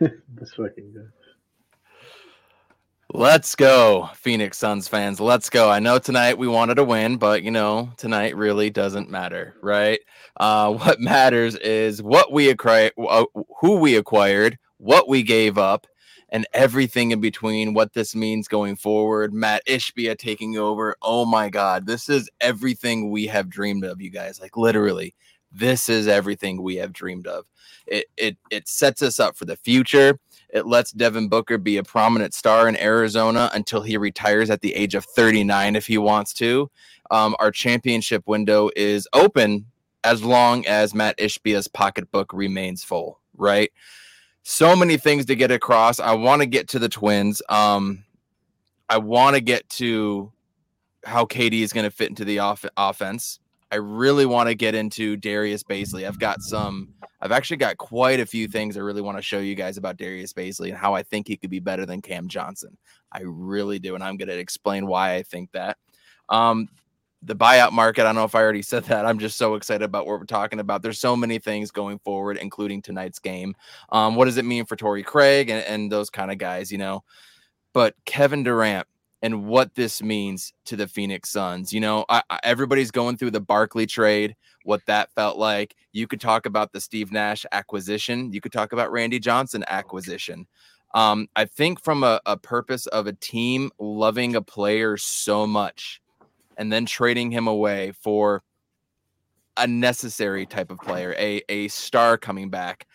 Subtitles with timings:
[0.56, 0.94] fucking.
[3.16, 5.20] Let's go, Phoenix Suns fans.
[5.20, 5.70] Let's go.
[5.70, 10.00] I know tonight we wanted to win, but you know, tonight really doesn't matter, right?
[10.36, 13.26] Uh, what matters is what we acquired, uh,
[13.60, 15.86] who we acquired, what we gave up,
[16.30, 17.72] and everything in between.
[17.72, 19.32] What this means going forward.
[19.32, 20.96] Matt Ishbia taking over.
[21.00, 24.40] Oh my God, this is everything we have dreamed of, you guys.
[24.40, 25.14] Like literally,
[25.54, 27.46] this is everything we have dreamed of.
[27.86, 30.18] It it it sets us up for the future.
[30.50, 34.74] It lets Devin Booker be a prominent star in Arizona until he retires at the
[34.74, 36.70] age of 39 if he wants to.
[37.10, 39.66] Um, our championship window is open
[40.04, 43.72] as long as Matt Ishbia's pocketbook remains full, right?
[44.44, 45.98] So many things to get across.
[45.98, 47.42] I want to get to the Twins.
[47.48, 48.04] Um,
[48.88, 50.30] I want to get to
[51.04, 53.40] how KD is going to fit into the off- offense.
[53.74, 56.06] I really want to get into Darius Bazley.
[56.06, 59.40] I've got some, I've actually got quite a few things I really want to show
[59.40, 62.28] you guys about Darius Bazley and how I think he could be better than Cam
[62.28, 62.78] Johnson.
[63.10, 63.96] I really do.
[63.96, 65.76] And I'm going to explain why I think that.
[66.28, 66.68] Um,
[67.20, 69.06] the buyout market, I don't know if I already said that.
[69.06, 70.82] I'm just so excited about what we're talking about.
[70.82, 73.56] There's so many things going forward, including tonight's game.
[73.90, 76.78] Um, what does it mean for Torrey Craig and, and those kind of guys, you
[76.78, 77.02] know?
[77.72, 78.86] But Kevin Durant,
[79.24, 81.72] and what this means to the Phoenix Suns.
[81.72, 85.74] You know, I, I, everybody's going through the Barkley trade, what that felt like.
[85.92, 88.34] You could talk about the Steve Nash acquisition.
[88.34, 90.46] You could talk about Randy Johnson acquisition.
[90.92, 96.02] Um, I think from a, a purpose of a team loving a player so much
[96.58, 98.42] and then trading him away for
[99.56, 102.86] a necessary type of player, a, a star coming back.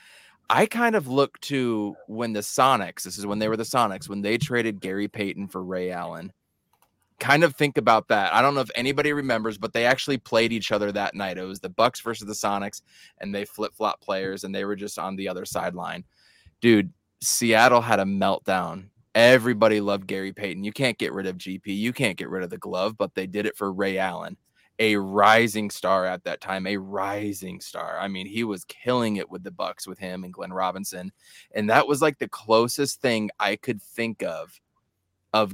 [0.50, 4.10] I kind of look to when the Sonics, this is when they were the Sonics,
[4.10, 6.34] when they traded Gary Payton for Ray Allen.
[7.20, 8.34] Kind of think about that.
[8.34, 11.38] I don't know if anybody remembers, but they actually played each other that night.
[11.38, 12.82] It was the Bucks versus the Sonics,
[13.20, 16.04] and they flip flop players, and they were just on the other sideline.
[16.62, 16.92] Dude,
[17.22, 18.86] Seattle had a meltdown.
[19.14, 20.64] Everybody loved Gary Payton.
[20.64, 21.68] You can't get rid of GP.
[21.68, 24.38] You can't get rid of the glove, but they did it for Ray Allen
[24.80, 28.00] a rising star at that time, a rising star.
[28.00, 31.12] I mean, he was killing it with the Bucks with him and Glenn Robinson,
[31.54, 34.60] and that was like the closest thing I could think of
[35.34, 35.54] of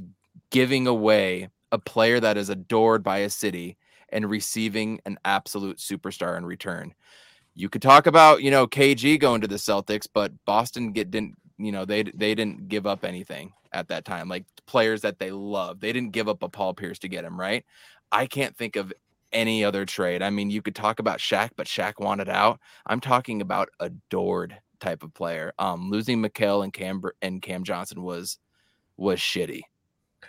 [0.50, 3.76] giving away a player that is adored by a city
[4.10, 6.94] and receiving an absolute superstar in return.
[7.54, 11.34] You could talk about, you know, KG going to the Celtics, but Boston get didn't,
[11.58, 14.28] you know, they they didn't give up anything at that time.
[14.28, 15.80] Like players that they love.
[15.80, 17.64] They didn't give up a Paul Pierce to get him, right?
[18.12, 18.92] I can't think of
[19.36, 20.22] any other trade.
[20.22, 22.58] I mean, you could talk about Shaq, but Shaq wanted out.
[22.86, 25.52] I'm talking about adored type of player.
[25.58, 28.38] Um, losing Mikal and Cam and Cam Johnson was
[28.96, 29.60] was shitty.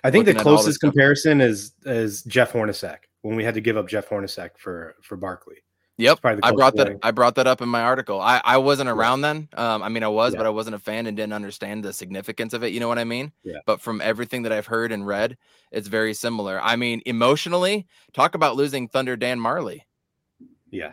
[0.03, 3.77] I think Looking the closest comparison is is Jeff Hornacek when we had to give
[3.77, 5.57] up Jeff Hornacek for for Barkley.
[5.99, 6.99] Yep, I brought that.
[7.01, 8.21] I brought that up in my article.
[8.21, 9.33] I, I wasn't around yeah.
[9.33, 9.49] then.
[9.53, 10.37] Um, I mean, I was, yeah.
[10.37, 12.71] but I wasn't a fan and didn't understand the significance of it.
[12.71, 13.31] You know what I mean?
[13.43, 13.57] Yeah.
[13.65, 15.37] But from everything that I've heard and read,
[15.71, 16.61] it's very similar.
[16.61, 19.81] I mean, emotionally, talk about losing Thunder Dan Majerle.
[20.69, 20.91] Yeah.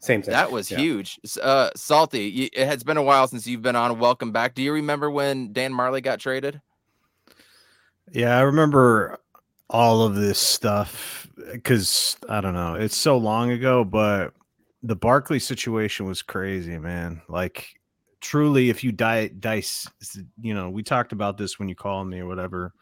[0.00, 0.32] Same thing.
[0.32, 0.76] That was yeah.
[0.76, 1.18] huge.
[1.42, 3.98] Uh, Salty, it has been a while since you've been on.
[3.98, 4.54] Welcome back.
[4.54, 6.60] Do you remember when Dan Majerle got traded?
[8.12, 9.18] Yeah, I remember
[9.70, 14.32] all of this stuff because I don't know, it's so long ago, but
[14.82, 17.22] the Barkley situation was crazy, man.
[17.28, 17.74] Like
[18.20, 19.88] truly, if you die dice,
[20.40, 22.72] you know, we talked about this when you called me or whatever,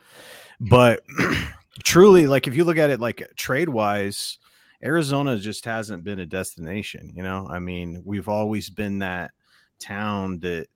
[0.61, 1.03] but
[1.85, 4.39] truly, like if you look at it like trade wise,
[4.84, 7.13] Arizona just hasn't been a destination.
[7.15, 9.33] You know, I mean, we've always been that
[9.79, 10.67] town that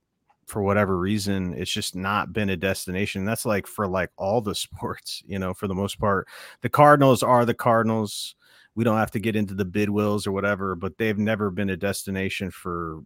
[0.47, 3.25] for whatever reason it's just not been a destination.
[3.25, 6.29] That's like for like all the sports you know for the most part.
[6.62, 8.34] The cardinals are the cardinals.
[8.75, 11.77] We don't have to get into the Bidwills or whatever but they've never been a
[11.77, 13.03] destination for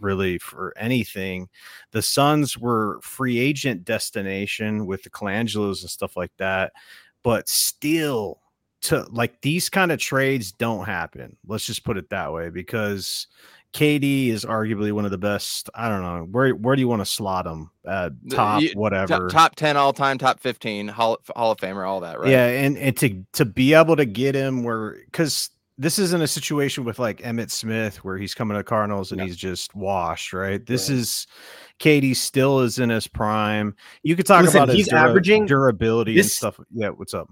[0.00, 1.48] really for anything.
[1.92, 6.72] The suns were free agent destination with the colangelos and stuff like that
[7.22, 8.40] but still
[8.82, 11.36] to like these kind of trades don't happen.
[11.46, 13.26] Let's just put it that way because
[13.72, 15.70] KD is arguably one of the best.
[15.74, 17.70] I don't know where where do you want to slot him?
[17.86, 22.00] Uh, top whatever, top, top ten all time, top fifteen, Hall, Hall of Famer, all
[22.00, 22.30] that, right?
[22.30, 26.26] Yeah, and and to to be able to get him where because this isn't a
[26.26, 29.26] situation with like Emmitt Smith where he's coming to Cardinals and yeah.
[29.26, 30.64] he's just washed, right?
[30.66, 30.98] This right.
[30.98, 31.26] is
[31.78, 33.74] KD still is in his prime.
[34.02, 36.60] You could talk Listen, about he's dura- averaging durability this, and stuff.
[36.70, 37.30] Yeah, what's up?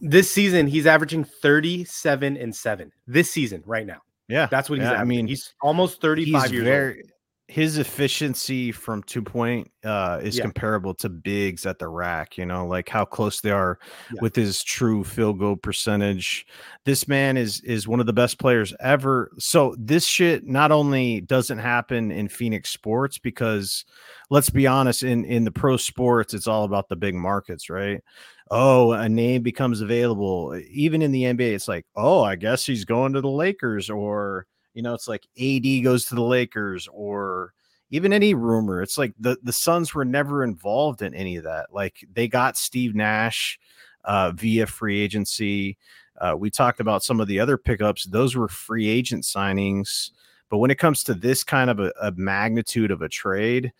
[0.00, 4.00] This season, he's averaging 37 and 7 this season right now.
[4.28, 4.88] Yeah, that's what he's.
[4.88, 7.10] Yeah, I mean, he's almost thirty-five years very, old.
[7.48, 10.42] His efficiency from two point uh, is yeah.
[10.42, 12.36] comparable to bigs at the rack.
[12.36, 13.78] You know, like how close they are
[14.12, 14.18] yeah.
[14.20, 16.44] with his true field goal percentage.
[16.84, 19.30] This man is is one of the best players ever.
[19.38, 23.84] So this shit not only doesn't happen in Phoenix sports because
[24.28, 28.02] let's be honest, in in the pro sports, it's all about the big markets, right?
[28.50, 30.60] Oh, a name becomes available.
[30.70, 34.46] Even in the NBA, it's like, oh, I guess he's going to the Lakers or
[34.76, 37.54] you know, it's like AD goes to the Lakers or
[37.90, 38.82] even any rumor.
[38.82, 41.72] It's like the the Suns were never involved in any of that.
[41.72, 43.58] Like they got Steve Nash
[44.04, 45.78] uh, via free agency.
[46.20, 50.10] Uh, we talked about some of the other pickups; those were free agent signings.
[50.50, 53.72] But when it comes to this kind of a, a magnitude of a trade,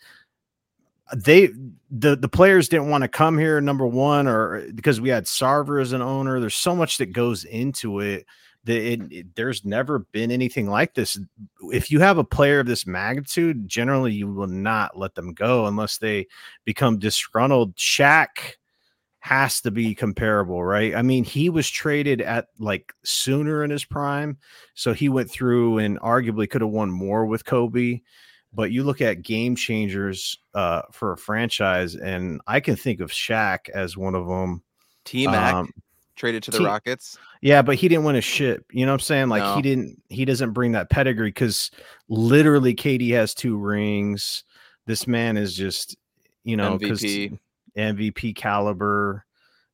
[1.14, 1.50] they
[1.90, 5.82] the the players didn't want to come here number one or because we had Sarver
[5.82, 6.40] as an owner.
[6.40, 8.24] There's so much that goes into it
[8.66, 11.18] the, it, it, there's never been anything like this.
[11.72, 15.66] If you have a player of this magnitude, generally you will not let them go
[15.66, 16.26] unless they
[16.64, 17.76] become disgruntled.
[17.76, 18.56] Shaq
[19.20, 20.94] has to be comparable, right?
[20.94, 24.38] I mean, he was traded at like sooner in his prime,
[24.74, 28.00] so he went through and arguably could have won more with Kobe.
[28.52, 33.10] But you look at game changers uh, for a franchise, and I can think of
[33.10, 34.62] Shaq as one of them.
[35.04, 35.54] T Mac.
[35.54, 35.72] Um,
[36.16, 37.18] traded to the Rockets.
[37.42, 38.64] Yeah, but he didn't win a ship.
[38.72, 39.28] You know what I'm saying?
[39.28, 39.56] Like no.
[39.56, 41.70] he didn't he doesn't bring that pedigree because
[42.08, 44.44] literally KD has two rings.
[44.86, 45.96] This man is just,
[46.44, 47.38] you know, MVP
[47.76, 49.24] MVP caliber.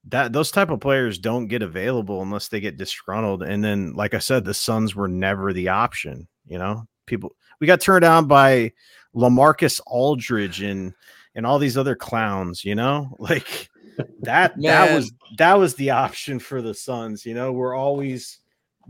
[0.09, 3.43] That those type of players don't get available unless they get disgruntled.
[3.43, 6.27] And then, like I said, the Suns were never the option.
[6.47, 8.73] You know, people we got turned down by
[9.15, 10.93] Lamarcus Aldridge and
[11.35, 12.65] and all these other clowns.
[12.65, 13.71] You know, like
[14.21, 14.63] that Man.
[14.63, 17.27] that was that was the option for the Suns.
[17.27, 18.39] You know, we're always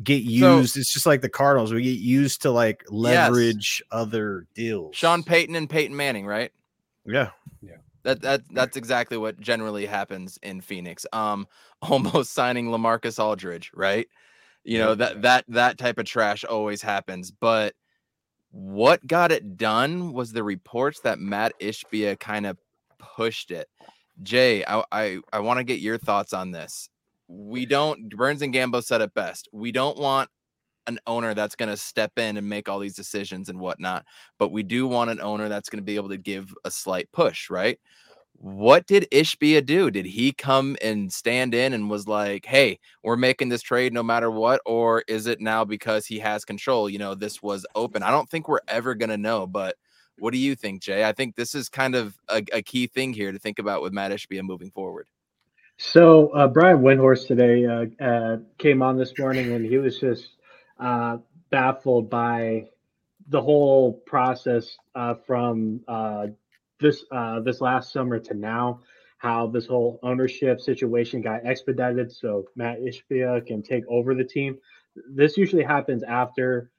[0.03, 0.75] get used.
[0.75, 1.73] So, it's just like the Cardinals.
[1.73, 3.89] We get used to like leverage yes.
[3.91, 4.97] other deals.
[4.97, 6.53] Sean Payton and Peyton Manning, right?
[7.07, 7.31] Yeah.
[7.61, 7.77] Yeah.
[8.05, 11.07] That that that's exactly what generally happens in Phoenix.
[11.13, 11.47] Um,
[11.83, 14.09] almost signing Lamarcus Aldridge, right?
[14.65, 17.31] You know, that that that type of trash always happens.
[17.31, 17.75] But
[18.51, 22.59] what got it done was the reports that Matt Ishbia kind of
[22.99, 23.69] pushed it.
[24.23, 26.89] Jay, I I, I want to get your thoughts on this.
[27.29, 29.49] We don't Burns and Gambo said it best.
[29.53, 30.29] We don't want
[30.89, 34.05] an owner that's going to step in and make all these decisions and whatnot,
[34.39, 37.09] but we do want an owner that's going to be able to give a slight
[37.13, 37.79] push, right?
[38.35, 39.91] What did Ishbia do?
[39.91, 44.03] Did he come and stand in and was like, "Hey, we're making this trade no
[44.03, 46.91] matter what," or is it now because he has control?
[46.91, 48.03] You know, this was open.
[48.03, 49.77] I don't think we're ever going to know, but
[50.19, 51.05] what do you think, Jay?
[51.05, 53.93] I think this is kind of a, a key thing here to think about with
[53.93, 55.07] Matt Ishbia moving forward.
[55.79, 60.37] So uh, Brian Windhorst today uh, uh, came on this morning, and he was just
[60.79, 61.19] uh,
[61.51, 62.69] baffled by
[63.29, 66.27] the whole process uh, from uh,
[66.79, 67.05] this
[67.45, 68.81] this last summer to now.
[69.19, 74.59] How this whole ownership situation got expedited, so Matt Ishbia can take over the team.
[75.09, 76.71] This usually happens after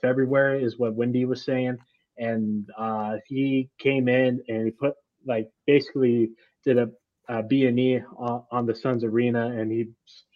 [0.00, 1.78] February, is what Windy was saying
[2.18, 4.94] and uh, he came in and he put
[5.26, 6.30] like basically
[6.64, 6.90] did a,
[7.28, 9.88] a B&E on, on, the Suns arena and he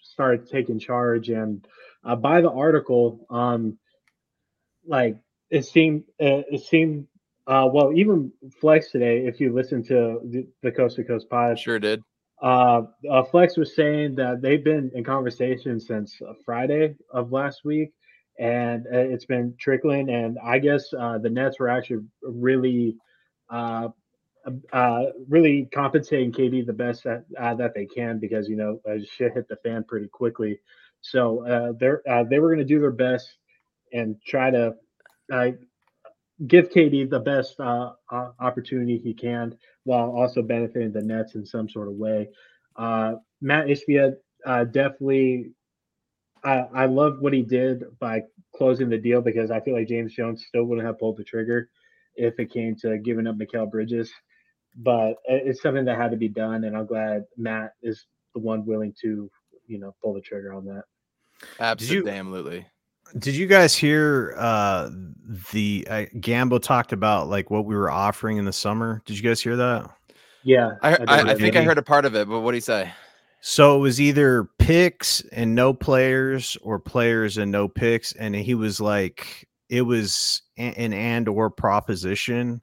[0.03, 1.29] started taking charge.
[1.29, 1.67] And
[2.05, 3.79] uh, by the article um
[4.87, 5.17] like
[5.51, 7.07] it seemed uh, it seemed
[7.47, 11.59] uh, well even Flex today if you listen to the, the Coast to Coast pod
[11.59, 12.03] sure did.
[12.43, 17.93] uh, uh, Flex was saying that they've been in conversation since Friday of last week
[18.39, 20.11] and uh, it's been trickling.
[20.11, 22.97] And I guess uh, the Nets were actually really,
[23.51, 23.89] uh,
[24.73, 28.99] uh, really compensating KD the best that uh, that they can because you know uh,
[29.05, 30.59] shit hit the fan pretty quickly.
[31.01, 33.29] So they're they were going to do their best
[33.93, 34.75] and try to
[36.47, 37.61] give KD the best
[38.41, 42.29] opportunity he can while also benefiting the Nets in some sort of way.
[42.79, 44.17] Matt Ishbia
[44.73, 45.53] definitely
[46.45, 48.23] I, I love what he did by
[48.59, 51.71] closing the deal because I feel like James Jones still wouldn't have pulled the trigger
[52.17, 54.11] if it came to giving up Mikal Bridges.
[54.77, 58.67] But it's something that had to be done, and I'm glad Matt is the one
[58.67, 59.31] willing to,
[59.67, 60.83] you know, pull the trigger on that.
[61.59, 62.67] Absolutely.
[63.19, 64.91] Did you guys hear uh
[65.53, 69.03] the uh, Gambo talked about like what we were offering in the summer?
[69.07, 69.91] Did you guys hear that?
[70.43, 72.63] Yeah, I, I, I think I heard a part of it, but what did he
[72.63, 72.93] say?
[73.41, 78.13] So it was either picks and no players or players and no picks.
[78.13, 82.61] And he was like, it was an and or proposition.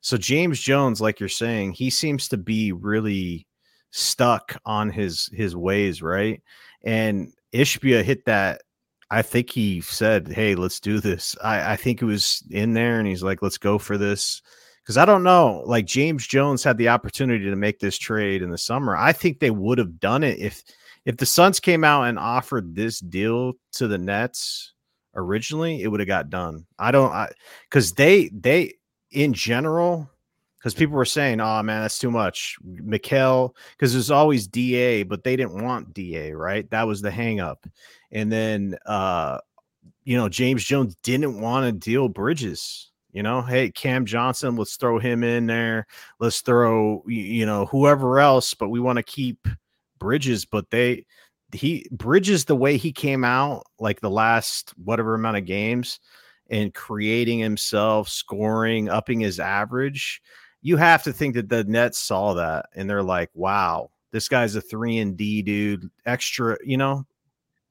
[0.00, 3.46] So James Jones, like you're saying, he seems to be really
[3.90, 6.42] stuck on his his ways, right?
[6.84, 8.62] And Ishbia hit that
[9.10, 12.98] I think he said, "Hey, let's do this." I, I think it was in there,
[12.98, 14.42] and he's like, "Let's go for this."
[14.88, 18.48] Because I don't know, like James Jones had the opportunity to make this trade in
[18.48, 18.96] the summer.
[18.96, 20.62] I think they would have done it if
[21.04, 24.72] if the Suns came out and offered this deal to the Nets
[25.14, 26.64] originally, it would have got done.
[26.78, 27.28] I don't, I
[27.68, 28.76] because they they
[29.10, 30.08] in general
[30.56, 35.22] because people were saying, "Oh man, that's too much." Mikal, because there's always Da, but
[35.22, 36.68] they didn't want Da, right?
[36.70, 37.56] That was the hangup.
[38.10, 39.36] And then, uh,
[40.04, 42.88] you know, James Jones didn't want to deal Bridges.
[43.18, 45.88] You know, hey, Cam Johnson, let's throw him in there.
[46.20, 49.48] Let's throw, you know, whoever else, but we want to keep
[49.98, 50.44] Bridges.
[50.44, 51.04] But they,
[51.52, 55.98] he Bridges, the way he came out, like the last whatever amount of games,
[56.48, 60.22] and creating himself, scoring, upping his average
[60.62, 64.54] you have to think that the Nets saw that and they're like, wow, this guy's
[64.54, 67.04] a three and D dude, extra, you know.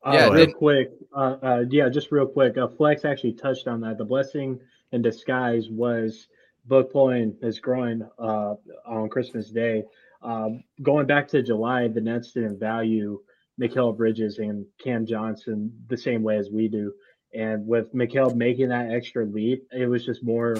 [0.05, 0.91] Uh, yeah, real quick.
[1.13, 2.57] Uh, uh, yeah, just real quick.
[2.57, 3.97] Uh, Flex actually touched on that.
[3.97, 4.59] The blessing
[4.91, 6.27] in disguise was
[6.65, 9.83] book pulling is growing uh, on Christmas Day.
[10.21, 13.19] Um, going back to July, the Nets didn't value
[13.59, 16.93] Mikal Bridges and Cam Johnson the same way as we do.
[17.33, 20.57] And with Mikal making that extra leap, it was just more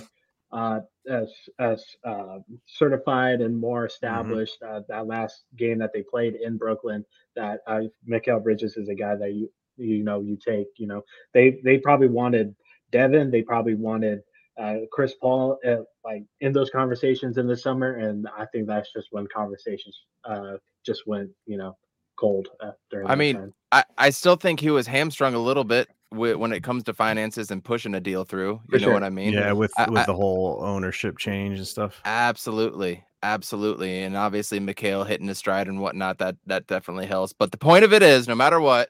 [0.51, 0.79] uh,
[1.10, 3.93] as as uh, certified and more mm-hmm.
[3.93, 4.62] established.
[4.62, 4.75] Mm-hmm.
[4.77, 7.05] Uh, that last game that they played in Brooklyn,
[7.36, 10.67] that uh, Mikal Bridges is a guy that you you know you take.
[10.77, 11.03] You know
[11.34, 12.55] they they probably wanted
[12.91, 13.32] Devin.
[13.32, 14.22] They probably wanted
[14.58, 18.91] uh, Chris Paul uh, like in those conversations in the summer, and I think that's
[18.91, 20.53] just when conversations uh,
[20.86, 21.77] just went you know
[22.17, 23.08] cold uh, during.
[23.08, 26.84] I mean, I I still think he was hamstrung a little bit when it comes
[26.84, 28.62] to finances and pushing a deal through.
[28.72, 28.94] You For know sure.
[28.94, 29.34] what I mean?
[29.34, 32.01] Yeah, with I, with I, the whole ownership change and stuff.
[32.06, 36.17] Absolutely, absolutely, and obviously Mikal hitting his stride and whatnot.
[36.17, 37.34] That that definitely helps.
[37.34, 38.89] But the point of it is, no matter what,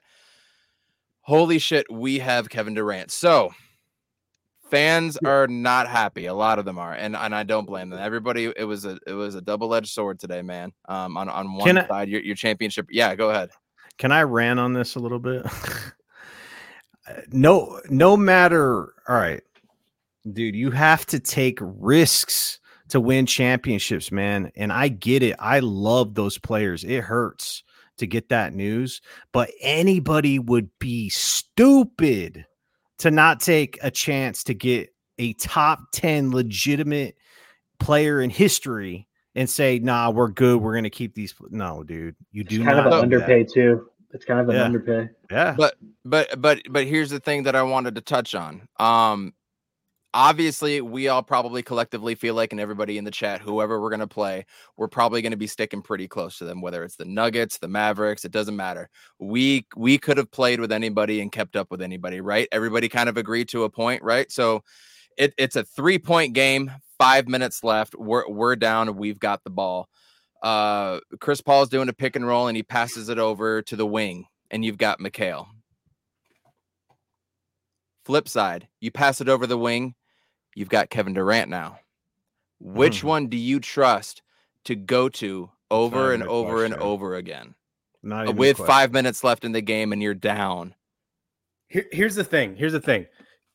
[1.20, 3.10] holy shit, we have Kevin Durant.
[3.10, 3.52] So
[4.70, 6.26] fans are not happy.
[6.26, 7.98] A lot of them are, and and I don't blame them.
[7.98, 10.72] Everybody, it was a it was a double edged sword today, man.
[10.88, 12.86] Um, on on one Can side, I, your your championship.
[12.90, 13.50] Yeah, go ahead.
[13.98, 15.44] Can I ran on this a little bit?
[17.32, 19.42] no no matter all right
[20.32, 25.58] dude you have to take risks to win championships man and i get it i
[25.60, 27.62] love those players it hurts
[27.96, 29.00] to get that news
[29.32, 32.46] but anybody would be stupid
[32.98, 37.16] to not take a chance to get a top 10 legitimate
[37.80, 42.16] player in history and say nah we're good we're going to keep these no dude
[42.32, 44.62] you do kind not of an underpay too it's kind of an yeah.
[44.62, 45.08] underpay.
[45.30, 45.54] Yeah.
[45.56, 45.74] But
[46.04, 48.68] but but but here's the thing that I wanted to touch on.
[48.78, 49.34] Um
[50.14, 54.00] obviously we all probably collectively feel like and everybody in the chat whoever we're going
[54.00, 54.44] to play
[54.76, 57.68] we're probably going to be sticking pretty close to them whether it's the nuggets the
[57.68, 58.88] mavericks it doesn't matter.
[59.18, 62.48] We we could have played with anybody and kept up with anybody right?
[62.52, 64.30] Everybody kind of agreed to a point right?
[64.32, 64.62] So
[65.18, 69.50] it, it's a three point game five minutes left we're, we're down we've got the
[69.50, 69.88] ball.
[70.42, 73.76] Uh, Chris Paul is doing a pick and roll and he passes it over to
[73.76, 75.46] the wing, and you've got Mikal.
[78.04, 79.94] Flip side, you pass it over the wing,
[80.58, 81.78] you've got Kevin Durant now.
[82.60, 83.04] Which mm.
[83.04, 84.22] one do you trust
[84.64, 86.72] to go to over and over question.
[86.72, 87.54] and over again?
[88.02, 90.74] Not with five minutes left in the game and you're down.
[91.68, 92.56] Here, here's the thing.
[92.56, 93.06] Here's the thing.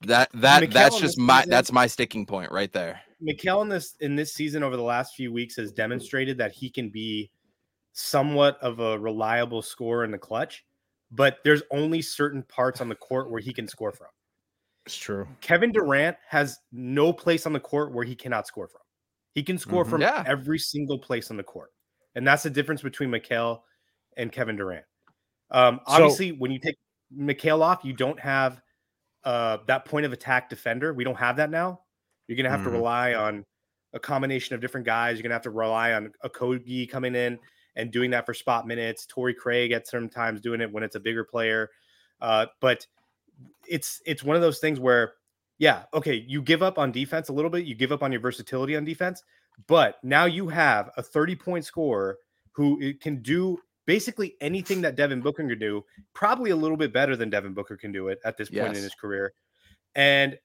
[0.01, 3.01] That that that's just my season, that's my sticking point right there.
[3.21, 6.69] Mikal in this in this season over the last few weeks has demonstrated that he
[6.69, 7.29] can be
[7.93, 10.65] somewhat of a reliable scorer in the clutch,
[11.11, 14.07] but there's only certain parts on the court where he can score from.
[14.85, 15.27] It's true.
[15.41, 18.81] Kevin Durant has no place on the court where he cannot score from.
[19.33, 19.91] He can score mm-hmm.
[19.91, 20.23] from yeah.
[20.25, 21.71] every single place on the court.
[22.15, 23.61] And that's the difference between Mikal
[24.17, 24.85] and Kevin Durant.
[25.51, 26.75] Um, obviously, so, when you take
[27.17, 28.61] Mikal off, you don't have
[29.23, 30.93] uh, that point of attack defender.
[30.93, 31.79] We don't have that now.
[32.27, 32.65] You're going to have mm.
[32.65, 33.45] to rely on
[33.93, 35.17] a combination of different guys.
[35.17, 37.39] You're going to have to rely on Okogie coming in
[37.75, 39.05] and doing that for spot minutes.
[39.05, 41.69] Torrey Craig at sometimes doing it when it's a bigger player.
[42.21, 42.85] Uh, but
[43.67, 45.13] it's it's one of those things where,
[45.57, 47.65] yeah, okay, you give up on defense a little bit.
[47.65, 49.23] You give up on your versatility on defense,
[49.67, 52.17] but now you have a 30 point scorer
[52.51, 57.15] who can do basically anything that Devin Booker can do, probably a little bit better
[57.15, 58.77] than Devin Booker can do it at this point yes.
[58.77, 59.33] in his career.
[59.95, 60.37] And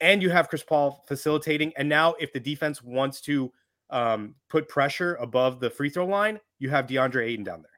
[0.00, 1.72] and you have Chris Paul facilitating.
[1.76, 3.50] And now, if the defense wants to
[3.90, 7.70] um, put pressure above the free throw line, you have DeAndre Ayton down there.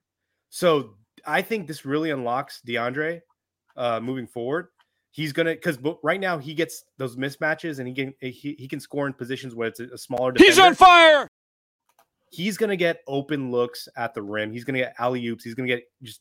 [0.50, 0.94] So
[1.26, 3.20] I think this really unlocks DeAndre
[3.78, 4.68] uh, moving forward.
[5.10, 8.80] He's gonna because right now he gets those mismatches and he can he, he can
[8.80, 10.32] score in positions where it's a, a smaller.
[10.32, 10.50] Defender.
[10.52, 11.26] He's on fire.
[12.30, 14.52] He's gonna get open looks at the rim.
[14.52, 15.42] He's gonna get alley oops.
[15.42, 16.20] He's gonna get just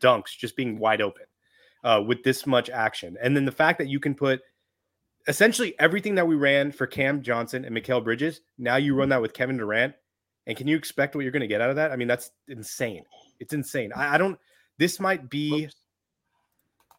[0.00, 1.24] dunks, just being wide open.
[1.84, 3.16] uh, with this much action.
[3.20, 4.40] And then the fact that you can put
[5.26, 9.22] essentially everything that we ran for Cam Johnson and Mikal Bridges, now you run that
[9.22, 9.94] with Kevin Durant.
[10.46, 11.92] And can you expect what you're going to get out of that?
[11.92, 13.04] I mean, that's insane.
[13.38, 13.92] It's insane.
[13.94, 14.38] I, I don't.
[14.78, 15.64] This might be.
[15.66, 15.74] Oops.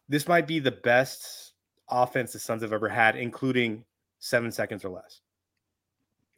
[0.08, 1.52] This might be the best
[1.88, 3.84] offense the Suns have ever had, including
[4.18, 5.20] seven seconds or less.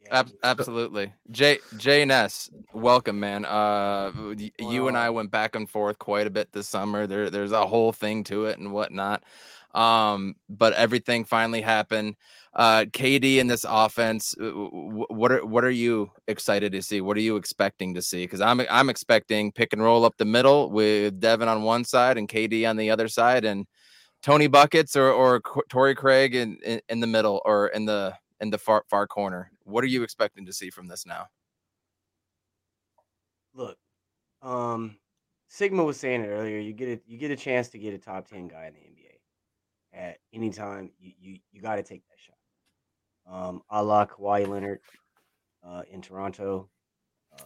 [0.09, 1.13] Ab- absolutely.
[1.31, 3.43] Jay Jay Ness, welcome, man.
[3.45, 4.35] Uh, wow.
[4.59, 7.07] you and I went back and forth quite a bit this summer.
[7.07, 9.23] There, there's a whole thing to it and whatnot.
[9.73, 12.15] Um, but everything finally happened.
[12.53, 17.01] Uh, KD in this offense, what are what are you excited to see?
[17.01, 18.23] What are you expecting to see?
[18.23, 22.17] Because I'm I'm expecting pick and roll up the middle with Devin on one side
[22.17, 23.67] and KD on the other side, and
[24.23, 28.49] Tony buckets or or Torrey Craig in, in, in the middle or in the in
[28.49, 29.51] the far far corner.
[29.63, 31.27] What are you expecting to see from this now?
[33.53, 33.77] Look,
[34.41, 34.97] um,
[35.47, 36.59] Sigma was saying it earlier.
[36.59, 37.03] You get it.
[37.05, 38.96] You get a chance to get a top ten guy in the NBA
[39.97, 40.91] at any time.
[40.99, 42.35] You you, you got to take that shot.
[43.49, 44.79] Um, a la Kawhi Leonard
[45.65, 46.69] uh, in Toronto.
[47.37, 47.43] Uh,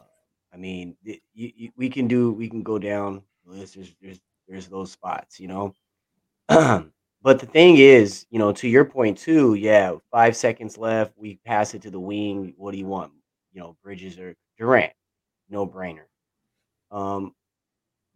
[0.54, 2.32] I mean, it, you, you, we can do.
[2.32, 3.76] We can go down the list.
[3.76, 5.40] There's there's there's those spots.
[5.40, 5.48] You
[6.50, 6.90] know.
[7.24, 11.14] But the thing is, you know, to your point too, yeah, five seconds left.
[11.16, 12.54] We pass it to the wing.
[12.58, 13.12] What do you want?
[13.54, 14.92] You know, Bridges or Durant,
[15.50, 16.06] no brainer.
[16.90, 17.36] Um,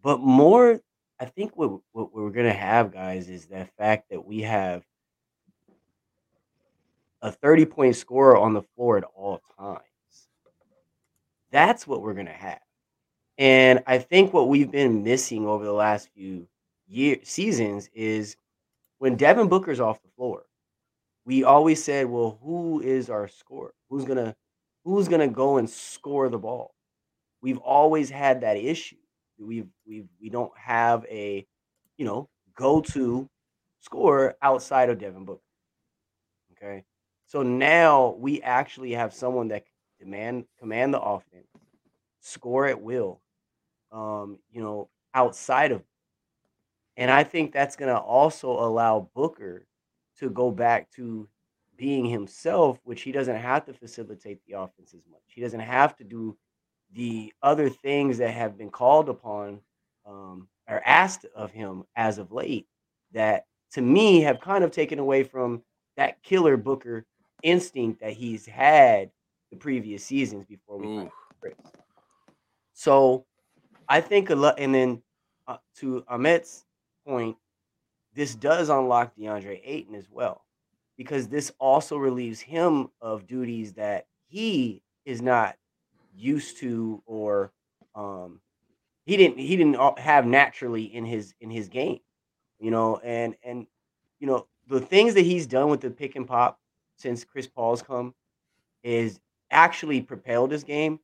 [0.02, 0.82] but more,
[1.20, 4.84] I think what what we're gonna have, guys, is the fact that we have
[7.22, 9.80] a thirty point scorer on the floor at all times.
[11.52, 12.60] That's what we're gonna have,
[13.38, 16.48] and I think what we've been missing over the last few
[16.88, 18.36] year seasons is
[18.98, 20.44] when Devin Booker's off the floor,
[21.26, 23.74] we always said, well, who is our scorer?
[23.90, 24.36] Who's gonna
[24.84, 26.76] who's gonna go and score the ball?
[27.42, 28.98] We've always had that issue.
[29.40, 31.46] We've we we don't have a
[31.98, 33.30] you know go-to
[33.80, 35.42] scorer outside of Devin Booker.
[36.54, 36.84] Okay.
[37.28, 39.66] So now we actually have someone that
[40.00, 41.48] demand command the offense,
[42.22, 43.22] score at will.
[43.92, 45.84] Um, you know, outside of
[46.98, 49.68] and I think that's going to also allow Booker
[50.20, 51.28] to go back to
[51.78, 55.22] being himself, which he doesn't have to facilitate the offense as much.
[55.28, 56.38] He doesn't have to do
[56.94, 59.60] the other things that have been called upon
[60.06, 62.68] um, or asked of him as of late
[63.12, 65.62] that to me have kind of taken away from
[65.98, 67.06] that killer Booker
[67.44, 69.12] instinct that he's had
[69.52, 71.10] the previous seasons before we.
[72.74, 73.26] So
[73.88, 75.02] I think a lot, and then
[75.48, 76.66] uh, to Amit's
[77.08, 77.38] point,
[78.14, 80.46] this does unlock DeAndre Ayton as well,
[80.98, 85.56] because this also relieves him of duties that he is not
[86.16, 87.52] used to or
[87.96, 88.40] um,
[89.06, 92.00] he didn't he didn't have naturally in his in his game,
[92.60, 93.68] you know, and and
[94.20, 96.60] you know the things that he's done with the pick and pop
[96.96, 98.14] since Chris Paul's come
[98.84, 99.20] is
[99.52, 101.00] actually propelled his game.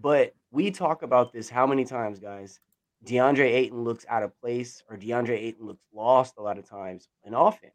[0.00, 2.60] But we talk about this how many times, guys?
[3.04, 7.08] DeAndre Ayton looks out of place or DeAndre Ayton looks lost a lot of times
[7.24, 7.74] in offense.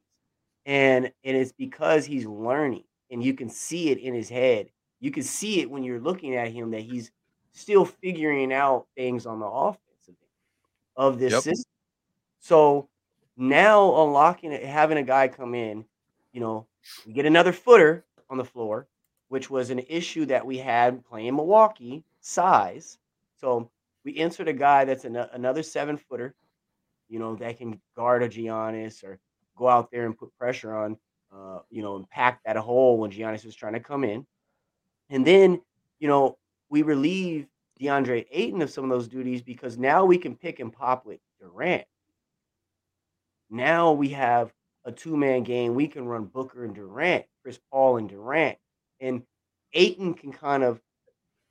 [0.65, 4.69] And and it's because he's learning and you can see it in his head.
[5.05, 7.11] You can see it when you're looking at him that he's
[7.51, 10.15] still figuring out things on the offensive
[10.95, 11.43] of this yep.
[11.43, 11.71] system.
[12.39, 12.89] So
[13.37, 15.85] now unlocking it, having a guy come in,
[16.33, 16.65] you know,
[17.05, 18.87] we get another footer on the floor,
[19.27, 22.97] which was an issue that we had playing Milwaukee size.
[23.39, 23.69] So
[24.05, 26.33] we insert a guy that's an, another seven footer,
[27.09, 29.19] you know, that can guard a Giannis or
[29.55, 30.97] go out there and put pressure on,
[31.31, 34.25] uh, you know, and pack that hole when Giannis is trying to come in.
[35.09, 35.61] And then,
[35.99, 36.37] you know,
[36.69, 37.47] we relieve
[37.79, 41.19] DeAndre Ayton of some of those duties because now we can pick and pop with
[41.39, 41.85] Durant.
[43.49, 44.53] Now we have
[44.85, 45.75] a two man game.
[45.75, 48.57] We can run Booker and Durant, Chris Paul and Durant.
[48.99, 49.23] And
[49.73, 50.81] Ayton can kind of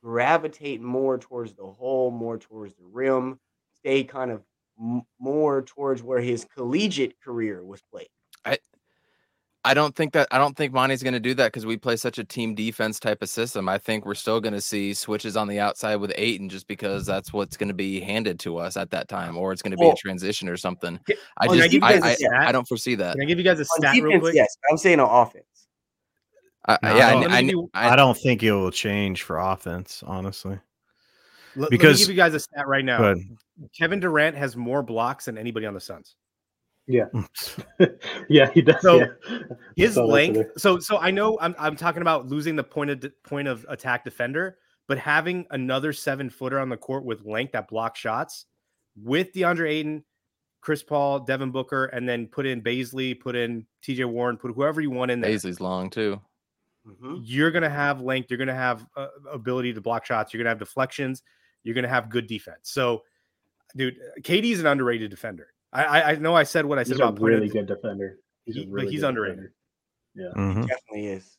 [0.03, 3.39] gravitate more towards the hole, more towards the rim,
[3.73, 4.43] stay kind of
[4.79, 8.09] m- more towards where his collegiate career was played.
[9.65, 11.77] I I don't think that I don't think Monty's going to do that because we
[11.77, 13.69] play such a team defense type of system.
[13.69, 17.05] I think we're still going to see switches on the outside with Ayton just because
[17.05, 19.77] that's what's going to be handed to us at that time, or it's going to
[19.77, 21.01] be well, a transition or something.
[21.39, 23.15] I just I, I, I, I, don't foresee that.
[23.15, 24.37] Can I give you guys a stat defense, real quick?
[24.37, 25.45] Yes, I'm saying on offense.
[26.67, 30.61] I, no, yeah, I, I, I, don't think it will change for offense, honestly.
[31.57, 33.17] L- because let me give you guys a stat right now.
[33.77, 36.15] Kevin Durant has more blocks than anybody on the Suns.
[36.87, 37.07] Yeah,
[38.29, 38.83] yeah, he does.
[38.83, 39.39] So yeah.
[39.77, 40.51] his length.
[40.59, 43.65] So, so I know I'm I'm talking about losing the point of de- point of
[43.69, 48.45] attack defender, but having another seven footer on the court with length that block shots
[49.03, 50.05] with DeAndre Ayton,
[50.61, 54.81] Chris Paul, Devin Booker, and then put in Bazley, put in TJ Warren, put whoever
[54.81, 55.31] you want in there.
[55.31, 56.21] Bazley's long too.
[56.87, 57.21] Mm-hmm.
[57.23, 58.31] You're gonna have length.
[58.31, 60.35] You're gonna have uh, ability to block shots.
[60.35, 61.23] You're gonna have deflections.
[61.63, 62.59] You're gonna have good defense.
[62.65, 63.05] So,
[63.75, 65.54] dude, KD is an underrated defender.
[65.75, 68.19] I, I know I said what I said he's about a really good defender.
[68.45, 69.37] He's he, really he's underrated.
[69.37, 69.53] Defender.
[70.15, 70.63] Yeah, mm-hmm.
[70.63, 71.37] he definitely is.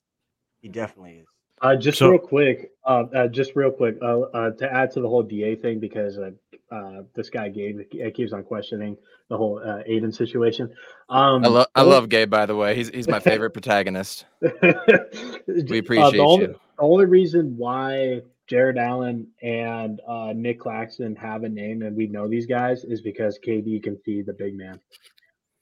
[0.60, 1.26] He definitely is.
[1.62, 5.00] Uh, just so, real quick, uh, uh, just real quick, uh, uh, to add to
[5.00, 7.80] the whole Da thing because uh, this guy Gabe
[8.14, 8.98] keeps on questioning
[9.30, 10.70] the whole Ayton situation.
[11.10, 12.76] Um, I, lo- I love Gabe, by the way.
[12.76, 14.26] He's he's my favorite protagonist.
[14.42, 16.60] we appreciate the only, you.
[16.78, 22.08] The only reason why Jarrett Allen and uh, Nick Claxton have a name and we
[22.08, 24.80] know these guys is because KD can feed the big man.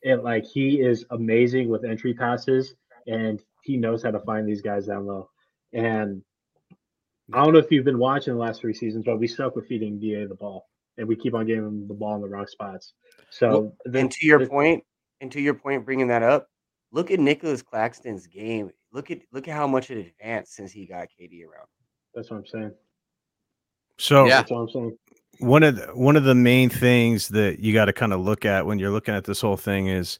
[0.04, 2.76] And like he is amazing with entry passes
[3.08, 5.30] and he knows how to find these guys down low.
[5.72, 6.24] And
[7.32, 9.68] I don't know if you've been watching the last three seasons, but we stuck with
[9.68, 10.68] feeding Da the ball,
[10.98, 12.94] and we keep on giving him the ball in the wrong spots.
[13.30, 14.84] So, well, and to your point,
[15.22, 16.48] and to your point, bringing that up,
[16.92, 18.72] look at Nicholas Claxton's game.
[18.92, 21.68] Look at look at how much it advanced since he got KD around.
[22.14, 22.72] That's what I'm saying.
[23.98, 24.98] So yeah, that's what I'm saying.
[25.40, 28.46] One of the, one of the main things that you got to kind of look
[28.46, 30.20] at when you're looking at this whole thing is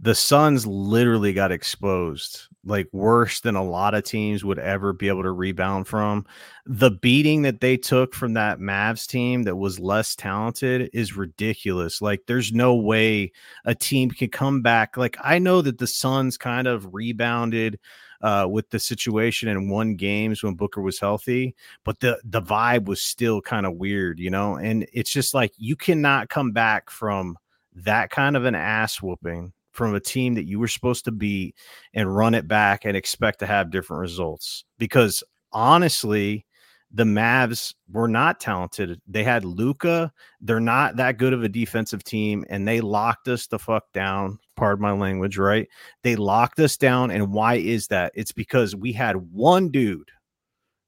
[0.00, 5.08] the Suns literally got exposed like worse than a lot of teams would ever be
[5.08, 6.26] able to rebound from.
[6.66, 12.02] The beating that they took from that Mavs team that was less talented is ridiculous.
[12.02, 13.32] Like there's no way
[13.64, 14.96] a team can come back.
[14.96, 17.78] Like I know that the Suns kind of rebounded
[18.22, 22.86] uh, with the situation and won games when Booker was healthy, but the the vibe
[22.86, 24.56] was still kind of weird, you know.
[24.56, 27.36] And it's just like you cannot come back from
[27.74, 31.54] that kind of an ass whooping from a team that you were supposed to beat
[31.92, 34.64] and run it back and expect to have different results.
[34.78, 36.46] Because honestly,
[36.90, 39.00] the Mavs were not talented.
[39.06, 40.12] They had Luka.
[40.40, 44.38] They're not that good of a defensive team, and they locked us the fuck down.
[44.56, 45.68] Pardon my language, right?
[46.02, 47.10] They locked us down.
[47.10, 48.12] And why is that?
[48.14, 50.10] It's because we had one dude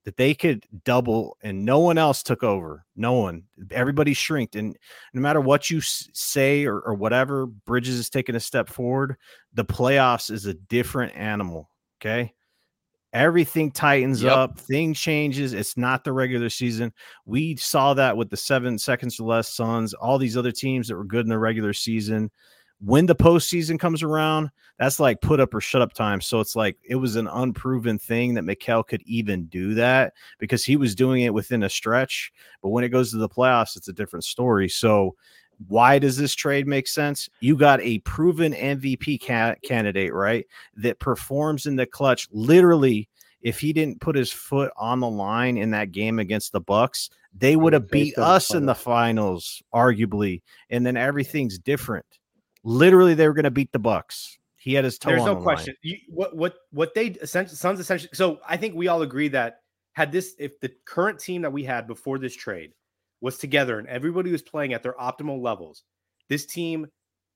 [0.04, 2.86] that they could double and no one else took over.
[2.96, 4.56] No one, everybody shrinked.
[4.56, 4.74] And
[5.12, 9.16] no matter what you say or, or whatever, Bridges is taking a step forward.
[9.52, 11.68] The playoffs is a different animal.
[12.00, 12.32] Okay.
[13.12, 14.32] Everything tightens yep.
[14.32, 15.52] up, thing changes.
[15.52, 16.92] It's not the regular season.
[17.26, 20.96] We saw that with the seven seconds or less Suns, all these other teams that
[20.96, 22.30] were good in the regular season
[22.80, 26.20] when the postseason comes around, that's like put up or shut up time.
[26.20, 30.64] So it's like it was an unproven thing that Mikal could even do that because
[30.64, 32.32] he was doing it within a stretch.
[32.62, 34.68] But when it goes to the playoffs, it's a different story.
[34.68, 35.16] So
[35.66, 37.28] why does this trade make sense?
[37.40, 40.46] You got a proven MVP ca- candidate, right?
[40.76, 42.28] That performs in the clutch.
[42.30, 43.08] Literally,
[43.42, 47.10] if he didn't put his foot on the line in that game against the Bucks,
[47.36, 50.42] they would have beat us in the finals, arguably.
[50.70, 52.06] And then everything's different.
[52.64, 54.38] Literally, they were going to beat the Bucks.
[54.56, 55.10] He had his toe.
[55.10, 55.74] There's no the question.
[55.82, 58.10] You, what what what they essentially Suns essentially.
[58.12, 59.60] So I think we all agree that
[59.92, 62.72] had this if the current team that we had before this trade
[63.20, 65.84] was together and everybody was playing at their optimal levels,
[66.28, 66.86] this team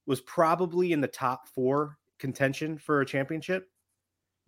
[0.06, 3.68] was probably in the top four contention for a championship.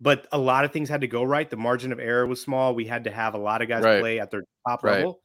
[0.01, 1.49] But a lot of things had to go right.
[1.49, 2.75] The margin of error was small.
[2.75, 4.01] We had to have a lot of guys right.
[4.01, 4.97] play at their top right.
[4.97, 5.21] level.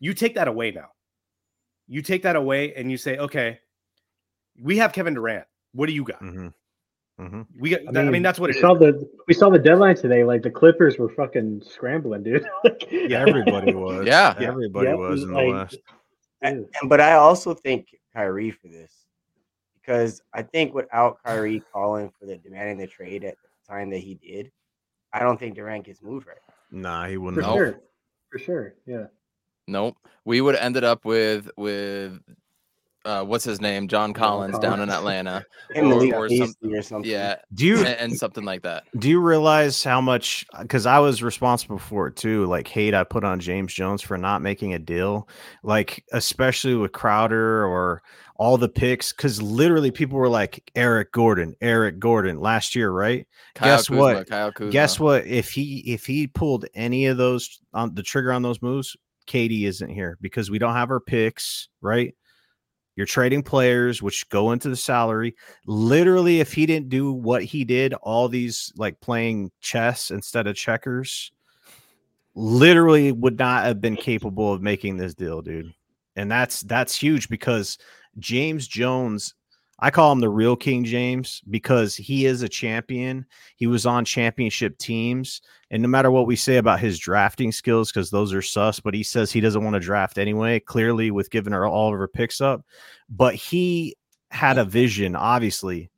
[0.00, 0.88] You take that away now.
[1.86, 3.60] You take that away and you say, okay,
[4.60, 5.46] we have Kevin Durant.
[5.72, 6.22] What do you got?
[6.22, 6.48] Mm-hmm.
[7.20, 7.42] Mm-hmm.
[7.58, 7.80] We got.
[7.80, 8.80] I mean, I mean, that's what we saw is.
[8.80, 10.24] the we saw the deadline today.
[10.24, 12.44] Like the Clippers were fucking scrambling, dude.
[12.90, 14.06] yeah, everybody was.
[14.06, 14.98] Yeah, everybody yep.
[14.98, 15.78] was in like, the West.
[16.42, 19.06] And, but I also think Kyrie for this
[19.80, 23.98] because I think without Kyrie calling for the demanding the trade at the time that
[23.98, 24.50] he did,
[25.12, 26.36] I don't think Durant gets moved right.
[26.70, 27.44] Nah, he wouldn't.
[27.44, 27.80] For sure.
[28.30, 28.74] For sure.
[28.86, 29.06] Yeah.
[29.68, 29.96] Nope.
[30.24, 32.20] We would have ended up with with
[33.04, 35.44] uh, what's his name, John Collins, down in Atlanta,
[35.76, 37.10] or, or, some, or, something.
[37.10, 38.84] Yeah, do you and, and, something like that?
[38.98, 40.46] Do you realize how much?
[40.58, 42.46] Because I was responsible for it too.
[42.46, 45.28] Like hate I put on James Jones for not making a deal,
[45.62, 48.02] like especially with Crowder or
[48.36, 49.12] all the picks.
[49.12, 53.26] Because literally, people were like Eric Gordon, Eric Gordon last year, right?
[53.54, 54.28] Kyle Guess Kuzma, what?
[54.28, 54.72] Kyle Kuzma.
[54.72, 55.26] Guess what?
[55.26, 59.64] If he if he pulled any of those on the trigger on those moves, KD
[59.66, 62.14] isn't here because we don't have our picks, right?
[62.96, 65.34] You're trading players, which go into the salary.
[65.66, 70.54] Literally, if he didn't do what he did, all these like playing chess instead of
[70.54, 71.32] checkers,
[72.34, 75.72] literally would not have been capable of making this deal, dude.
[76.16, 77.78] And that's that's huge because
[78.18, 79.34] James Jones
[79.80, 83.26] I call him the real King James because he is a champion.
[83.56, 85.42] He was on championship teams.
[85.70, 88.94] And no matter what we say about his drafting skills, because those are sus, but
[88.94, 92.08] he says he doesn't want to draft anyway, clearly with giving her all of her
[92.08, 92.64] picks up.
[93.08, 93.96] But he
[94.30, 95.90] had a vision, obviously,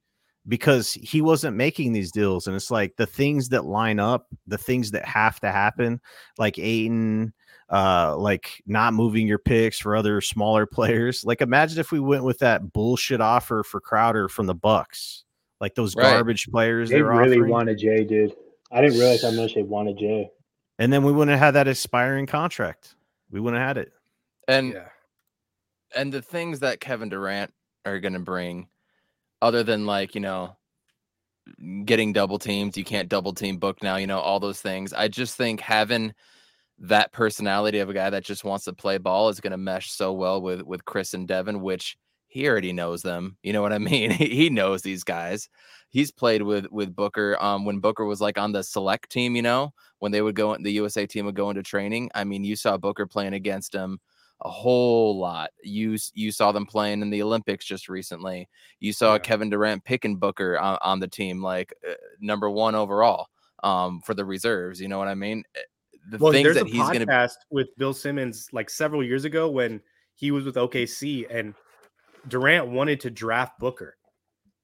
[0.49, 2.47] because he wasn't making these deals.
[2.47, 6.01] And it's like the things that line up, the things that have to happen,
[6.39, 7.35] like Ayton,
[7.69, 11.25] uh, like not moving your picks for other smaller players.
[11.25, 15.25] Like imagine if we went with that bullshit offer for Crowder from the Bucks,
[15.61, 16.03] like those right.
[16.05, 16.91] garbage players.
[16.91, 17.51] They really offering.
[17.51, 18.35] wanted Jay, dude.
[18.71, 20.31] I didn't realize how much they wanted Jay.
[20.79, 22.95] And then we wouldn't have had that expiring contract.
[23.31, 23.93] We wouldn't have had it.
[24.49, 24.89] And yeah.
[25.95, 27.53] and the things that Kevin Durant
[27.85, 28.69] are going to bring,
[29.41, 30.57] other than like you know
[31.85, 33.97] getting double teams, you can't double team book now.
[33.97, 34.93] You know all those things.
[34.93, 36.13] I just think having
[36.79, 39.91] that personality of a guy that just wants to play ball is going to mesh
[39.91, 41.97] so well with with Chris and Devin, which
[42.29, 43.37] he already knows them.
[43.43, 44.11] You know what I mean?
[44.11, 45.49] he knows these guys.
[45.91, 47.37] He's played with with Booker.
[47.41, 50.57] Um, when Booker was like on the select team, you know, when they would go,
[50.57, 52.11] the USA team would go into training.
[52.15, 53.99] I mean, you saw Booker playing against him
[54.43, 55.51] a whole lot.
[55.63, 58.49] You you saw them playing in the Olympics just recently.
[58.81, 59.19] You saw yeah.
[59.21, 63.29] Kevin Durant picking Booker on, on the team, like uh, number one overall
[63.63, 64.81] um, for the reserves.
[64.81, 65.45] You know what I mean?
[66.11, 69.51] The well, things that he's going to podcast with Bill Simmons like several years ago
[69.51, 69.81] when
[70.15, 71.55] he was with OKC and
[72.29, 73.97] Durant wanted to draft Booker,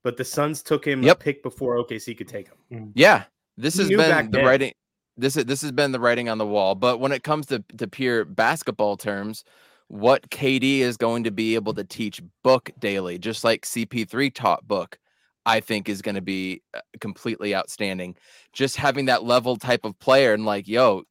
[0.03, 1.17] but the Suns took him yep.
[1.17, 2.57] a pick before OKC could take him.
[2.71, 2.91] Mm.
[2.95, 3.23] Yeah,
[3.57, 4.45] this he has been the then.
[4.45, 4.73] writing.
[5.15, 6.75] This is this has been the writing on the wall.
[6.75, 9.43] But when it comes to to pure basketball terms,
[9.87, 14.67] what KD is going to be able to teach Book daily, just like CP3 taught
[14.67, 14.97] Book,
[15.45, 18.15] I think is going to be uh, completely outstanding.
[18.53, 21.03] Just having that level type of player and like, yo,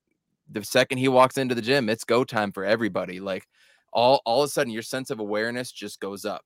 [0.50, 3.20] the second he walks into the gym, it's go time for everybody.
[3.20, 3.46] Like
[3.92, 6.42] all all of a sudden your sense of awareness just goes up.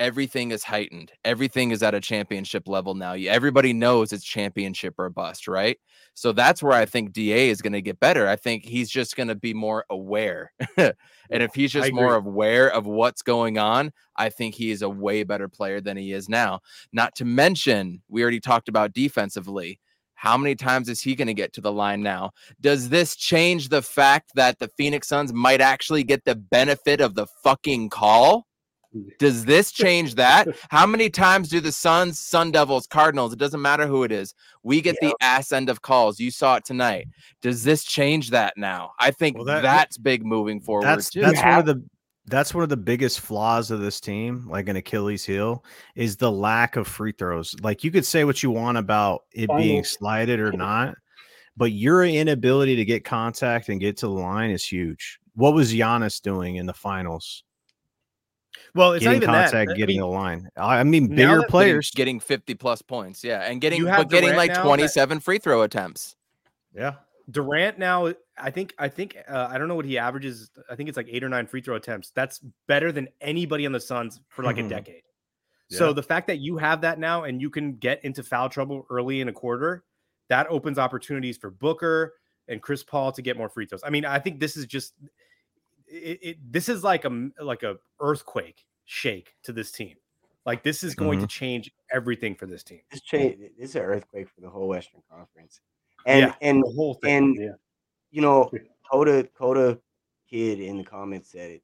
[0.00, 1.12] Everything is heightened.
[1.24, 3.12] Everything is at a championship level now.
[3.12, 5.78] Everybody knows it's championship or bust, right?
[6.14, 8.26] So that's where I think DA is going to get better.
[8.26, 10.52] I think he's just going to be more aware.
[10.76, 10.94] and
[11.30, 15.22] if he's just more aware of what's going on, I think he is a way
[15.22, 16.58] better player than he is now.
[16.92, 19.78] Not to mention, we already talked about defensively
[20.14, 22.30] how many times is he going to get to the line now?
[22.60, 27.14] Does this change the fact that the Phoenix Suns might actually get the benefit of
[27.14, 28.46] the fucking call?
[29.18, 30.48] Does this change that?
[30.70, 34.34] How many times do the Suns, Sun Devils, Cardinals, it doesn't matter who it is,
[34.62, 35.08] we get yeah.
[35.08, 36.20] the ass end of calls.
[36.20, 37.08] You saw it tonight.
[37.42, 38.92] Does this change that now?
[39.00, 40.84] I think well, that, that's big moving forward.
[40.84, 41.82] That's, that's one of the
[42.26, 46.32] that's one of the biggest flaws of this team, like an Achilles heel, is the
[46.32, 47.54] lack of free throws.
[47.62, 50.96] Like you could say what you want about it being slided or not,
[51.56, 55.18] but your inability to get contact and get to the line is huge.
[55.34, 57.44] What was Giannis doing in the finals?
[58.74, 59.76] Well, it's getting not even contact, that.
[59.76, 60.48] getting I mean, the line.
[60.56, 63.22] I mean, bigger players getting, 50 plus points.
[63.22, 63.40] Yeah.
[63.40, 66.16] And getting, but getting like 27 that, free throw attempts.
[66.74, 66.94] Yeah.
[67.30, 70.50] Durant now, I think, I think, uh, I don't know what he averages.
[70.70, 72.10] I think it's like eight or nine free throw attempts.
[72.10, 74.70] That's better than anybody on the Suns for like a mm-hmm.
[74.70, 75.02] decade.
[75.68, 75.78] Yeah.
[75.78, 78.86] So the fact that you have that now and you can get into foul trouble
[78.90, 79.84] early in a quarter,
[80.28, 82.14] that opens opportunities for Booker
[82.48, 83.82] and Chris Paul to get more free throws.
[83.84, 84.94] I mean, I think this is just
[85.86, 89.96] it, it this is like a like a earthquake shake to this team.
[90.44, 91.26] Like this is going mm-hmm.
[91.26, 92.80] to change everything for this team.
[92.90, 95.60] This change this is an earthquake for the whole Western Conference
[96.06, 97.16] and yeah, and the whole thing.
[97.16, 97.52] And yeah.
[98.14, 98.48] You know,
[98.88, 99.76] Coda Coda
[100.30, 101.62] kid in the comments said it.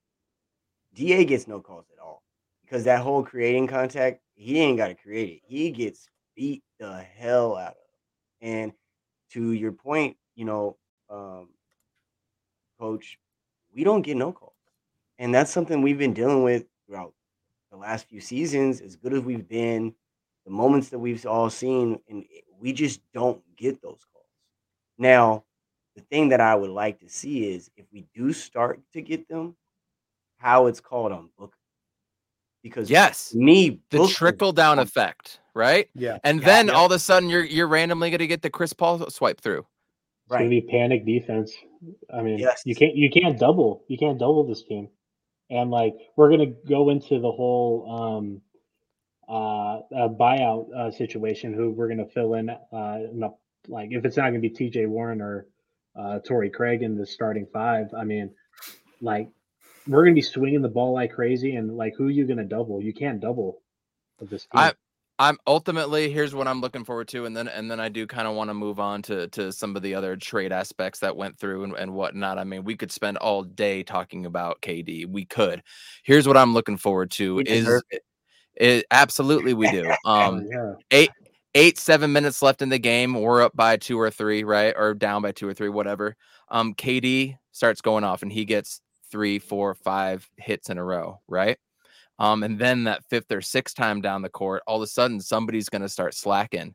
[0.95, 2.25] Da gets no calls at all
[2.65, 5.41] because that whole creating contact, he ain't got to create it.
[5.47, 7.77] He gets beat the hell out of.
[8.41, 8.73] And
[9.31, 10.77] to your point, you know,
[11.09, 11.51] um,
[12.81, 13.17] coach,
[13.73, 14.53] we don't get no calls,
[15.21, 17.15] and that's something we've been dealing with throughout
[17.71, 18.81] the last few seasons.
[18.81, 19.95] As good as we've been,
[20.45, 22.25] the moments that we've all seen, and
[22.59, 24.27] we just don't get those calls.
[24.99, 25.45] now,
[26.01, 29.29] the thing that I would like to see is if we do start to get
[29.29, 29.55] them,
[30.39, 31.57] how it's called on Booker.
[32.63, 35.89] Because yes, me the trickle down effect, right?
[35.95, 36.19] Yeah.
[36.25, 36.75] And yeah, then yeah.
[36.75, 39.61] all of a sudden you're you're randomly gonna get the Chris Paul swipe through.
[39.61, 40.39] It's right.
[40.41, 41.55] gonna be panic defense.
[42.13, 42.63] I mean, yes.
[42.67, 44.89] you can't you can't double you can't double this team,
[45.49, 48.43] and like we're gonna go into the whole um
[49.27, 51.55] uh, buyout uh, situation.
[51.55, 53.31] Who we're gonna fill in uh, in a
[53.69, 54.87] like if it's not going to be T.J.
[54.87, 55.47] Warren or
[55.97, 58.31] uh, Torrey Craig in the starting five, I mean,
[59.01, 59.29] like
[59.87, 62.39] we're going to be swinging the ball like crazy, and like who are you going
[62.39, 62.81] to double?
[62.81, 63.61] You can't double
[64.21, 64.51] this team.
[64.55, 64.73] I,
[65.19, 68.27] I'm ultimately here's what I'm looking forward to, and then and then I do kind
[68.27, 71.39] of want to move on to to some of the other trade aspects that went
[71.39, 72.39] through and, and whatnot.
[72.39, 75.07] I mean, we could spend all day talking about KD.
[75.07, 75.63] We could.
[76.05, 77.83] Here's what I'm looking forward to is
[78.57, 79.91] It absolutely we do.
[80.05, 81.07] Um, yeah.
[81.55, 83.15] Eight seven minutes left in the game.
[83.15, 86.17] We're up by two or three, right, or down by two or three, whatever.
[86.49, 91.21] Um, KD starts going off and he gets three, four, five hits in a row,
[91.29, 91.59] right?
[92.19, 95.21] Um, and then that fifth or sixth time down the court, all of a sudden
[95.21, 96.75] somebody's going to start slacking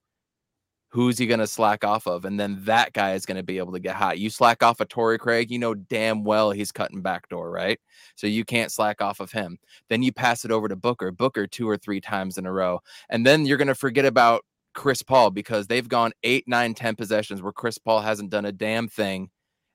[0.95, 2.23] who's he going to slack off of?
[2.23, 4.17] And then that guy is going to be able to get hot.
[4.17, 7.77] You slack off of Torrey Craig, you know damn well he's cutting backdoor, right?
[8.15, 9.59] So you can't slack off of him.
[9.89, 12.79] Then you pass it over to Booker, Booker two or three times in a row.
[13.09, 16.95] And then you're going to forget about Chris Paul because they've gone eight, nine, ten
[16.95, 19.29] possessions where Chris Paul hasn't done a damn thing.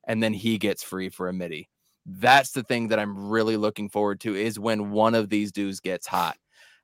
[0.07, 1.69] And then he gets free for a midi.
[2.05, 5.79] That's the thing that I'm really looking forward to is when one of these dudes
[5.79, 6.37] gets hot.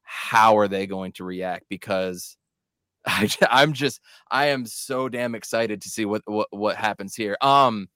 [0.03, 1.65] How are they going to react?
[1.69, 2.37] Because
[3.05, 7.37] I, I'm just I am so damn excited to see what what what happens here.
[7.41, 7.87] Um,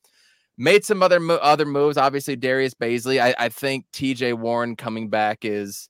[0.57, 1.97] made some other mo- other moves.
[1.97, 3.21] Obviously, Darius Bazley.
[3.21, 4.34] I, I think T.J.
[4.34, 5.89] Warren coming back is.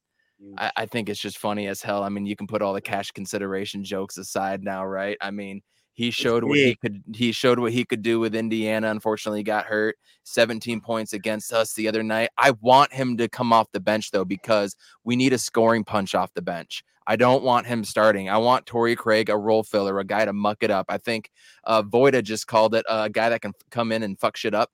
[0.57, 2.03] I, I think it's just funny as hell.
[2.03, 5.17] I mean, you can put all the cash consideration jokes aside now, right?
[5.21, 5.61] I mean,
[5.93, 7.03] he showed what he could.
[7.13, 8.89] He showed what he could do with Indiana.
[8.89, 9.97] Unfortunately, got hurt.
[10.23, 12.29] 17 points against us the other night.
[12.37, 16.15] I want him to come off the bench though because we need a scoring punch
[16.15, 16.83] off the bench.
[17.07, 18.29] I don't want him starting.
[18.29, 20.85] I want Torrey Craig, a role filler, a guy to muck it up.
[20.87, 21.31] I think
[21.65, 24.71] uh, Voida just called it a guy that can come in and fuck shit up.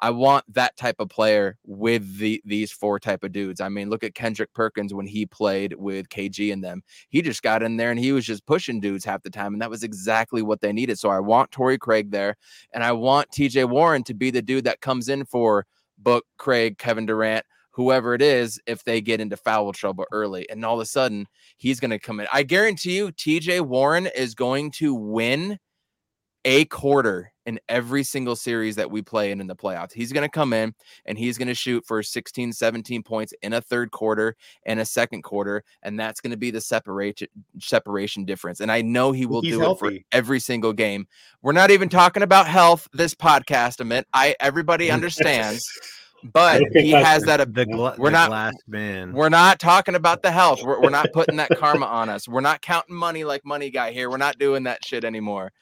[0.00, 3.60] I want that type of player with the these four type of dudes.
[3.60, 6.82] I mean, look at Kendrick Perkins when he played with KG and them.
[7.08, 9.62] He just got in there and he was just pushing dudes half the time, and
[9.62, 10.98] that was exactly what they needed.
[10.98, 12.36] So I want Torrey Craig there,
[12.72, 15.66] and I want TJ Warren to be the dude that comes in for
[15.98, 20.48] Book, Craig, Kevin Durant, whoever it is, if they get into foul trouble early.
[20.50, 22.26] And all of a sudden, he's going to come in.
[22.32, 25.58] I guarantee you, TJ Warren is going to win
[26.44, 29.92] a quarter in every single series that we play in in the playoffs.
[29.92, 30.74] He's going to come in
[31.06, 34.84] and he's going to shoot for 16, 17 points in a third quarter and a
[34.84, 35.64] second quarter.
[35.82, 38.60] And that's going to be the separation separation difference.
[38.60, 39.86] And I know he will he's do healthy.
[39.86, 41.06] it for every single game.
[41.40, 44.04] We're not even talking about health this podcast, Amit.
[44.12, 45.66] I everybody understands.
[46.32, 47.54] but he has that.
[47.54, 49.12] The gla- we're the not glass man.
[49.12, 50.62] We're not talking about the health.
[50.62, 52.28] We're, we're not putting that karma on us.
[52.28, 54.10] We're not counting money like money guy here.
[54.10, 55.52] We're not doing that shit anymore.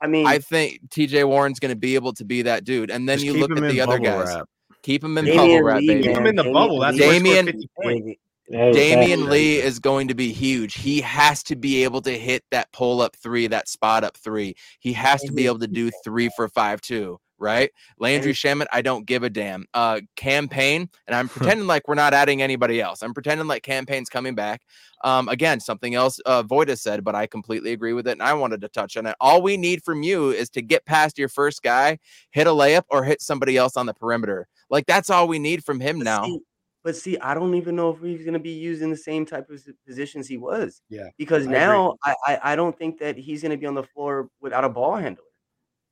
[0.00, 2.90] I mean, I think TJ Warren's going to be able to be that dude.
[2.90, 4.28] And then you look at the other guys.
[4.28, 4.48] Wrap.
[4.82, 6.02] Keep him in Damion bubble wrap, baby.
[6.02, 6.80] Keep him in the Damion bubble.
[6.80, 8.16] That's Damion.
[8.50, 10.74] Damion Lee is going to be huge.
[10.74, 14.54] He has to be able to hit that pull up three, that spot up three.
[14.80, 17.70] He has to be able to do three for five too right?
[17.98, 19.66] Landry Shamet, I don't give a damn.
[19.74, 23.02] Uh, Cam Payne, and I'm pretending like we're not adding anybody else.
[23.02, 24.62] I'm pretending like Cam Payne's coming back.
[25.02, 28.34] Um, again, something else uh, Voida said, but I completely agree with it, and I
[28.34, 29.14] wanted to touch on it.
[29.20, 31.98] All we need from you is to get past your first guy,
[32.30, 34.48] hit a layup, or hit somebody else on the perimeter.
[34.70, 36.24] Like that's all we need from him but now.
[36.24, 36.40] See,
[36.82, 39.48] but see, I don't even know if he's going to be using the same type
[39.50, 40.82] of positions he was.
[40.88, 43.74] Yeah, because I now I, I I don't think that he's going to be on
[43.74, 45.24] the floor without a ball handler.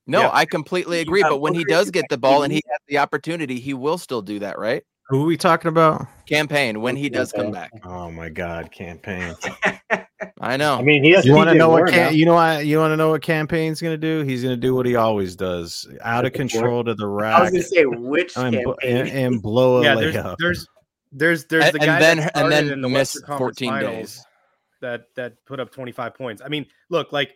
[0.06, 0.30] No, yeah.
[0.32, 1.22] I completely agree.
[1.22, 4.22] But when he does get the ball and he has the opportunity, he will still
[4.22, 4.82] do that, right?
[5.08, 6.06] Who are we talking about?
[6.26, 7.70] Cam Payne when he does come back.
[7.84, 9.34] Oh my God, Cam Payne!
[10.40, 10.76] I know.
[10.76, 11.26] I mean, he has.
[11.26, 11.90] You want to know what?
[11.90, 12.64] Cam, you know what?
[12.64, 14.26] You want to know what Cam Payne's going to do?
[14.26, 17.34] He's going to do what he always does: out of control to the rack.
[17.34, 20.36] I was going to say which and, and, and, blow a yeah, layup.
[20.38, 20.66] There's,
[21.12, 23.80] there's, there's, there's and, the guy and then that and then in the miss 14
[23.80, 24.24] days
[24.80, 26.42] that that put up 25 points.
[26.44, 27.34] I mean, look, like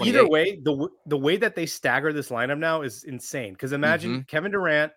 [0.00, 3.52] Either way, the the way that they stagger this lineup now is insane.
[3.52, 4.22] Because imagine mm-hmm.
[4.22, 4.92] Kevin Durant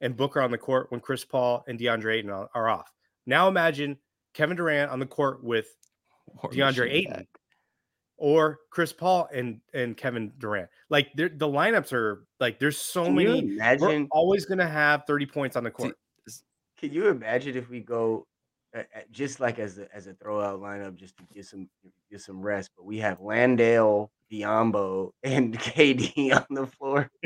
[0.00, 2.92] and Booker on the court when Chris Paul and DeAndre Ayton are off.
[3.26, 3.98] Now imagine
[4.34, 5.66] Kevin Durant on the court with
[6.44, 7.28] DeAndre Ayton back.
[8.16, 10.68] or Chris Paul and and Kevin Durant.
[10.88, 13.38] Like the lineups are like there's so Can many.
[13.40, 15.96] Imagine we're always gonna have 30 points on the court.
[16.78, 18.26] Can you imagine if we go
[19.10, 21.68] just like as a as a throwout lineup, just to get some
[22.10, 22.70] get some rest.
[22.76, 27.10] But we have Landale, Biyombo, and KD on the floor.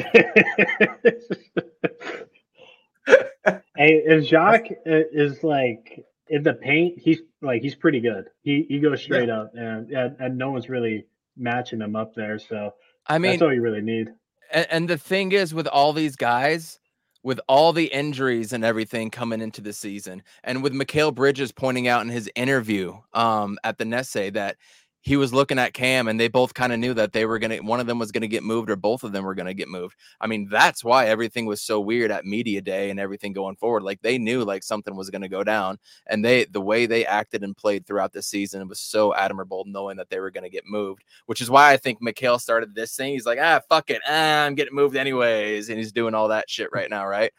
[3.07, 8.27] hey, if Jock is like in the paint, he's like he's pretty good.
[8.43, 9.40] He he goes straight yeah.
[9.40, 12.38] up, and, and and no one's really matching him up there.
[12.38, 12.75] So
[13.07, 14.09] I mean, that's all you really need.
[14.53, 16.79] And, and the thing is, with all these guys,
[17.23, 21.88] with all the injuries and everything coming into the season, and with Mikal Bridges pointing
[21.88, 24.57] out in his interview um, at the Nesse that
[25.05, 27.51] he was looking at Cam and they both kind of knew that they were going
[27.51, 29.47] to, one of them was going to get moved or both of them were going
[29.47, 29.97] to get moved.
[30.19, 33.83] I mean, that's why everything was so weird at media day and everything going forward.
[33.83, 37.05] Like they knew like something was going to go down and they, the way they
[37.05, 40.51] acted and played throughout the season was so admirable knowing that they were going to
[40.51, 43.12] get moved, which is why I think Mikal started this thing.
[43.12, 44.01] He's like, ah, fuck it.
[44.09, 45.68] Ah, I'm getting moved anyways.
[45.68, 47.07] And he's doing all that shit right now.
[47.07, 47.33] Right.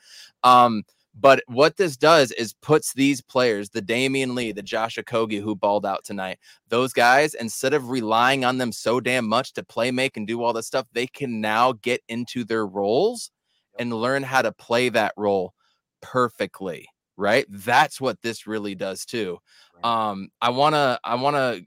[0.43, 0.83] Um,
[1.17, 5.55] But what this does is puts these players, the Damion Lee, the Josh Okogie who
[5.55, 9.91] balled out tonight, those guys, instead of relying on them so damn much to play
[9.91, 13.31] make and do all this stuff, they can now get into their roles
[13.79, 15.53] and learn how to play that role
[16.01, 16.87] perfectly.
[17.17, 17.45] Right.
[17.49, 19.37] That's what this really does too.
[19.85, 21.61] Um, I wanna I wanna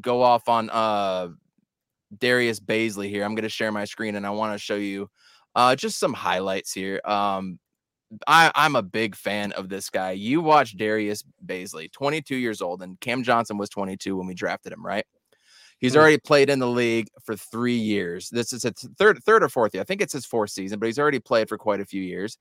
[0.00, 1.28] go off on uh
[2.16, 3.24] Darius Bazley here.
[3.24, 5.10] I'm gonna share my screen and I want to show you
[5.56, 7.00] uh just some highlights here.
[7.04, 7.58] Um
[8.26, 10.12] I, I'm a big fan of this guy.
[10.12, 14.72] You watch Darius Bazley, 22 years old, and Cam Johnson was 22 when we drafted
[14.72, 15.04] him, right?
[15.78, 16.00] He's mm-hmm.
[16.00, 18.30] already played in the league for three years.
[18.30, 19.82] This is a third, third or fourth year.
[19.82, 22.38] I think it's his fourth season, but he's already played for quite a few years.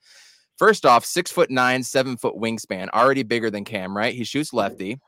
[0.58, 4.14] First off, six foot nine, seven foot wingspan, already bigger than Cam, right?
[4.14, 5.00] He shoots lefty.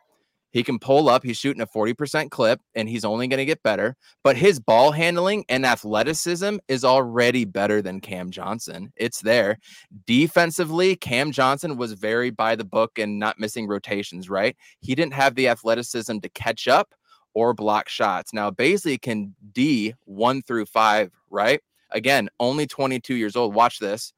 [0.58, 1.24] He can pull up.
[1.24, 3.96] He's shooting a 40% clip and he's only going to get better.
[4.24, 8.92] But his ball handling and athleticism is already better than Cam Johnson.
[8.96, 9.60] It's there.
[10.08, 14.58] Defensively, Cam Johnson was very by the book and not missing rotations, right?
[14.80, 16.96] He didn't have the athleticism to catch up
[17.36, 18.34] or block shots.
[18.34, 21.62] Now, Bazley can D one through five, right?
[21.92, 23.54] Again, only 22 years old.
[23.54, 24.12] Watch this.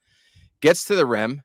[0.62, 1.42] Gets to the rim,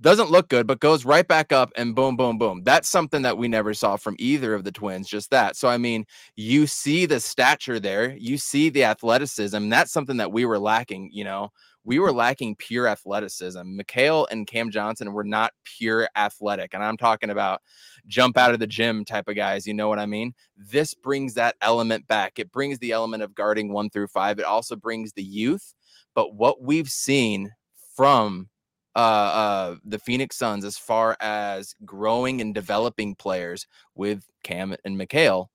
[0.00, 2.62] doesn't look good, but goes right back up and boom, boom, boom.
[2.62, 5.56] That's something that we never saw from either of the twins, just that.
[5.56, 9.68] So, I mean, you see the stature there, you see the athleticism.
[9.68, 11.50] That's something that we were lacking, you know.
[11.84, 13.60] We were lacking pure athleticism.
[13.60, 16.74] Mikal and Cam Johnson were not pure athletic.
[16.74, 17.62] And I'm talking about
[18.06, 19.66] jump out of the gym type of guys.
[19.66, 20.34] You know what I mean?
[20.54, 22.38] This brings that element back.
[22.38, 24.38] It brings the element of guarding one through five.
[24.38, 25.72] It also brings the youth.
[26.14, 27.52] But what we've seen
[27.96, 28.50] from
[28.96, 34.98] uh, uh, the Phoenix Suns as far as growing and developing players with Cam and
[34.98, 35.46] Mikal,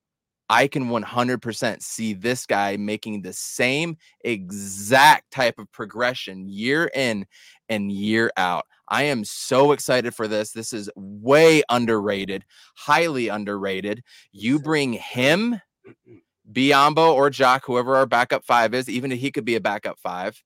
[0.48, 7.26] I can 100% see this guy making the same exact type of progression year in
[7.68, 8.66] and year out.
[8.88, 10.52] I am so excited for this.
[10.52, 12.44] This is way underrated,
[12.76, 14.02] highly underrated.
[14.32, 15.60] You bring him,
[16.52, 19.98] Biyombo or Jock, whoever our backup five is, even if he could be a backup
[19.98, 20.42] five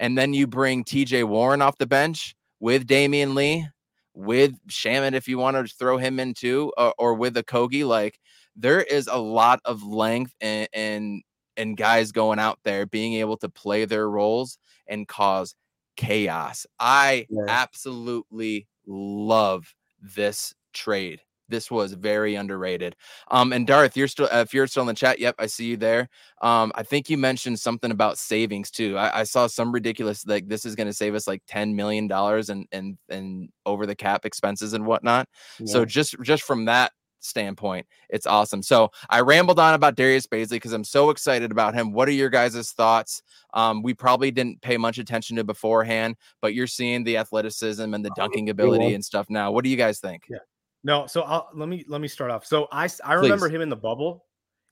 [0.00, 3.68] and then you bring TJ Warren off the bench with Damion Lee,
[4.14, 8.18] with Shamet, if you want to throw him in too, or, or with Okogie, like
[8.56, 11.22] there is a lot of length and, and
[11.56, 15.54] and guys going out there being able to play their roles and cause
[15.96, 16.66] chaos.
[16.78, 17.44] I yeah.
[17.48, 21.20] absolutely love this trade.
[21.48, 22.96] This was very underrated.
[23.30, 25.76] Um, and Darth, you're still if you're still in the chat, yep, I see you
[25.76, 26.08] there.
[26.42, 28.96] Um, I think you mentioned something about savings too.
[28.96, 32.06] I, I saw some ridiculous like this is going to save us like ten million
[32.06, 35.28] dollars and and and over the cap expenses and whatnot.
[35.58, 35.72] Yeah.
[35.72, 38.62] So just just from that standpoint, it's awesome.
[38.62, 41.92] So I rambled on about Darius Bazley because I'm so excited about him.
[41.92, 43.22] What are your guys' thoughts?
[43.54, 48.04] Um, we probably didn't pay much attention to beforehand, but you're seeing the athleticism and
[48.04, 49.50] the oh, dunking ability and stuff now.
[49.50, 50.24] What do you guys think?
[50.28, 50.38] Yeah.
[50.84, 52.46] No, so I'll, let me let me start off.
[52.46, 53.56] So I I remember Please.
[53.56, 54.24] him in the bubble,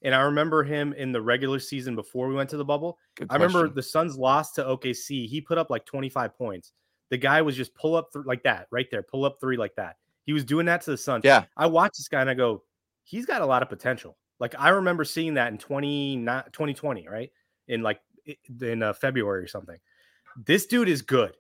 [0.03, 2.99] and I remember him in the regular season before we went to the bubble.
[3.29, 5.27] I remember the Suns lost to OKC.
[5.27, 6.73] He put up like 25 points.
[7.11, 9.75] The guy was just pull up th- like that, right there, pull up three like
[9.77, 9.97] that.
[10.25, 11.25] He was doing that to the Suns.
[11.25, 11.45] Yeah.
[11.57, 12.63] I watched this guy and I go,
[13.05, 14.17] he's got a lot of potential.
[14.41, 17.31] Like I remember seeing that in 20, 2020, right?
[17.69, 18.01] In like
[18.61, 19.79] in uh, February or something.
[20.45, 21.37] This dude is good.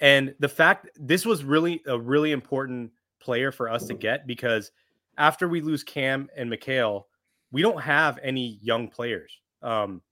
[0.00, 2.90] And the fact this was really a really important
[3.24, 4.70] player for us to get because
[5.16, 7.04] after we lose Cam and Mikal,
[7.50, 9.40] we don't have any young players.
[9.62, 10.02] Um,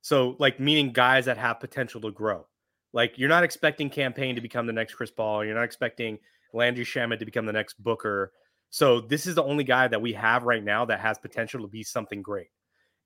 [0.00, 2.46] so like meaning guys that have potential to grow.
[2.92, 5.44] Like you're not expecting Cam Payne to become the next Chris Paul.
[5.44, 6.18] You're not expecting
[6.52, 8.32] Landry Shamet to become the next Booker.
[8.70, 11.68] So this is the only guy that we have right now that has potential to
[11.68, 12.48] be something great.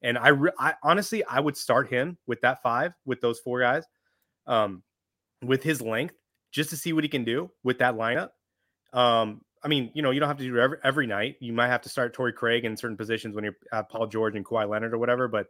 [0.03, 3.61] And I, re- I honestly, I would start him with that five, with those four
[3.61, 3.85] guys,
[4.47, 4.83] um,
[5.43, 6.15] with his length,
[6.53, 8.31] just to see what he can do with that lineup.
[8.93, 11.39] Um, I mean, you know, you don't have to do it every, every night.
[11.41, 14.37] You might have to start Torrey Craig in certain positions when you're at Paul George
[14.37, 15.27] and Kawhi Leonard or whatever.
[15.27, 15.49] But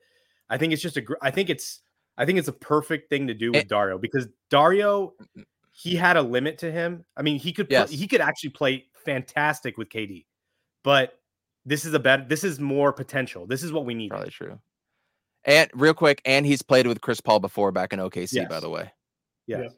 [0.48, 1.80] I think it's just a, I think it's,
[2.16, 5.42] I think it's a perfect thing to do eh with it, Dario because Dario, mm,
[5.42, 5.44] mm.
[5.70, 7.04] he had a limit to him.
[7.14, 7.88] I mean, he could, yes.
[7.88, 10.24] play, he could actually play fantastic with KD,
[10.82, 11.20] but
[11.66, 13.46] this is a better, this is more potential.
[13.46, 14.08] This is what we need.
[14.08, 14.58] Probably true.
[15.44, 18.48] And real quick, and he's played with Chris Paul before back in OKC, yes.
[18.48, 18.90] by the way.
[19.46, 19.60] Yes.
[19.64, 19.68] Yeah.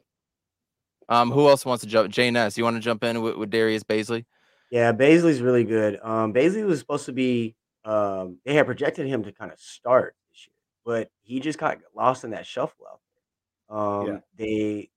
[1.09, 2.11] Um, who else wants to jump?
[2.11, 4.25] Jay Ness, you want to jump in with, with Darius Bazley?
[4.71, 5.99] Yeah, Bazley's really good.
[6.03, 7.55] Um, Bazley was supposed to be.
[7.83, 10.53] Um, they had projected him to kind of start this year,
[10.85, 12.99] but he just got lost in that shuffle out
[13.69, 13.77] there.
[13.77, 14.19] Um, yeah.
[14.37, 14.89] They,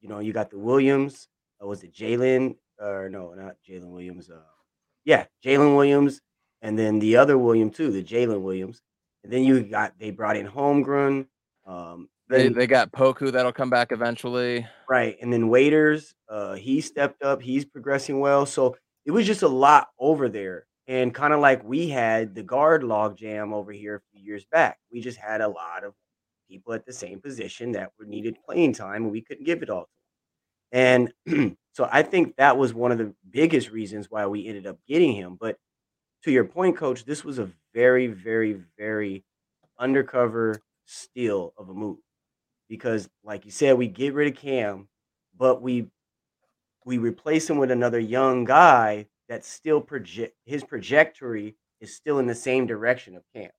[0.00, 1.28] you know, you got the Williams.
[1.60, 2.56] Uh, was it Jalen?
[2.78, 4.30] Or no, not Jalen Williams.
[4.30, 4.38] Uh,
[5.04, 6.20] yeah, Jalen Williams,
[6.62, 8.80] and then the other William too, the Jalen Williams.
[9.24, 11.26] And then you got they brought in Holmgren.
[11.66, 14.66] Um, They, they got Poku that'll come back eventually.
[14.88, 15.16] Right.
[15.20, 17.42] And then Waters, uh, he stepped up.
[17.42, 18.46] He's progressing well.
[18.46, 20.66] So it was just a lot over there.
[20.86, 24.44] And kind of like we had the guard log jam over here a few years
[24.50, 24.78] back.
[24.92, 25.94] We just had a lot of
[26.48, 29.70] people at the same position that were needed playing time and we couldn't give it
[29.70, 29.88] all to
[30.72, 31.12] them.
[31.26, 34.78] And so I think that was one of the biggest reasons why we ended up
[34.86, 35.36] getting him.
[35.40, 35.56] But
[36.22, 39.24] to your point, coach, this was a very, very, very
[39.78, 41.98] undercover steal of a move
[42.70, 44.88] because, like you said, we get rid of Cam,
[45.36, 45.88] but we
[46.86, 52.26] we replace him with another young guy that still project his trajectory is still in
[52.26, 53.50] the same direction of Cam.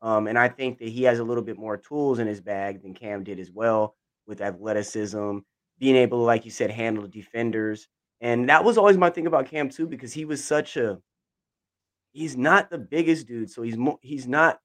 [0.00, 2.82] Um, and I think that he has a little bit more tools in his bag
[2.82, 3.96] than Cam did as well
[4.26, 5.38] with athleticism,
[5.78, 7.88] being able to, like you said, handle defenders.
[8.20, 10.98] And that was always my thing about Cam too, because he was such a
[12.12, 14.58] he's not the biggest dude, so he's mo- he's not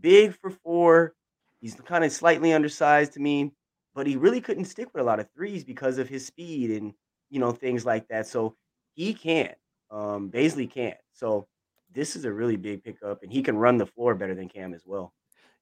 [0.00, 1.14] big for four.
[1.60, 3.52] He's kind of slightly undersized to me,
[3.94, 6.94] but he really couldn't stick with a lot of threes because of his speed and
[7.28, 8.26] you know things like that.
[8.26, 8.56] So
[8.94, 9.54] he can't.
[9.90, 10.96] Um, Bazley can't.
[11.12, 11.46] So
[11.92, 14.74] this is a really big pickup, and he can run the floor better than Cam
[14.74, 15.12] as well.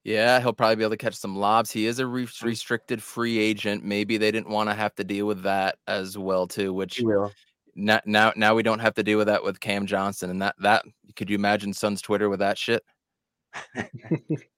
[0.04, 1.70] Yeah, he'll probably be able to catch some lobs.
[1.70, 3.84] He is a re- restricted free agent.
[3.84, 7.02] Maybe they didn't want to have to deal with that as well too, which
[7.74, 10.54] now now now we don't have to deal with that with Cam Johnson and that
[10.60, 10.84] that
[11.16, 12.84] could you imagine Suns Twitter with that shit?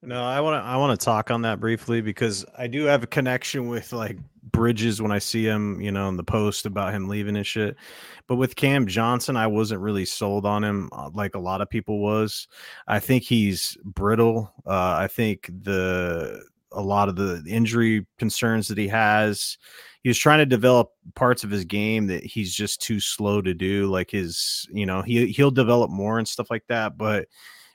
[0.03, 3.03] No, I want to I want to talk on that briefly because I do have
[3.03, 4.19] a connection with like
[4.53, 7.77] Bridges when I see him, you know, in the post about him leaving and shit.
[8.27, 11.71] But with Cam Johnson, I wasn't really sold on him uh, like a lot of
[11.71, 12.49] people was.
[12.89, 14.53] I think he's brittle.
[14.67, 16.43] Uh, I think the
[16.73, 19.59] a lot of the injury concerns that he has.
[20.03, 23.53] He was trying to develop parts of his game that he's just too slow to
[23.53, 23.87] do.
[23.87, 27.29] Like his, you know, he he'll develop more and stuff like that, but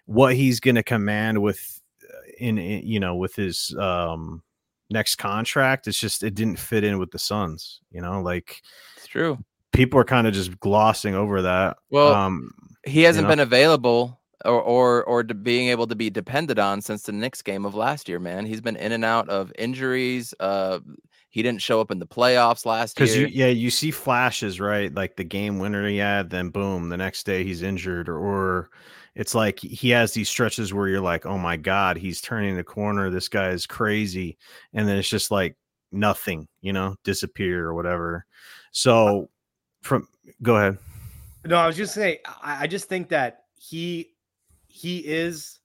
[0.06, 4.41] what he's going to command with uh, in, in, you know with his um
[4.89, 8.62] next contract it's just it didn't fit in with the Suns you know like
[8.97, 9.38] it's true
[9.74, 12.51] people are kind of just glossing over that well um
[12.86, 13.32] he hasn't you know?
[13.32, 17.66] been available or or or being able to be depended on since the Knicks game
[17.66, 20.80] of last year man he's been in and out of injuries uh
[21.36, 23.08] he didn't show up in the playoffs last year.
[23.08, 24.95] Because you, yeah, you see flashes, right?
[24.95, 28.70] Like the game winner he had, then boom, the next day he's injured, or, or
[29.16, 32.63] it's like he has these stretches where you're like, oh my god, he's turning the
[32.63, 33.09] corner.
[33.09, 34.38] This guy is crazy,
[34.74, 35.55] and then it's just like
[35.91, 38.26] nothing, you know, disappear or whatever.
[38.72, 39.30] So,
[39.82, 40.07] from
[40.41, 40.78] go ahead.
[41.45, 44.11] No, I was just saying, I, I just think that he
[44.68, 45.59] he is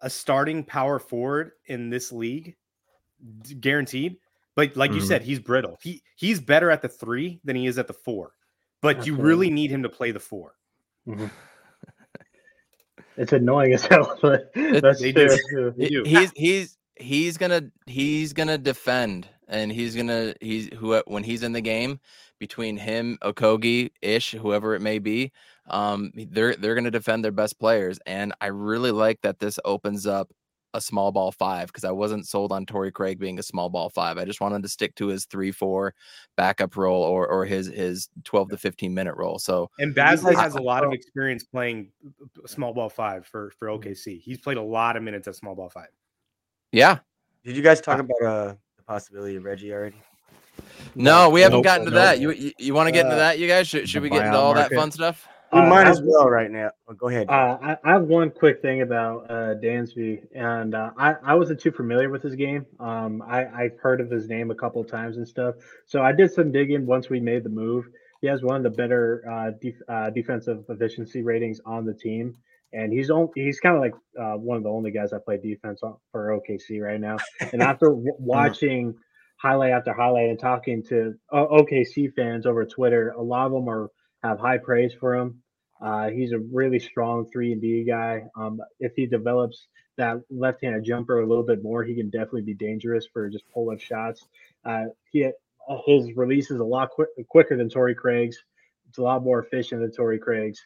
[0.00, 2.56] a starting power forward in this league,
[3.60, 4.16] guaranteed.
[4.54, 5.00] But like mm-hmm.
[5.00, 5.78] you said, he's brittle.
[5.82, 8.32] He he's better at the three than he is at the four.
[8.80, 10.54] But That's you really need him to play the 4
[11.06, 11.26] mm-hmm.
[13.18, 15.72] It's annoying as hell, but that's they true.
[15.76, 16.02] Do.
[16.04, 21.52] He's he's he's gonna he's gonna defend, and he's gonna he's who when he's in
[21.52, 22.00] the game
[22.38, 25.32] between him, Okogie, Ish, whoever it may be,
[25.68, 30.06] um, they're they're gonna defend their best players, and I really like that this opens
[30.06, 30.30] up
[30.74, 33.88] a small ball five because I wasn't sold on Torrey Craig being a small ball
[33.88, 34.18] five.
[34.18, 35.94] I just wanted to stick to his three four
[36.36, 39.38] backup role or or his his twelve to fifteen minute role.
[39.38, 41.90] So and Bazley has a lot of experience playing
[42.46, 43.88] small ball five for for mm-hmm.
[43.88, 44.20] OKC.
[44.20, 45.88] He's played a lot of minutes at small ball five.
[46.72, 46.98] Yeah.
[47.44, 49.96] Did you guys talk about uh the possibility of Reggie already?
[50.94, 52.02] No, we haven't nope, gotten to nope.
[52.02, 52.20] that.
[52.20, 53.68] You you, you want to get into uh, that, you guys?
[53.68, 54.70] Should, should we get into all market.
[54.70, 55.28] that fun stuff?
[55.52, 56.70] We uh, might as well right now.
[56.88, 57.28] Oh, go ahead.
[57.30, 61.60] Uh, I, I, have one quick thing about uh, Dansby, and uh, I, I wasn't
[61.60, 62.66] too familiar with his game.
[62.78, 65.54] Um, I, I've heard of his name a couple of times and stuff.
[65.86, 67.86] So I did some digging once we made the move.
[68.20, 72.36] He has one of the better uh, def- uh, defensive efficiency ratings on the team,
[72.74, 75.38] and he's only, he's kind of like uh, one of the only guys that play
[75.38, 75.80] defense
[76.12, 77.16] for OKC right now.
[77.52, 78.94] And after w- watching
[79.38, 83.90] highlight after highlight and talking to OKC fans over Twitter, a lot of them are
[84.22, 85.42] have high praise for him.
[85.80, 88.24] Uh, he's a really strong three and D guy.
[88.36, 92.54] Um, if he develops that left-handed jumper a little bit more, he can definitely be
[92.54, 94.26] dangerous for just pull-up shots.
[94.64, 95.30] Uh, he
[95.86, 96.90] his release is a lot
[97.28, 98.38] quicker than Torrey Craig's.
[98.88, 100.64] It's a lot more efficient than Torrey Craig's.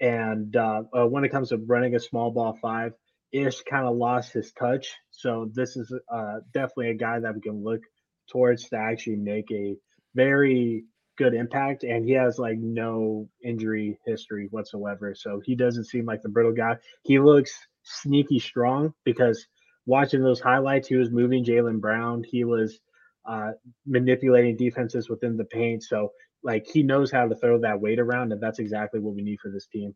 [0.00, 2.92] And uh, uh, when it comes to running a small ball five,
[3.32, 4.94] Ish kind of lost his touch.
[5.10, 7.82] So this is uh, definitely a guy that we can look
[8.30, 9.76] towards to actually make a
[10.14, 10.84] very
[11.20, 15.14] good impact, and he has like no injury history whatsoever.
[15.14, 16.76] So he doesn't seem like the brittle guy.
[17.02, 17.52] He looks
[17.82, 19.46] sneaky strong because
[19.84, 22.24] watching those highlights, he was moving Jaylen Brown.
[22.26, 22.80] He was
[23.28, 23.50] uh,
[23.86, 25.82] manipulating defenses within the paint.
[25.82, 26.10] So
[26.42, 29.40] like he knows how to throw that weight around, and that's exactly what we need
[29.40, 29.94] for this team.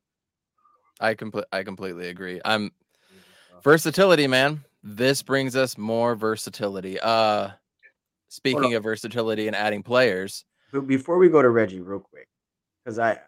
[1.01, 2.43] I complete I completely agree.
[2.45, 2.71] I'm
[3.63, 4.63] versatility, man.
[4.83, 7.01] this brings us more versatility.
[7.01, 7.49] Uh,
[8.29, 10.45] speaking of versatility and adding players,
[10.75, 12.27] but before we go to Reggie, real quick,
[12.85, 13.19] because I, I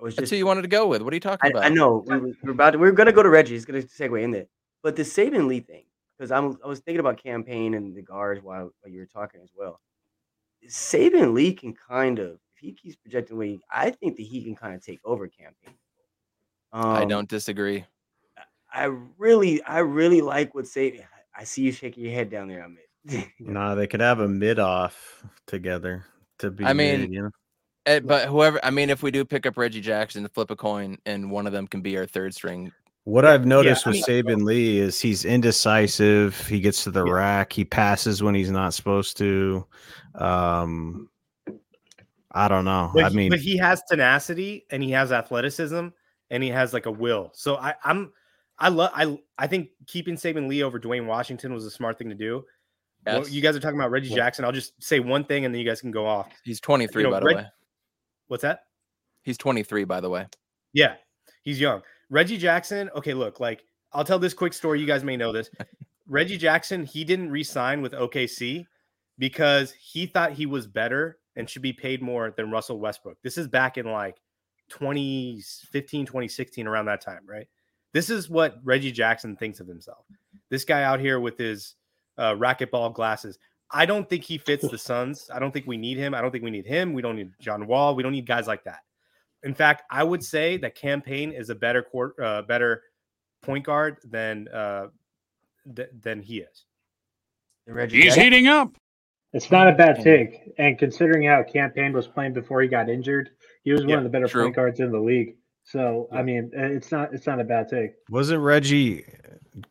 [0.00, 1.02] was just That's who you wanted to go with.
[1.02, 1.64] What are you talking I, about?
[1.64, 3.54] I know we, were- we're about to, we're gonna go to Reggie.
[3.54, 4.46] He's gonna segue in there,
[4.82, 5.84] but the Saben Lee thing,
[6.16, 9.06] because I'm I was thinking about Cam Payne and the guards while, while you were
[9.06, 9.80] talking as well.
[10.68, 14.54] Saben Lee can kind of, if he keeps projecting way, I think that he can
[14.54, 15.74] kind of take over Cam Payne.
[16.72, 17.84] Um, I don't disagree.
[18.72, 18.84] I
[19.16, 21.02] really, I really like what Saben.
[21.36, 23.26] I see you shaking your head down there, Amit.
[23.40, 26.04] Nah, they could have a mid off together
[26.38, 26.64] to be.
[26.64, 27.30] I mean, mid, you know?
[27.86, 30.98] Eh, but whoever, I mean, if we do pick up Reggie Jackson, flip a coin,
[31.06, 32.70] and one of them can be our third string.
[33.04, 36.46] What I've noticed I with Saben Lee is he's indecisive.
[36.46, 37.12] He gets to the Yeah.
[37.12, 37.52] rack.
[37.54, 39.66] He passes when he's not supposed to.
[40.14, 41.08] Um,
[42.32, 42.90] I don't know.
[42.92, 45.88] But I he, mean, but he has tenacity and he has athleticism
[46.28, 47.30] and he has like a will.
[47.32, 48.12] So I, I'm,
[48.58, 52.10] I love, I, I think keeping Saben Lee over Duane Washington was a smart thing
[52.10, 52.44] to do.
[53.14, 54.44] Well, you guys are talking about Reggie Jackson.
[54.44, 56.28] I'll just say one thing and then you guys can go off.
[56.44, 57.46] He's 23, You know, by the Reg- way.
[58.28, 58.64] What's that?
[59.22, 60.26] He's 23, by the way.
[60.72, 60.94] Yeah,
[61.42, 61.82] he's young.
[62.10, 62.90] Reggie Jackson.
[62.94, 64.80] Okay, look, like I'll tell this quick story.
[64.80, 65.50] You guys may know this.
[66.06, 68.66] Reggie Jackson, he didn't re-sign with OKC
[69.18, 73.18] because he thought he was better and should be paid more than Russell Westbrook.
[73.22, 74.16] This is back in like
[74.70, 77.46] 2015, 2016, around that time, right?
[77.92, 80.04] This is what Reggie Jackson thinks of himself.
[80.50, 81.74] This guy out here with his
[82.18, 83.38] uh, racquetball glasses.
[83.70, 85.30] I don't think he fits the Suns.
[85.32, 86.14] I don't think we need him.
[86.14, 86.92] I don't think we need him.
[86.92, 87.94] We don't need John Wall.
[87.94, 88.80] We don't need guys like that.
[89.44, 92.82] In fact, I would say that Cam Payne is a better court, uh, better
[93.42, 94.88] point guard than uh,
[95.76, 96.64] th- than he is.
[97.68, 98.76] Reggie He's Jackson- heating up.
[99.34, 102.88] It's not a bad take, and considering how Cam Payne was playing before he got
[102.88, 103.28] injured,
[103.62, 104.44] he was Yeah, one of the better true.
[104.44, 105.36] point guards in the league.
[105.70, 106.18] So Yeah.
[106.18, 107.90] I mean, uh, it's not it's not a bad take.
[108.10, 109.04] wasn't Reggie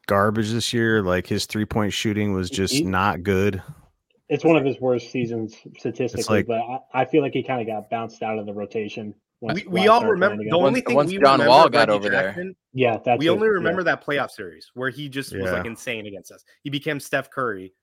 [0.08, 1.02] garbage this year?
[1.02, 3.62] Like his three point shooting was just He- not good.
[4.30, 7.62] It's one of his worst seasons statistically, like- but I, I feel like he kind
[7.62, 9.16] of got bounced out of the rotation.
[9.40, 11.88] once We, we all remember playing the only Once- thing once we John Wall got
[11.88, 12.52] Reggie over there.
[12.74, 13.54] Yeah, that's we it, only yeah.
[13.54, 16.44] remember that playoff series where he just was like insane against us.
[16.64, 17.74] He became Steph Curry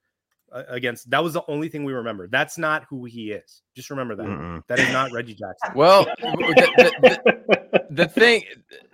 [0.52, 1.08] uh, against.
[1.10, 2.28] That was the only thing we remember.
[2.28, 3.62] That's not who he is.
[3.74, 4.26] Just remember that.
[4.26, 4.62] Mm-mm.
[4.68, 5.72] That is not Reggie Jackson.
[5.74, 7.53] Well, the, the,
[7.94, 8.42] the thing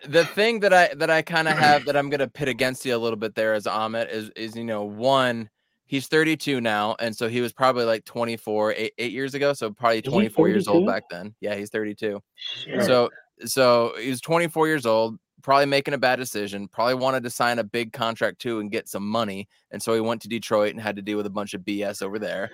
[0.06, 2.94] the thing that I that I kind of have that I'm gonna pit against you
[2.94, 5.48] a little bit there as Amit is is you know one
[5.86, 9.70] he's 32 now and so he was probably like 24 eight, eight years ago so
[9.72, 11.34] probably 24 years old back then.
[11.40, 12.82] Yeah he's 32 Shit.
[12.84, 13.10] so
[13.44, 17.58] so he was 24 years old probably making a bad decision probably wanted to sign
[17.58, 20.80] a big contract too and get some money and so he went to detroit and
[20.80, 22.50] had to deal with a bunch of bs over there.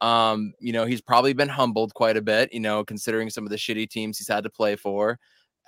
[0.00, 3.50] Um you know he's probably been humbled quite a bit you know considering some of
[3.50, 5.18] the shitty teams he's had to play for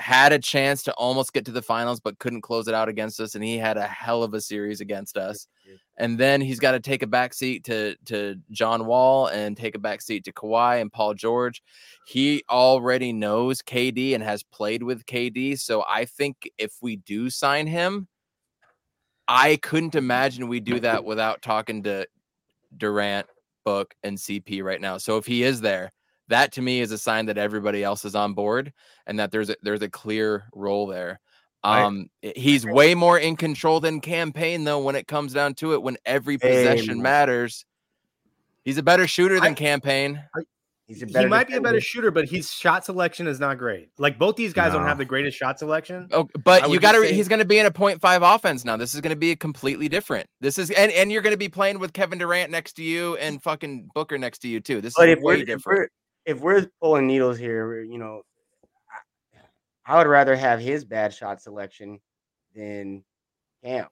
[0.03, 3.21] had a chance to almost get to the finals but couldn't close it out against
[3.21, 5.47] us and he had a hell of a series against us
[5.99, 9.75] and then he's got to take a back seat to to John Wall and take
[9.75, 11.63] a back seat to Kawhi and Paul George.
[12.07, 17.31] He already knows KD and has played with KD, so I think if we do
[17.31, 18.09] sign him,
[19.29, 22.07] I couldn't imagine we do that without talking to
[22.77, 23.27] Durant,
[23.65, 24.99] Book, and CP right now.
[24.99, 25.93] So if he is there,
[26.29, 28.73] that to me is a sign that everybody else is on board
[29.07, 31.21] and that there's a, there's a clear role there.
[31.65, 34.81] Um, i- he's way more in control than Cam Payne though.
[34.81, 37.03] When it comes down to it, when every possession Amen.
[37.03, 37.65] matters,
[38.65, 40.23] he's a better shooter than I- Cam Payne.
[40.89, 43.57] He's a He better might be a better shooter, but his shot selection is not
[43.57, 43.89] great.
[43.99, 46.09] Like both these guys don't have the greatest shot selection.
[46.11, 47.01] Oh, but you got to.
[47.03, 48.77] Say- he's going to be in a 0.5 offense now.
[48.77, 50.27] This is going to be completely different.
[50.41, 53.17] This is and and you're going to be playing with Kevin Durant next to you
[53.19, 54.81] and fucking Booker next to you too.
[54.81, 55.79] This But is if we're, way if different.
[55.79, 55.89] we're
[56.35, 58.23] if we're pulling needles here, you know,
[59.87, 62.01] I, I would rather have his bad shot selection
[62.55, 63.05] than
[63.65, 63.89] Cam's.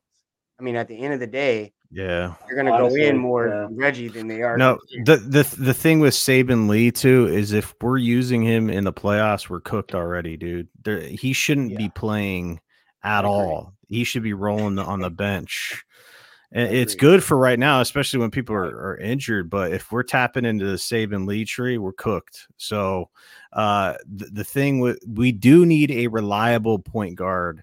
[0.59, 2.35] I mean, at the end of the day, Yeah.
[2.47, 3.67] they're going to go in more yeah.
[3.71, 4.59] Reggie than they are.
[4.59, 8.85] No, the the the thing with Saben Lee too is if we're using him in
[8.85, 10.69] the playoffs, we're cooked already, dude.
[10.85, 12.61] There, he shouldn't be playing
[13.03, 13.73] at all.
[13.89, 15.83] He should be rolling on the bench.
[16.53, 19.49] And it's good for right now, especially when people are, are injured.
[19.51, 22.49] But if we're tapping into the Saben Lee tree, we're cooked.
[22.57, 23.09] So
[23.53, 27.63] uh the, the thing with we do need a reliable point guard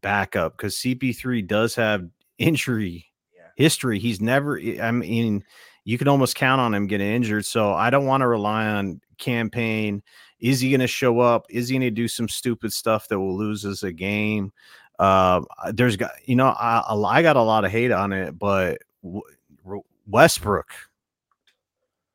[0.00, 2.06] backup because CP3 does have
[2.38, 3.06] injury
[3.36, 3.42] Yeah.
[3.56, 3.98] history.
[3.98, 5.44] He's never I mean
[5.84, 7.44] you can almost count on him getting injured.
[7.44, 10.02] So I don't want to rely on Cam Payne.
[10.40, 11.46] Is he going to show up?
[11.50, 14.52] Is he going to do some stupid stuff that will lose us a game?
[15.02, 15.40] Uh,
[15.72, 18.78] there's got you know I I got a lot of hate on it, but
[20.06, 20.70] Westbrook,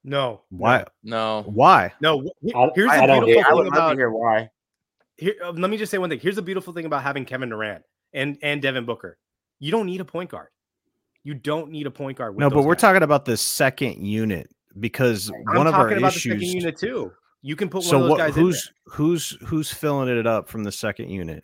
[0.04, 1.92] No, why no, why?
[2.02, 2.22] no.
[2.42, 2.56] no.
[2.56, 4.50] I- Here's I the don't beautiful I would thing to about hear why.
[5.18, 5.34] here.
[5.44, 6.20] uh, Let me just say one thing.
[6.20, 7.84] Here's the beautiful thing about having Kevin Durant
[8.14, 9.18] and and Devin Booker.
[9.60, 10.48] You don't need a point guard.
[11.24, 12.38] You don't need a point guard.
[12.38, 16.40] no, but we're talking about the second unit because I'm one of our about issues.
[16.40, 17.12] The second unit too.
[17.42, 18.36] You can put one so of those what, guys.
[18.36, 21.44] Who's who's who's filling it up from the second unit?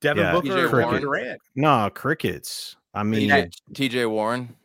[0.00, 1.00] Devin yeah, Booker, Cricket.
[1.02, 1.40] Durant.
[1.54, 2.76] No, crickets.
[2.94, 3.30] I mean,
[3.72, 4.56] TJ Warren.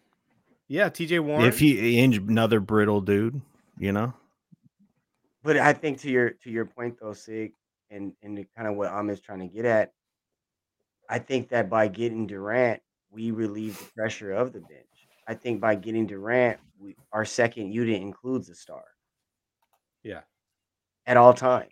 [0.68, 1.46] Yeah, TJ Warren.
[1.46, 3.40] If he another brittle dude,
[3.78, 4.14] you know.
[5.44, 7.54] But I think to your to your point though, Sig,
[7.92, 9.92] and and kind of what Amit's trying to get at,
[11.10, 12.82] I think that by getting Durant,
[13.12, 14.86] we relieve the pressure of the bench.
[15.28, 18.84] I think by getting Durant, we, our second unit includes a star.
[20.04, 20.22] Yeah.
[21.08, 21.72] At all times.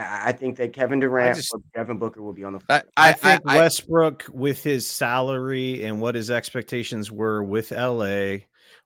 [0.00, 2.82] I think that Kevin Durant just, or Devin Booker will be on the floor.
[2.96, 7.70] I, I, I think I, Westbrook, with his salary and what his expectations were with
[7.70, 8.38] LA,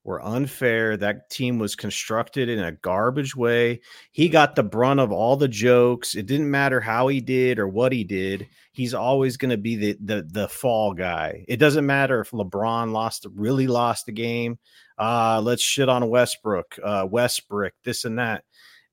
[0.04, 0.96] were unfair.
[0.96, 3.80] That team was constructed in a garbage way.
[4.12, 6.14] He got the brunt of all the jokes.
[6.14, 8.46] It didn't matter how he did or what he did.
[8.72, 11.44] He's always going to be the, the the fall guy.
[11.48, 14.58] It doesn't matter if LeBron lost really lost the game.
[14.98, 18.44] Uh, let's shit on Westbrook, uh, Westbrook, this and that.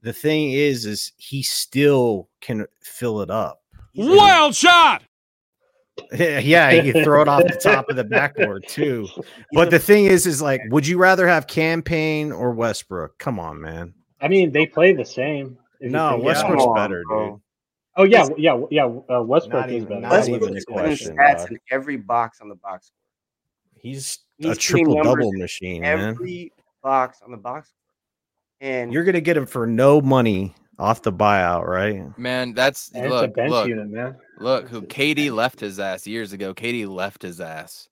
[0.03, 3.61] The thing is, is he still can fill it up.
[3.95, 5.03] Wild shot.
[6.13, 9.07] yeah, he can throw it off the top of the backboard too.
[9.51, 13.17] But the thing is, is like, would you rather have Cam Payne or Westbrook?
[13.19, 13.93] Come on, man.
[14.21, 15.57] I mean, they play the same.
[15.81, 17.31] No, Westbrook's on, better, bro.
[17.31, 17.41] dude.
[17.97, 18.85] Oh yeah, yeah, yeah.
[18.85, 19.99] Uh, Westbrook is better.
[19.99, 21.17] Not even a question.
[21.17, 22.91] Stats in every box on the box.
[23.75, 26.49] He's, He's a triple double machine, every man.
[26.81, 27.73] box on the box
[28.61, 32.17] and you're gonna get him for no money off the buyout, right?
[32.17, 34.15] Man, that's and look, look, unit, man.
[34.39, 36.53] Look, who KD left his ass years ago.
[36.53, 37.89] KD left his ass.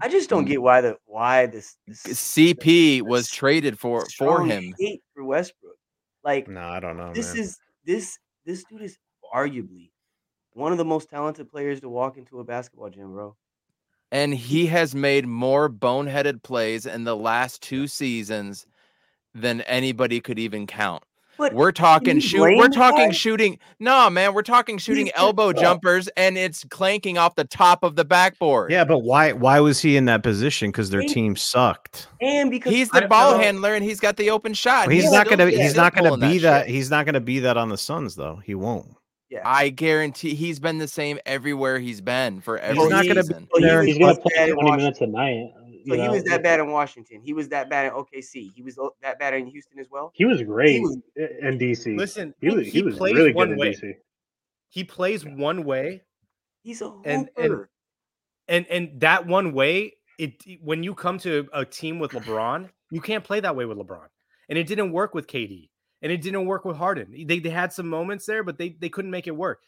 [0.00, 4.44] I just don't get why the why this, this CP this, was traded for for
[4.44, 4.74] him.
[4.78, 5.76] Hate for Westbrook,
[6.24, 7.12] like no, I don't know.
[7.14, 7.42] This man.
[7.44, 8.98] is this this dude is
[9.32, 9.90] arguably
[10.52, 13.36] one of the most talented players to walk into a basketball gym, bro.
[14.12, 18.66] And he has made more boneheaded plays in the last two seasons
[19.34, 21.02] than anybody could even count.
[21.36, 22.42] But we're talking shoot.
[22.42, 23.58] We're talking shooting.
[23.80, 28.04] No, man, we're talking shooting elbow jumpers, and it's clanking off the top of the
[28.04, 28.70] backboard.
[28.70, 29.32] Yeah, but why?
[29.32, 30.70] Why was he in that position?
[30.70, 32.06] Because their team sucked.
[32.20, 33.38] And because he's the ball know.
[33.38, 34.86] handler, and he's got the open shot.
[34.86, 35.50] Well, he's, he's, not gonna.
[35.50, 36.66] He's not gonna be that.
[36.66, 38.40] that he's not gonna be that on the Suns, though.
[38.44, 38.94] He won't.
[39.30, 39.42] Yeah.
[39.44, 43.48] I guarantee he's been the same everywhere he's been for every he's not season.
[43.52, 45.52] Gonna be, he's going to play 20 minutes a night.
[45.86, 47.20] So he was that bad in Washington.
[47.22, 48.52] He was that bad in OKC.
[48.54, 50.12] He was that bad in Houston as well.
[50.14, 51.96] He was great he was, in DC.
[51.98, 53.74] Listen, he was, he, he was really good in way.
[53.74, 53.94] DC.
[54.68, 56.02] He plays one way.
[56.62, 57.08] He's a hooper.
[57.08, 57.66] And, and
[58.48, 63.00] and and that one way, it when you come to a team with LeBron, you
[63.00, 64.06] can't play that way with LeBron.
[64.48, 65.68] And it didn't work with KD.
[66.02, 67.24] And it didn't work with Harden.
[67.26, 69.60] They, they had some moments there, but they, they couldn't make it work.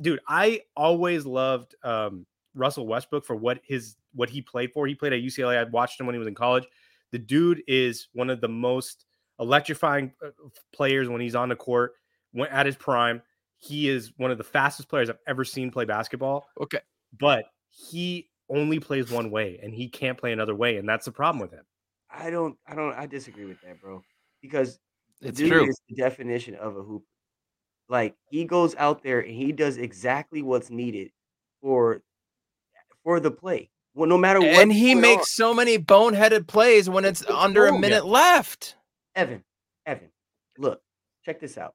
[0.00, 2.24] Dude, I always loved um,
[2.54, 4.86] Russell Westbrook for what his what he played for.
[4.86, 5.58] He played at UCLA.
[5.58, 6.66] I watched him when he was in college.
[7.10, 9.06] The dude is one of the most
[9.38, 10.30] electrifying uh,
[10.72, 11.94] players when he's on the court.
[12.32, 13.22] When at his prime,
[13.58, 16.46] he is one of the fastest players I've ever seen play basketball.
[16.60, 16.80] Okay,
[17.18, 21.12] but he only plays one way, and he can't play another way, and that's the
[21.12, 21.64] problem with him.
[22.10, 24.02] I don't, I don't, I disagree with that, bro.
[24.42, 24.78] Because
[25.20, 25.68] it's true.
[25.68, 27.04] is the definition of a hoop.
[27.88, 31.10] Like he goes out there and he does exactly what's needed
[31.60, 32.02] for
[33.04, 33.70] for the play.
[33.94, 34.48] Well, no matter what.
[34.48, 35.24] And he makes on.
[35.26, 38.76] so many boneheaded plays when it's, it's under a minute left.
[39.14, 39.44] Evan,
[39.84, 40.08] Evan,
[40.56, 40.80] look,
[41.24, 41.74] check this out.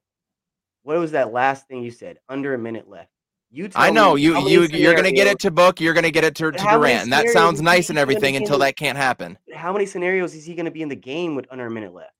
[0.84, 2.17] What was that last thing you said?
[2.30, 3.09] Under a minute left.
[3.49, 5.80] You I know you you you're gonna get it to book.
[5.80, 8.75] You're gonna get it to, to Durant, and that sounds nice and everything until that
[8.75, 9.38] can't happen.
[9.53, 12.11] How many scenarios is he gonna be in the game with under a minute left?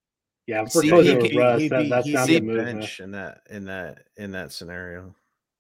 [0.46, 2.64] Yeah, for See, he, with Russ, he, that, that's not the move.
[2.64, 5.14] Bench in that in that in that scenario.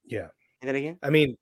[0.05, 0.27] Yeah.
[0.61, 0.97] Say that again.
[1.03, 1.37] I mean,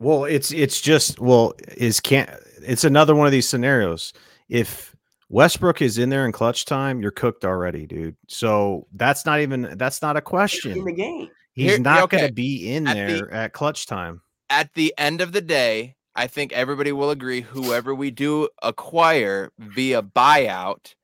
[0.00, 2.28] well, it's it's just well, is can't
[2.62, 4.12] it's another one of these scenarios.
[4.48, 4.96] If
[5.28, 8.16] Westbrook is in there in clutch time, you're cooked already, dude.
[8.26, 10.72] So that's not even that's not a question.
[10.72, 11.28] In the game.
[11.52, 12.16] He's Here, not okay.
[12.16, 14.22] gonna be in at there the, at clutch time.
[14.48, 19.52] At the end of the day, I think everybody will agree whoever we do acquire
[19.58, 20.94] via buyout,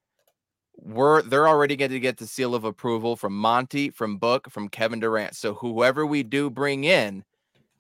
[0.76, 4.68] we're they're already going to get the seal of approval from Monty, from Book, from
[4.68, 5.36] Kevin Durant.
[5.36, 7.24] So whoever we do bring in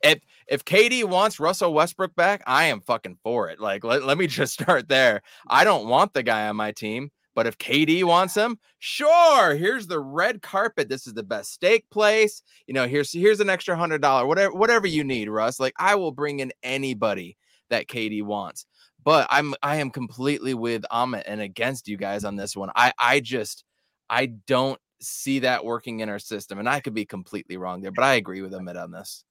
[0.02, 3.60] if if KD wants Russell Westbrook back, I am fucking for it.
[3.60, 5.22] Like let, let me just start there.
[5.48, 9.54] I don't want the guy on my team, but if KD wants him, sure.
[9.54, 10.88] Here's the red carpet.
[10.88, 12.42] This is the best steak place.
[12.66, 15.60] You know, here's here's an extra hundred dollar, whatever whatever you need, Russ.
[15.60, 17.36] Like I will bring in anybody
[17.70, 18.66] that KD wants.
[19.04, 22.70] But I'm I am completely with Amit and against you guys on this one.
[22.74, 23.64] I I just
[24.10, 27.92] I don't see that working in our system, and I could be completely wrong there,
[27.92, 29.24] but I agree with Amit on this.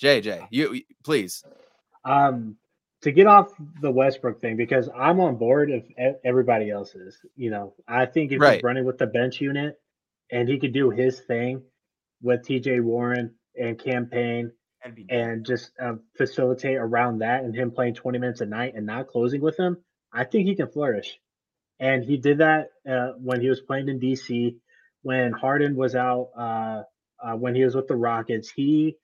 [0.00, 1.44] JJ, you please.
[2.04, 2.56] Um,
[3.02, 7.18] to get off the Westbrook thing because I'm on board if everybody else is.
[7.36, 8.54] You know, I think if right.
[8.54, 9.80] he's running with the bench unit
[10.30, 11.62] and he could do his thing
[12.22, 14.52] with TJ Warren and Cam Payne
[15.10, 19.08] and just uh, facilitate around that and him playing 20 minutes a night and not
[19.08, 19.76] closing with him,
[20.12, 21.18] I think he can flourish.
[21.80, 24.56] And he did that uh, when he was playing in DC,
[25.02, 26.82] when Harden was out, uh,
[27.22, 28.50] uh, when he was with the Rockets.
[28.50, 28.96] He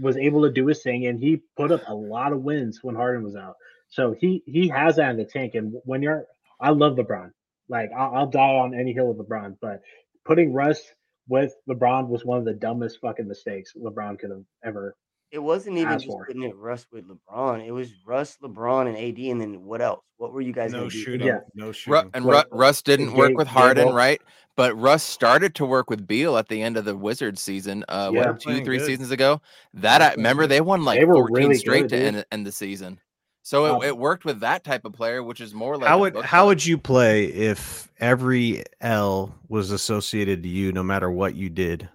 [0.00, 2.94] was able to do his thing, and he put up a lot of wins when
[2.94, 3.56] Harden was out.
[3.88, 5.54] So he he has that in the tank.
[5.54, 6.26] And when you're,
[6.60, 7.32] I love LeBron.
[7.68, 9.82] Like I'll, I'll die on any hill with LeBron, but
[10.24, 10.80] putting Russ
[11.28, 14.96] with LeBron was one of the dumbest fucking mistakes LeBron could have ever.
[15.32, 16.26] It wasn't even just for.
[16.26, 17.66] putting it Russ with LeBron.
[17.66, 20.04] It was Russ, LeBron, and AD, and then what else?
[20.18, 20.72] What were you guys?
[20.72, 21.26] No shooting.
[21.26, 21.38] Yeah.
[21.54, 22.04] No shooting.
[22.04, 24.20] Ru- and Ru- Russ didn't work with Harden, right?
[24.56, 27.82] But Russ started to work with Beal at the end of the Wizards season.
[27.88, 28.86] Uh, yeah, what two, three good.
[28.86, 29.40] seasons ago?
[29.72, 32.52] That I remember they won like they 14 really straight good, to end, end the
[32.52, 33.00] season.
[33.42, 36.16] So it, it worked with that type of player, which is more like how would
[36.16, 41.48] how would you play if every L was associated to you, no matter what you
[41.48, 41.88] did?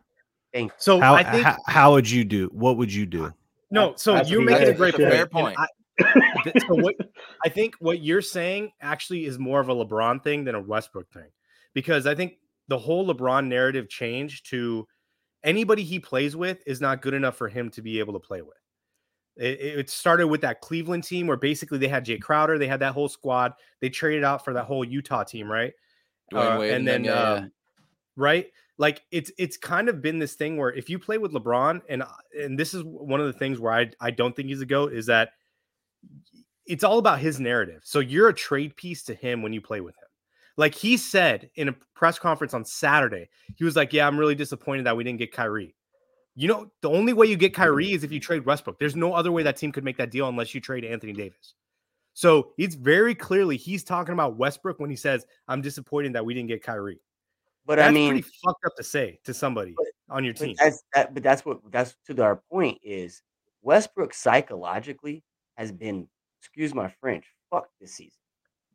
[0.77, 2.49] So how, I think how, how, would you do?
[2.53, 3.33] What would you do?
[3.69, 5.09] No, so you're making a great point.
[5.09, 5.57] Fair point.
[5.59, 5.67] I,
[6.67, 6.95] so what
[7.43, 11.11] I think what you're saying actually is more of a LeBron thing than a Westbrook
[11.11, 11.29] thing,
[11.73, 12.33] because I think
[12.67, 14.87] the whole LeBron narrative changed to
[15.43, 18.41] anybody he plays with is not good enough for him to be able to play
[18.41, 18.57] with.
[19.37, 22.79] It, it, started with that Cleveland team where basically they had Jae Crowder, they had
[22.79, 23.53] that whole squad.
[23.81, 25.73] They traded out for that whole Utah team, right?
[26.33, 27.49] Uh, and then, yeah, um, yeah.
[28.15, 28.47] right,
[28.78, 32.03] like it's it's kind of been this thing where if you play with LeBron, and
[32.03, 32.07] uh,
[32.39, 34.93] and this is one of the things where I I don't think he's a goat
[34.93, 35.32] is that
[36.65, 37.82] it's all about his narrative.
[37.84, 40.07] So you're a trade piece to him when you play with him.
[40.57, 44.36] Like he said in a press conference on Saturday, he was like, "Yeah, I'm really
[44.36, 45.75] disappointed that we didn't get Kyrie."
[46.36, 47.63] You know, the only way you get mm-hmm.
[47.63, 48.78] Kyrie is if you trade Westbrook.
[48.78, 51.55] There's no other way that team could make that deal unless you trade Anthony Davis.
[52.13, 56.36] So it's very clearly he's talking about Westbrook when he says, "I'm disappointed that we
[56.36, 57.01] didn't get Kyrie."
[57.68, 60.55] But that's I mean, pretty fucked up to say to somebody but, on your team.
[60.57, 63.22] But that's that, but that's what that's to our point is
[63.61, 65.22] Westbrook psychologically
[65.57, 66.07] has been,
[66.41, 68.18] excuse my French, fuck this season.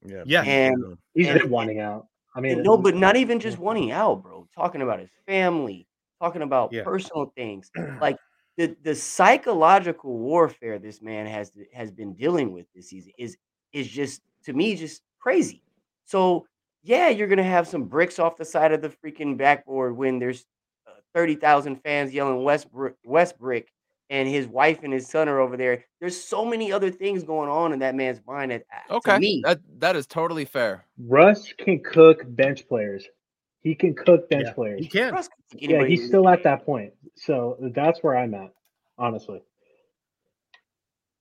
[0.04, 2.06] Yeah, yeah, and he's and, wanting out.
[2.36, 4.46] I mean, no, but not even just wanting out, bro.
[4.54, 5.86] Talking about his family,
[6.20, 6.82] talking about yeah.
[6.82, 7.70] personal things,
[8.00, 8.18] like
[8.58, 13.38] the the psychological warfare this man has has been dealing with this season is
[13.72, 15.62] is just to me just crazy.
[16.04, 16.46] So
[16.82, 20.44] yeah, you're gonna have some bricks off the side of the freaking backboard when there's
[20.86, 22.66] uh, thirty thousand fans yelling West
[23.04, 23.72] West Brick,
[24.10, 25.84] and his wife and his son are over there.
[26.00, 28.50] There's so many other things going on in that man's mind.
[28.50, 30.84] That, uh, okay, me, that that is totally fair.
[30.98, 33.06] Russ can cook bench players.
[33.60, 34.80] He can cook bench yeah, players.
[34.80, 35.14] He can.
[35.56, 36.92] Yeah, he's still at that point.
[37.14, 38.52] So that's where I'm at,
[38.98, 39.40] honestly.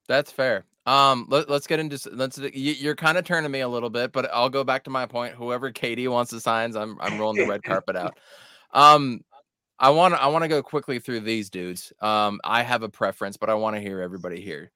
[0.07, 0.65] That's fair.
[0.85, 2.37] Um, let, us get into let's.
[2.37, 5.35] You're kind of turning me a little bit, but I'll go back to my point.
[5.35, 8.17] Whoever KD wants to sign, I'm I'm rolling the red carpet out.
[8.73, 9.21] Um,
[9.77, 11.93] I want I want to go quickly through these dudes.
[12.01, 14.71] Um, I have a preference, but I want to hear everybody here.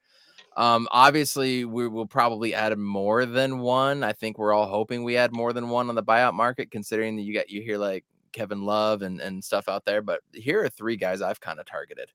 [0.58, 4.04] Um, obviously, we will probably add more than one.
[4.04, 7.16] I think we're all hoping we add more than one on the buyout market, considering
[7.18, 10.02] that you got you hear like Kevin Love and and stuff out there.
[10.02, 12.10] But here are three guys I've kind of targeted: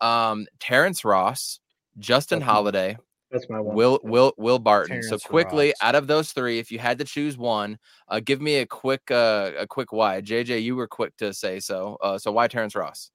[0.00, 1.60] um, Terrence Ross,
[1.98, 2.96] Justin Holiday,
[3.30, 3.76] that's my one.
[3.76, 5.00] Will Will Will Barton.
[5.00, 5.74] Terrence so quickly, Ross.
[5.80, 7.78] out of those three, if you had to choose one,
[8.08, 10.20] uh, give me a quick uh, a quick why.
[10.20, 11.96] JJ, you were quick to say so.
[12.02, 13.10] Uh, so why Terrence Ross?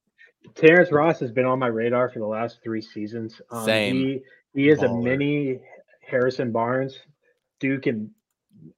[0.53, 3.41] Terrence Ross has been on my radar for the last three seasons.
[3.51, 3.95] Um, Same.
[3.95, 4.21] He
[4.53, 5.01] he is Baller.
[5.01, 5.59] a mini
[6.07, 6.99] Harrison Barnes.
[7.59, 8.11] Dude can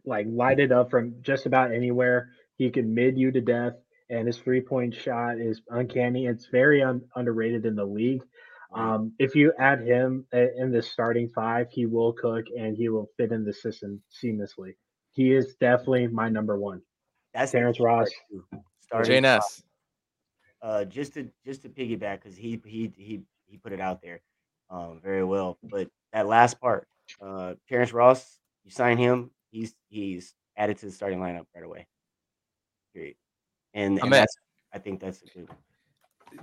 [0.06, 2.30] like light it up from just about anywhere.
[2.56, 3.74] He can mid you to death,
[4.10, 6.26] and his three point shot is uncanny.
[6.26, 8.24] It's very un- underrated in the league.
[8.74, 13.09] Um, if you add him in the starting five, he will cook and he will
[13.18, 14.76] fit in the system seamlessly.
[15.11, 16.82] He is definitely my number one.
[17.34, 18.09] That's Terrence Ross.
[18.93, 19.63] JNS.
[20.61, 24.22] Uh, just to just to piggyback because he he he he put it out there
[24.70, 25.57] um, very well.
[25.63, 26.88] But that last part,
[27.22, 31.88] uh, Terrence Ross, you sign him, he's he's added to the starting lineup right away.
[32.93, 33.15] Period.
[33.74, 34.36] And, and that's
[34.74, 35.47] I think that's a good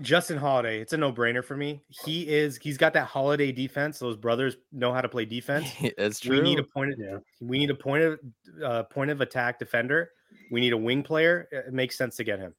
[0.01, 1.83] Justin Holiday, it's a no-brainer for me.
[2.05, 3.99] He is he's got that holiday defense.
[3.99, 5.71] Those brothers know how to play defense.
[5.81, 6.37] It's true.
[6.37, 7.19] We need a point of yeah.
[7.41, 8.19] we need a point of
[8.63, 10.11] uh, point of attack defender.
[10.51, 11.49] We need a wing player.
[11.53, 12.55] It makes sense to get him.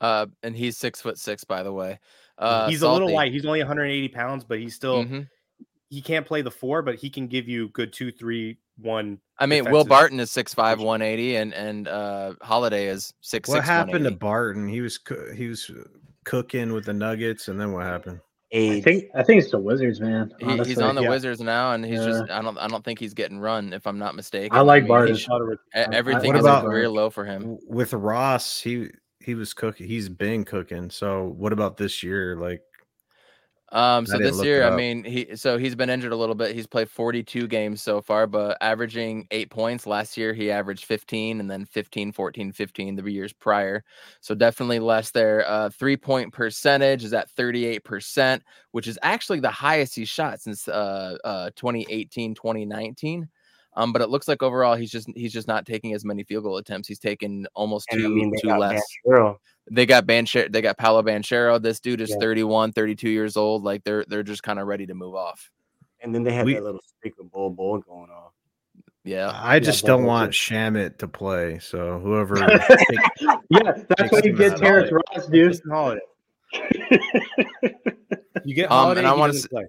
[0.00, 1.98] Uh, and he's six foot six, by the way.
[2.38, 2.90] Uh, he's salty.
[2.90, 3.32] a little light.
[3.32, 5.20] He's only 180 pounds, but he's still mm-hmm.
[5.92, 9.18] He can't play the four, but he can give you good two, three, one.
[9.38, 13.48] I mean, Will Barton is 6'5", 180, and and uh, Holiday is six.
[13.48, 14.66] What happened to Barton?
[14.66, 14.98] He was
[15.34, 15.70] he was
[16.24, 18.20] cooking with the Nuggets, and then what happened?
[18.52, 18.78] age.
[18.78, 20.32] I think I think it's the Wizards, man.
[20.38, 21.10] He, he's on the yeah.
[21.10, 22.06] Wizards now, and he's yeah.
[22.06, 24.56] just I don't I don't think he's getting run if I'm not mistaken.
[24.56, 27.58] I like I mean, Everything is a career low for him.
[27.68, 28.88] With Ross, he
[29.20, 29.86] he was cooking.
[29.86, 30.90] He's been cooking.
[30.90, 32.36] So what about this year?
[32.36, 32.62] Like
[33.72, 36.54] um, so this year, I mean, he so he's been injured a little bit.
[36.54, 39.86] He's played 42 games so far, but averaging eight points.
[39.86, 43.82] Last year, he averaged 15 and then 15, 14, 15 the years prior.
[44.20, 45.48] So definitely less there.
[45.48, 48.42] Uh, three point percentage is at 38%,
[48.72, 53.26] which is actually the highest he's shot since uh, uh 2018, 2019.
[53.74, 56.44] Um, but it looks like overall he's just he's just not taking as many field
[56.44, 56.88] goal attempts.
[56.88, 58.82] He's taken almost two, I mean, two less.
[59.70, 61.62] They got Banchero, they got Paolo Banchero.
[61.62, 62.16] This dude is yeah.
[62.18, 63.62] 31, 32 years old.
[63.62, 65.50] Like they're they're just kind of ready to move off.
[66.00, 68.32] And then they have we, that little streak of Bol Bol going off.
[69.04, 71.58] Yeah, I just yeah, don't want Shamet to play.
[71.58, 72.36] So whoever,
[73.50, 75.60] yeah, that's why you get Terrence Ross, dude.
[78.44, 79.64] you get Holiday, um, and I want to play.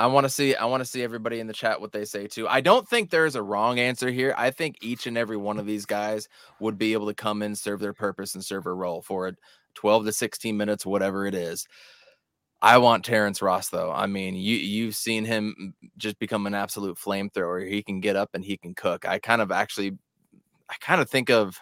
[0.00, 2.26] I want to see I want to see everybody in the chat what they say
[2.26, 2.48] too.
[2.48, 4.34] I don't think there's a wrong answer here.
[4.34, 6.26] I think each and every one of these guys
[6.58, 9.36] would be able to come in, serve their purpose, and serve a role for it.
[9.74, 11.68] 12 to 16 minutes, whatever it is.
[12.62, 13.92] I want Terrence Ross though.
[13.92, 17.68] I mean, you you've seen him mm, just become an absolute flamethrower.
[17.68, 19.06] He can get up and he can cook.
[19.06, 19.98] I kind of actually
[20.70, 21.60] I kind of think of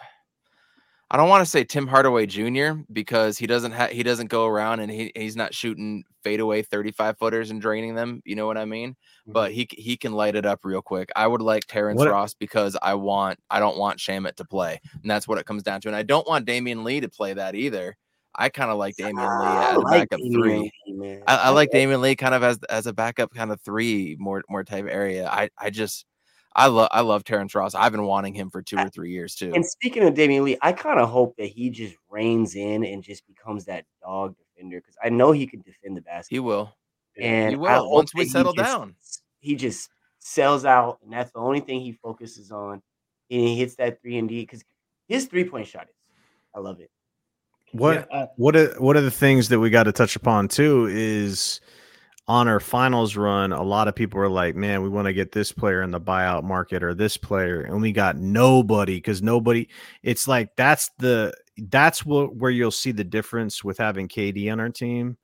[1.11, 2.81] I don't want to say Tim Hardaway Jr.
[2.93, 7.17] because he doesn't have he doesn't go around and he, he's not shooting fadeaway 35
[7.17, 8.21] footers and draining them.
[8.25, 8.91] You know what I mean?
[8.91, 9.31] Mm-hmm.
[9.31, 11.09] But he he can light it up real quick.
[11.15, 14.79] I would like Terrence what Ross because I want I don't want Shamet to play,
[15.01, 15.87] and that's what it comes down to.
[15.87, 17.97] And I don't want Damion Lee to play that either.
[18.35, 20.71] I kind of like Damion Lee as a like backup three.
[20.87, 24.15] Lee, I, I, like Damion Lee kind of as as a backup kind of three
[24.19, 25.27] more more type area.
[25.27, 26.05] I I just
[26.55, 27.75] I love I love Terrence Ross.
[27.75, 29.51] I've been wanting him for two or three years too.
[29.53, 33.03] And speaking of Damion Lee, I kind of hope that he just reins in and
[33.03, 36.35] just becomes that dog defender because I know he can defend the basket.
[36.35, 36.75] He will.
[37.19, 38.95] And he will once we settle just, down.
[39.39, 39.89] He just
[40.19, 42.81] sells out, and that's the only thing he focuses on.
[43.31, 44.63] And he hits that three and D because
[45.07, 45.95] his three point shot is.
[46.55, 46.89] I love it.
[47.73, 48.17] What yeah.
[48.17, 51.61] Uh what are, what are the things that we got to touch upon too is
[52.29, 55.31] on our finals run, a lot of people were like, man, we want to get
[55.31, 57.63] this player in the buyout market or this player.
[57.63, 59.67] And we got nobody because nobody,
[60.03, 64.59] it's like that's the, that's what where you'll see the difference with having KD on
[64.59, 65.17] our team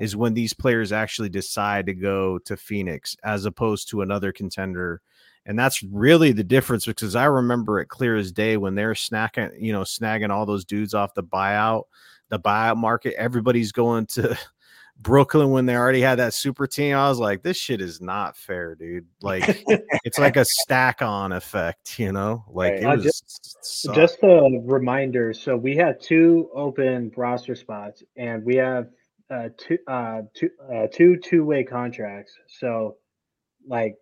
[0.00, 5.00] is when these players actually decide to go to Phoenix as opposed to another contender.
[5.46, 9.50] And that's really the difference because I remember it clear as day when they're snacking,
[9.58, 11.84] you know, snagging all those dudes off the buyout,
[12.28, 13.14] the buyout market.
[13.16, 14.38] Everybody's going to
[15.02, 16.94] Brooklyn when they already had that super team.
[16.94, 19.06] I was like, this shit is not fair, dude.
[19.22, 19.64] Like
[20.04, 22.44] it's like a stack on effect, you know?
[22.48, 22.82] Like right.
[22.82, 25.32] it uh, was just, just a reminder.
[25.32, 28.88] So we had two open roster spots and we have
[29.30, 32.32] uh two uh two uh two two-way contracts.
[32.58, 32.96] So
[33.66, 33.96] like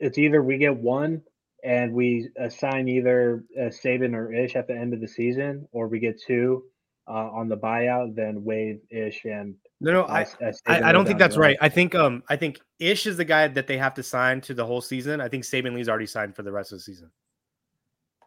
[0.00, 1.22] it's either we get one
[1.62, 5.86] and we assign either uh, Saben or Ish at the end of the season, or
[5.86, 6.64] we get two
[7.08, 10.24] uh, on the buyout, then waive Ish and no, no, I,
[10.66, 11.56] I, I, don't think that's right.
[11.60, 14.54] I think um I think Ish is the guy that they have to sign to
[14.54, 15.20] the whole season.
[15.20, 17.10] I think Saben Lee's already signed for the rest of the season.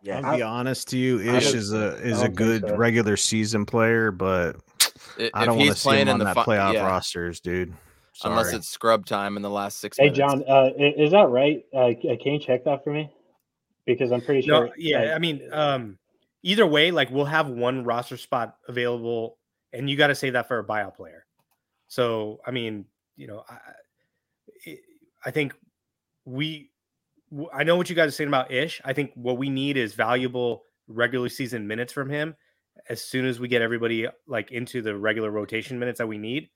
[0.01, 2.75] Yeah, I'll be honest to you, Ish is a is a good so.
[2.75, 4.57] regular season player, but
[5.17, 6.85] if I don't want to see him on that playoff yeah.
[6.85, 7.73] rosters, dude.
[8.13, 8.31] Sorry.
[8.31, 9.97] Unless it's scrub time in the last six.
[9.97, 10.17] Hey, minutes.
[10.17, 11.65] John, uh, is that right?
[11.73, 13.11] Uh, can you check that for me?
[13.85, 14.67] Because I'm pretty sure.
[14.67, 15.97] No, yeah, I mean, um,
[16.45, 19.37] either way, like we'll have one roster spot available,
[19.73, 21.25] and you got to say that for a buyout player.
[21.87, 22.85] So, I mean,
[23.17, 24.77] you know, I,
[25.25, 25.53] I think
[26.23, 26.69] we,
[27.51, 28.79] I know what you guys are saying about Ish.
[28.85, 32.35] I think what we need is valuable regular season minutes from him.
[32.89, 36.49] As soon as we get everybody like into the regular rotation minutes that we need,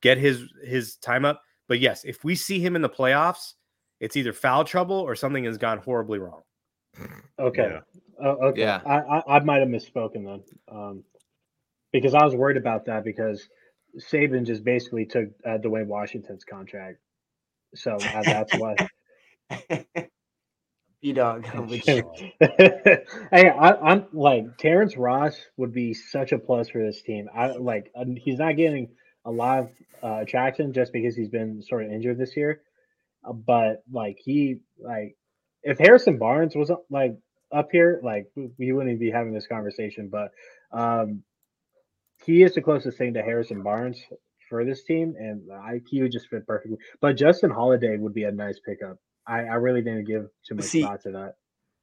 [0.00, 1.42] get his his time up.
[1.66, 3.54] But yes, if we see him in the playoffs,
[3.98, 6.42] it's either foul trouble or something has gone horribly wrong.
[7.38, 7.70] Okay.
[7.70, 7.80] Yeah.
[8.24, 8.60] Uh, okay.
[8.60, 8.80] Yeah.
[8.84, 11.04] I, I, I might have misspoken then, um,
[11.92, 13.48] because I was worried about that because
[13.98, 16.98] Saben just basically took uh, Duane Washington's contract,
[17.74, 18.76] so uh, that's why.
[21.00, 21.46] B dog.
[22.40, 22.92] hey,
[23.30, 27.28] I, am like Terrence Ross would be such a plus for this team.
[27.32, 28.88] I like he's not getting
[29.24, 29.70] a lot of
[30.02, 32.62] uh, traction just because he's been sort of injured this year,
[33.24, 35.16] uh, but like he like
[35.62, 37.16] if Harrison Barnes was like
[37.52, 38.26] up here, like
[38.58, 40.08] we wouldn't be having this conversation.
[40.08, 40.32] But
[40.72, 41.22] um,
[42.24, 44.00] he is the closest thing to Harrison Barnes
[44.48, 46.78] for this team, and I he would just fit perfectly.
[47.00, 48.98] But Justin Holiday would be a nice pickup.
[49.26, 51.34] I, I really didn't give too much See, thought to that.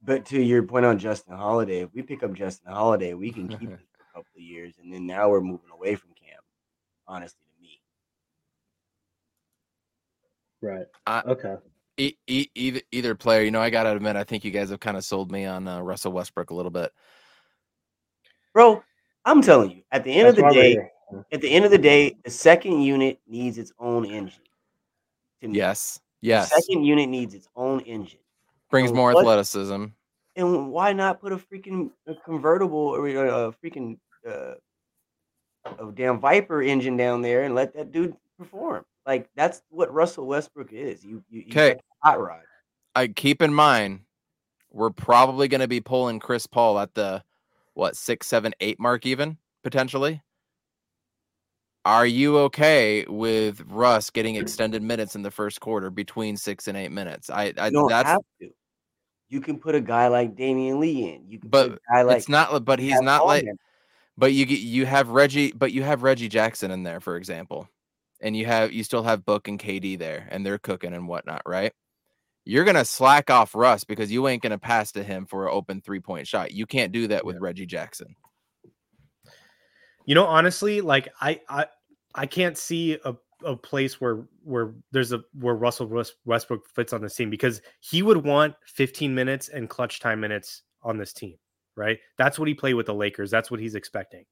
[0.04, 3.48] But to your point on Justin Holiday, if we pick up Justin Holiday, we can
[3.48, 6.40] keep him for a couple of years, and then now we're moving away from Cam.
[7.08, 7.80] Honestly, to me,
[10.62, 10.86] Right.
[11.06, 11.56] Uh, okay.
[11.98, 14.82] E- e- either either player, you know, I gotta admit, I think you guys have
[14.82, 16.92] kind of sold me on uh, Russell Westbrook a little bit,
[18.54, 18.84] bro.
[19.24, 20.90] I'm telling you, at the end That's of the day,
[21.32, 24.44] at the end of the day, the second unit needs its own engine.
[25.42, 26.50] Yes, yes.
[26.50, 28.20] The second unit needs its own engine.
[28.70, 29.86] Brings more what, athleticism.
[30.36, 34.56] And why not put a freaking a convertible or a freaking uh,
[35.66, 38.86] a damn Viper engine down there and let that dude perform?
[39.06, 41.04] Like that's what Russell Westbrook is.
[41.04, 42.42] You you, you hot rod.
[42.96, 44.02] I keep in mind
[44.76, 47.24] we're probably going to be pulling Chris Paul at the
[47.74, 50.22] what six, seven, eight mark, even potentially.
[51.86, 56.76] Are you okay with Russ getting extended minutes in the first quarter between six and
[56.76, 57.30] eight minutes?
[57.30, 58.50] I, I you don't that's have to.
[59.30, 61.26] You can put a guy like Damion Lee in.
[61.28, 62.66] You can but like it's not.
[62.66, 63.46] But he's not like.
[64.18, 67.70] But you get you have Reggie, but you have Reggie Jackson in there, for example,
[68.22, 71.42] and you have you still have Book and KD there, and they're cooking and whatnot,
[71.46, 71.74] right?
[72.46, 75.82] You're gonna slack off Russ because you ain't gonna pass to him for an open
[75.82, 76.52] three point shot.
[76.52, 77.42] You can't do that with yeah.
[77.42, 78.16] Reggie Jackson.
[80.06, 81.66] You know, honestly, like I I
[82.14, 85.88] I can't see a, a place where where there's a where Russell
[86.26, 90.64] Westbrook fits on this team because he would want 15 minutes and clutch time minutes
[90.84, 91.36] on this team,
[91.76, 91.98] right?
[92.18, 93.32] That's what he played with the Lakers.
[93.32, 94.24] That's what he's expecting.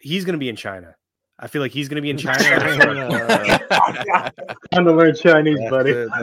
[0.00, 0.94] He's going to be in China.
[1.40, 2.38] I feel like he's going to be in China.
[4.72, 5.92] I'm to learn Chinese, buddy.
[5.92, 6.08] It,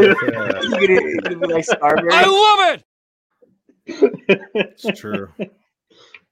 [2.12, 2.84] I love it.
[4.56, 5.30] It's true.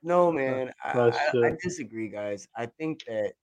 [0.02, 1.12] No, man, I, I,
[1.46, 2.48] I, disagree, guys.
[2.58, 3.34] I think that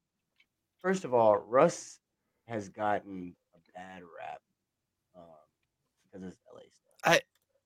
[0.82, 2.00] first of all, Russ
[2.48, 4.40] has gotten a bad rap
[5.16, 5.24] um,
[6.04, 6.49] because it's LA stuff.
[6.49, 6.49] I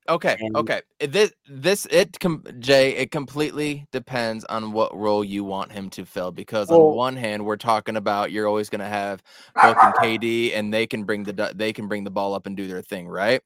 [0.08, 0.82] okay, and, okay.
[1.00, 5.90] Eh, this this it com- Jay, it completely depends on what role you want him
[5.90, 6.32] to fill.
[6.32, 9.22] Because well, on one hand, we're talking about you're always going to have
[9.54, 12.56] Book and KD, and they can bring the they can bring the ball up and
[12.56, 13.40] do their thing, right?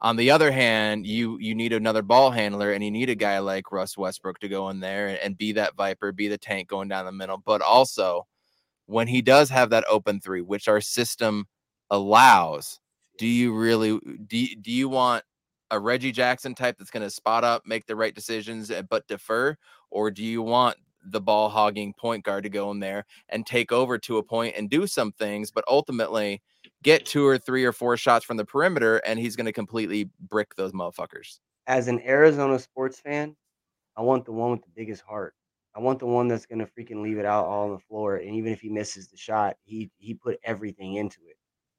[0.00, 3.38] On the other hand, you you need another ball handler, and you need a guy
[3.38, 6.68] like Russ Westbrook to go in there and, and be that viper, be the tank
[6.68, 7.38] going down the middle.
[7.38, 8.26] But also,
[8.86, 11.46] when he does have that open three, which our system
[11.90, 12.78] allows,
[13.18, 14.46] do you really do?
[14.56, 15.24] Do you want
[15.70, 19.06] a Reggie Jackson type that's going to spot up, make the right decisions, eh, but
[19.08, 19.56] defer,
[19.90, 20.76] or do you want
[21.08, 24.56] the ball hogging point guard to go in there and take over to a point
[24.56, 26.42] and do some things, but ultimately
[26.82, 30.10] get two or three or four shots from the perimeter, and he's going to completely
[30.20, 31.38] brick those motherfuckers.
[31.66, 33.36] As an Arizona sports fan,
[33.96, 35.34] I want the one with the biggest heart.
[35.74, 38.16] I want the one that's going to freaking leave it out all on the floor,
[38.16, 41.36] and even if he misses the shot, he he put everything into it.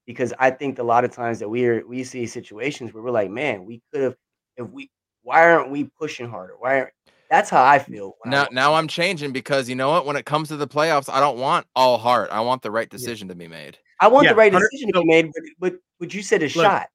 [0.07, 3.11] Because I think a lot of times that we are we see situations where we're
[3.11, 4.15] like, man, we could have
[4.55, 4.89] if we
[5.21, 6.53] why aren't we pushing harder?
[6.57, 6.93] Why aren't
[7.29, 8.15] that's how I feel.
[8.25, 10.05] Now, now I'm changing because you know what?
[10.05, 12.29] When it comes to the playoffs, I don't want all heart.
[12.31, 13.33] I want the right decision yeah.
[13.33, 13.77] to be made.
[13.99, 16.45] I want yeah, the right decision to be made, but but, but you said a
[16.45, 16.87] Look, shot.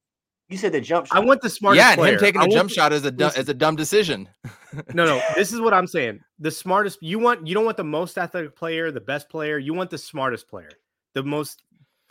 [0.48, 1.16] You said the jump shot.
[1.16, 1.84] I want the smartest.
[1.84, 2.14] Yeah, player.
[2.14, 4.28] him taking a jump the, shot is a dumb, is a dumb decision.
[4.94, 5.20] no, no.
[5.34, 6.20] This is what I'm saying.
[6.38, 7.02] The smartest.
[7.02, 9.58] You want you don't want the most athletic player, the best player.
[9.58, 10.70] You want the smartest player,
[11.14, 11.62] the most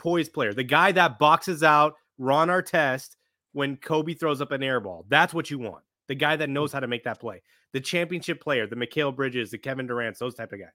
[0.01, 3.15] poised player, the guy that boxes out Ron Artest
[3.53, 5.05] when Kobe throws up an air ball.
[5.09, 5.83] That's what you want.
[6.07, 7.41] The guy that knows how to make that play.
[7.73, 10.69] The championship player, the Mikal Bridges, the Kevin Durant, those type of guys.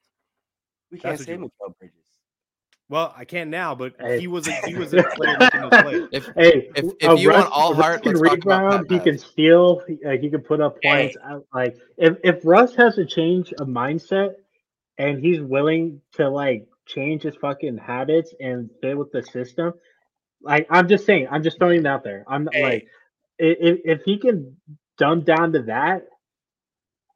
[0.93, 1.97] We can't say Mikal Bridges.
[2.89, 4.21] Well, I can't now, but hey.
[4.21, 6.09] he was a, he was a player making those plays.
[6.13, 9.83] If, hey, if, if you want all heart, let's rebound, he can steal.
[9.89, 11.17] He, uh, he can put up points.
[11.21, 11.39] Hey.
[11.53, 14.35] Like if if Russ has to change a mindset,
[14.99, 19.75] and he's willing to like change his fucking habits and fit with the system,
[20.43, 22.25] like I'm just saying, I'm just throwing it out there.
[22.29, 22.63] I'm hey.
[22.63, 22.89] like,
[23.39, 24.57] if if he can
[24.99, 26.05] dumb down to that,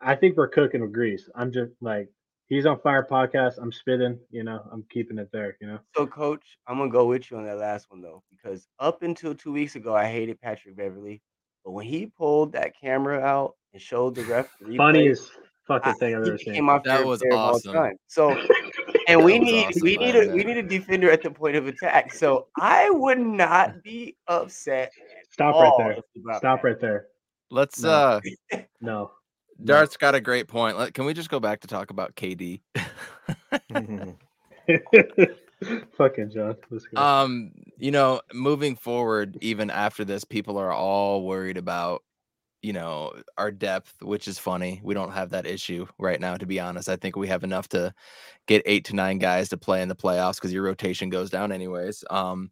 [0.01, 1.29] I think we're cooking with grease.
[1.35, 2.09] I'm just like
[2.47, 3.55] he's on fire podcast.
[3.59, 5.79] I'm spitting, you know, I'm keeping it there, you know.
[5.97, 9.35] So, coach, I'm gonna go with you on that last one though, because up until
[9.35, 11.23] two weeks ago, I hated Patrick Beverly,
[11.65, 15.31] but when he pulled that camera out and showed the ref, the funniest
[15.67, 16.67] fucking thing I've ever seen.
[16.85, 17.97] That was awesome.
[18.09, 18.37] So,
[19.11, 21.67] and we need awesome, we need a we need a defender at the point of
[21.67, 22.13] attack.
[22.13, 24.93] So I would not be upset.
[25.31, 26.37] Stop right there.
[26.39, 27.07] Stop right there.
[27.51, 27.91] Let's no.
[27.91, 28.21] uh
[28.81, 29.11] no.
[29.63, 30.95] Dart's got a great point.
[30.95, 32.61] Can we just go back to talk about KD?
[35.99, 36.57] Fucking John.
[36.97, 42.03] Um, you know, moving forward, even after this, people are all worried about,
[42.63, 44.81] you know, our depth, which is funny.
[44.83, 46.89] We don't have that issue right now, to be honest.
[46.89, 47.95] I think we have enough to
[48.47, 51.53] get eight to nine guys to play in the playoffs because your rotation goes down
[51.53, 52.05] anyways.
[52.11, 52.51] Um,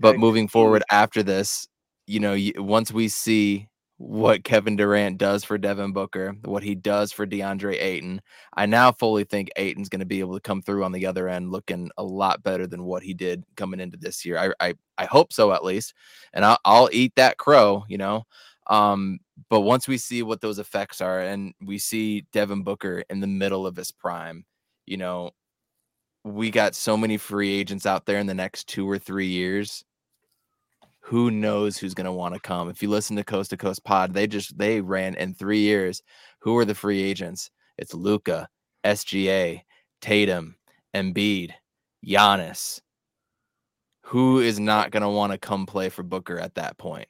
[0.00, 1.68] but moving forward after this,
[2.06, 3.68] you know, once we see
[4.00, 8.22] what Kevin Durant does for Devin Booker, what he does for DeAndre Ayton.
[8.56, 11.28] I now fully think Ayton's going to be able to come through on the other
[11.28, 14.38] end looking a lot better than what he did coming into this year.
[14.38, 15.92] I I, I hope so at least,
[16.32, 18.24] and I'll, I'll eat that crow, you know.
[18.70, 19.18] Um,
[19.50, 23.26] but once we see what those effects are, and we see Devin Booker in the
[23.26, 24.44] middle of his prime,
[24.86, 25.32] you know,
[26.24, 29.84] we got so many free agents out there in the next two or three years
[31.00, 32.68] who knows who's going to want to come.
[32.68, 36.02] If you listen to Coast to Coast Pod, they just they ran in 3 years.
[36.40, 37.50] Who are the free agents?
[37.78, 38.48] It's Luka,
[38.84, 39.62] SGA,
[40.00, 40.56] Tatum,
[40.94, 41.52] Embiid,
[42.06, 42.80] Giannis.
[44.02, 47.08] Who is not going to want to come play for Booker at that point?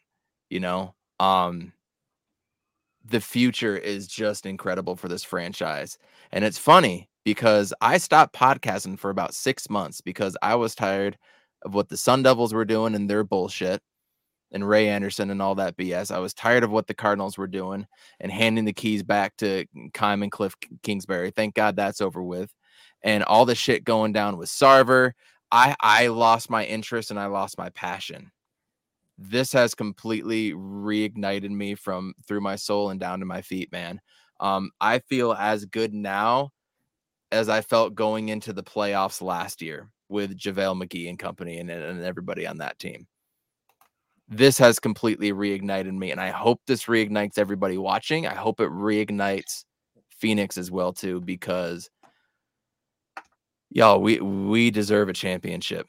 [0.49, 0.95] You know?
[1.21, 1.73] Um
[3.05, 5.99] the future is just incredible for this franchise.
[6.33, 11.19] And it's funny because I stopped podcasting for about 6 months because I was tired
[11.63, 13.83] of what the Sun Devils were doing and their bullshit
[14.53, 16.11] and Ray Anderson and all that BS.
[16.11, 17.87] I was tired of what the Cardinals were doing
[18.21, 19.65] and handing the keys back to
[19.95, 21.31] Keim and Cliff Kingsbury.
[21.31, 22.53] Thank God that's over with.
[23.03, 25.13] And all the shit going down with Sarver.
[25.53, 28.31] I I lost my interest and I lost my passion.
[29.23, 34.01] This has completely reignited me from through my soul and down to my feet, man.
[34.41, 36.53] Um, I feel as good now
[37.31, 41.71] as I felt going into the playoffs last year with JaVale McGee and company and,
[41.71, 43.07] and everybody on that team.
[44.27, 48.27] This has completely reignited me, and I hope this reignites everybody watching.
[48.27, 49.65] I hope it reignites
[50.17, 51.91] Phoenix as well too, because
[53.69, 55.89] y'all, we we deserve a championship.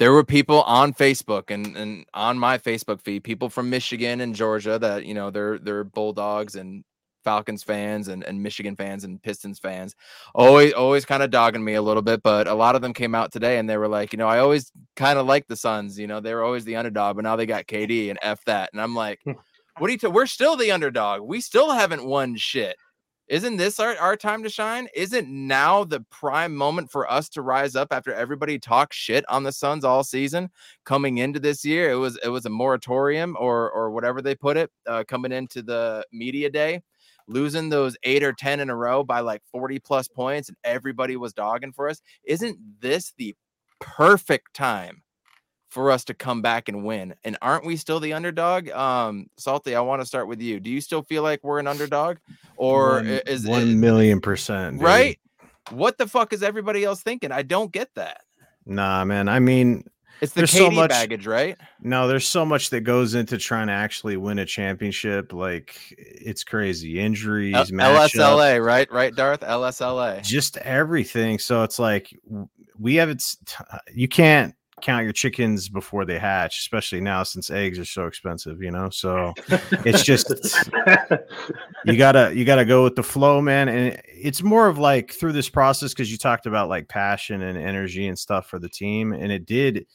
[0.00, 4.34] There were people on Facebook and, and on my Facebook feed, people from Michigan and
[4.34, 6.84] Georgia that you know they're they're Bulldogs and
[7.22, 9.94] Falcons fans and, and Michigan fans and Pistons fans
[10.34, 13.14] always always kind of dogging me a little bit, but a lot of them came
[13.14, 15.98] out today and they were like, you know, I always kind of like the Suns,
[15.98, 18.70] you know, they were always the underdog, but now they got KD and F that.
[18.72, 19.32] And I'm like, hmm.
[19.78, 21.20] what do you t- we're still the underdog.
[21.20, 22.76] We still haven't won shit.
[23.30, 24.88] Isn't this our, our time to shine?
[24.92, 29.44] Isn't now the prime moment for us to rise up after everybody talked shit on
[29.44, 30.50] the Suns all season
[30.84, 31.92] coming into this year?
[31.92, 35.62] It was it was a moratorium or or whatever they put it uh, coming into
[35.62, 36.82] the media day
[37.28, 41.16] losing those eight or 10 in a row by like 40 plus points and everybody
[41.16, 42.02] was dogging for us.
[42.24, 43.36] Isn't this the
[43.78, 45.02] perfect time
[45.70, 47.14] for us to come back and win?
[47.24, 48.68] And aren't we still the underdog?
[48.70, 50.60] Um, Salty, I want to start with you.
[50.60, 52.18] Do you still feel like we're an underdog
[52.56, 54.84] or one, is one million percent dude.
[54.84, 55.18] right?
[55.70, 57.32] What the fuck is everybody else thinking?
[57.32, 58.22] I don't get that.
[58.66, 59.28] Nah, man.
[59.28, 59.84] I mean,
[60.20, 61.56] it's the there's KD so much, baggage, right?
[61.80, 65.32] No, there's so much that goes into trying to actually win a championship.
[65.32, 67.00] Like it's crazy.
[67.00, 68.90] Injuries, L- LSLA, right?
[68.92, 69.40] Right, Darth?
[69.40, 70.22] LSLA.
[70.22, 71.38] Just everything.
[71.38, 72.14] So it's like
[72.78, 73.36] we haven't
[73.94, 78.62] you can't count your chickens before they hatch, especially now since eggs are so expensive,
[78.62, 78.90] you know.
[78.90, 79.34] So
[79.84, 80.30] it's just
[81.84, 83.68] you gotta you gotta go with the flow, man.
[83.68, 87.58] And it's more of like through this process because you talked about like passion and
[87.58, 89.86] energy and stuff for the team, and it did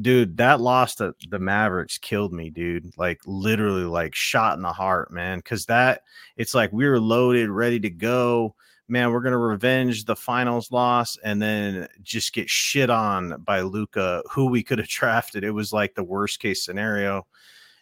[0.00, 2.92] dude, that loss to the Mavericks killed me, dude.
[2.96, 5.40] Like literally, like shot in the heart, man.
[5.42, 6.02] Cause that
[6.36, 8.54] it's like we were loaded, ready to go.
[8.88, 14.22] Man, we're gonna revenge the finals loss and then just get shit on by Luka,
[14.30, 15.44] who we could have drafted.
[15.44, 17.26] It was like the worst case scenario.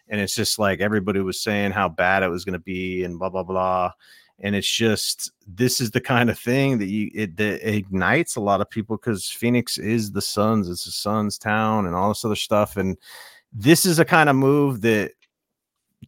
[0.09, 3.29] And it's just like everybody was saying how bad it was gonna be and blah
[3.29, 3.91] blah blah
[4.39, 8.41] and it's just this is the kind of thing that you it that ignites a
[8.41, 12.25] lot of people because Phoenix is the Suns, it's the Suns town, and all this
[12.25, 12.77] other stuff.
[12.77, 12.97] And
[13.51, 15.13] this is a kind of move that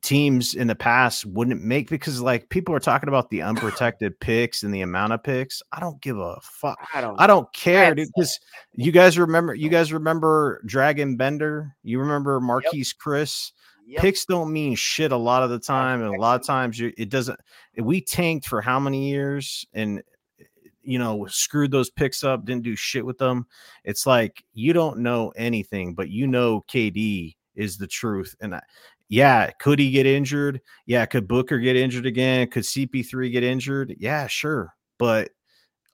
[0.02, 4.64] teams in the past wouldn't make because like people are talking about the unprotected picks
[4.64, 5.62] and the amount of picks.
[5.72, 6.78] I don't give a fuck.
[6.94, 8.40] I don't, I don't care because
[8.74, 12.88] you guys remember you guys remember Dragan Bender, you remember Marquese yep.
[13.04, 13.52] Chriss.
[13.88, 14.02] Yep.
[14.02, 16.92] Picks don't mean shit a lot of the time, and a lot of times you,
[16.98, 17.40] it doesn't.
[17.78, 20.02] We tanked for how many years, and
[20.82, 23.46] you know screwed those picks up, didn't do shit with them.
[23.84, 28.62] It's like you don't know anything, but you know KD is the truth, and I,
[29.10, 30.62] yeah, could he get injured?
[30.86, 32.50] Yeah, could Booker get injured again?
[32.50, 33.96] Could CP3 get injured?
[34.00, 35.30] Yeah, sure, but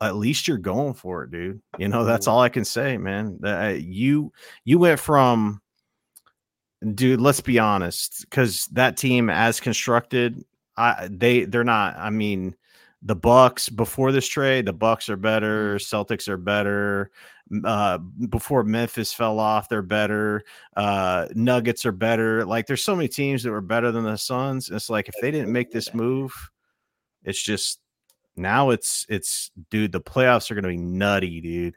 [0.01, 1.61] at least you're going for it, dude.
[1.77, 3.39] You know that's all I can say, man.
[3.43, 4.31] Uh, you
[4.65, 5.61] you went from
[6.95, 10.43] dude let's be honest because that team as constructed
[10.77, 12.55] i they they're not i mean
[13.03, 15.95] the bucks before this trade the bucks are better mm-hmm.
[15.95, 17.11] celtics are better
[17.65, 17.97] uh
[18.29, 20.43] before memphis fell off they're better
[20.77, 24.69] uh nuggets are better like there's so many teams that were better than the suns
[24.69, 26.33] it's like if they didn't make this move
[27.23, 27.79] it's just
[28.37, 31.75] now it's it's dude the playoffs are gonna be nutty dude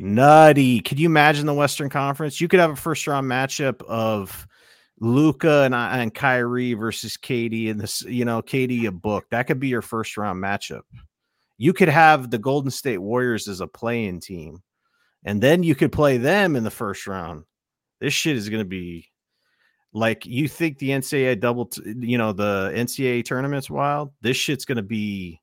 [0.00, 0.80] Nutty.
[0.80, 2.40] Could you imagine the Western Conference?
[2.40, 4.46] You could have a first round matchup of
[5.00, 9.26] Luka and and Kyrie versus KD and this, you know, KD a book.
[9.30, 10.82] That could be your first round matchup.
[11.56, 14.62] You could have the Golden State Warriors as a play-in team,
[15.24, 17.44] and then you could play them in the first round.
[18.00, 19.08] This shit is going to be
[19.92, 24.12] like you think the NCAA double, t- you know, the NCAA tournament's wild.
[24.20, 25.40] This shit's going to be,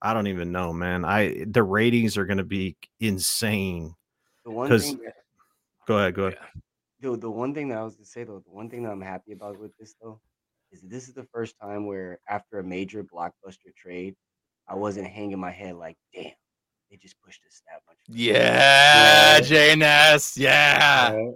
[0.00, 1.04] I don't even know, man.
[1.04, 3.94] I the ratings are going to be insane.
[4.44, 5.14] The one thing that,
[5.86, 6.38] go ahead, go ahead.
[7.00, 9.00] The, the one thing that I was to say though, the one thing that I'm
[9.00, 10.20] happy about with this though,
[10.72, 14.16] is this is the first time where after a major blockbuster trade,
[14.66, 16.32] I wasn't hanging my head like, damn,
[16.90, 17.96] they just pushed us that much.
[18.08, 20.38] Yeah, JNS.
[20.38, 21.30] Yeah.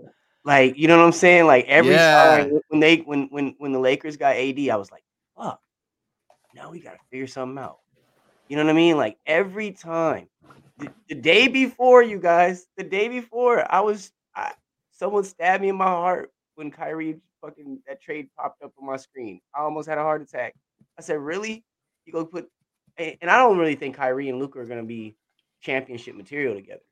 [0.44, 1.47] Like, you know what I'm saying?
[1.47, 2.39] Like every yeah.
[2.39, 5.05] time when they when when when the Lakers got AD, I was like,
[5.36, 5.60] fuck.
[6.55, 7.78] Now we gotta figure something out.
[8.48, 8.97] You know what I mean?
[8.97, 10.28] Like every time.
[10.78, 14.10] The, the day before, you guys, the day before, I was
[15.02, 18.96] someone stabbed me in my heart when Kyrie fucking that trade popped up on my
[18.96, 19.40] screen.
[19.52, 20.54] I almost had a heart attack.
[20.96, 21.64] I said, "Really?
[22.06, 22.48] You go put?"
[22.96, 25.16] And I don't really think Kyrie and Luka are gonna be
[25.60, 26.82] championship material together.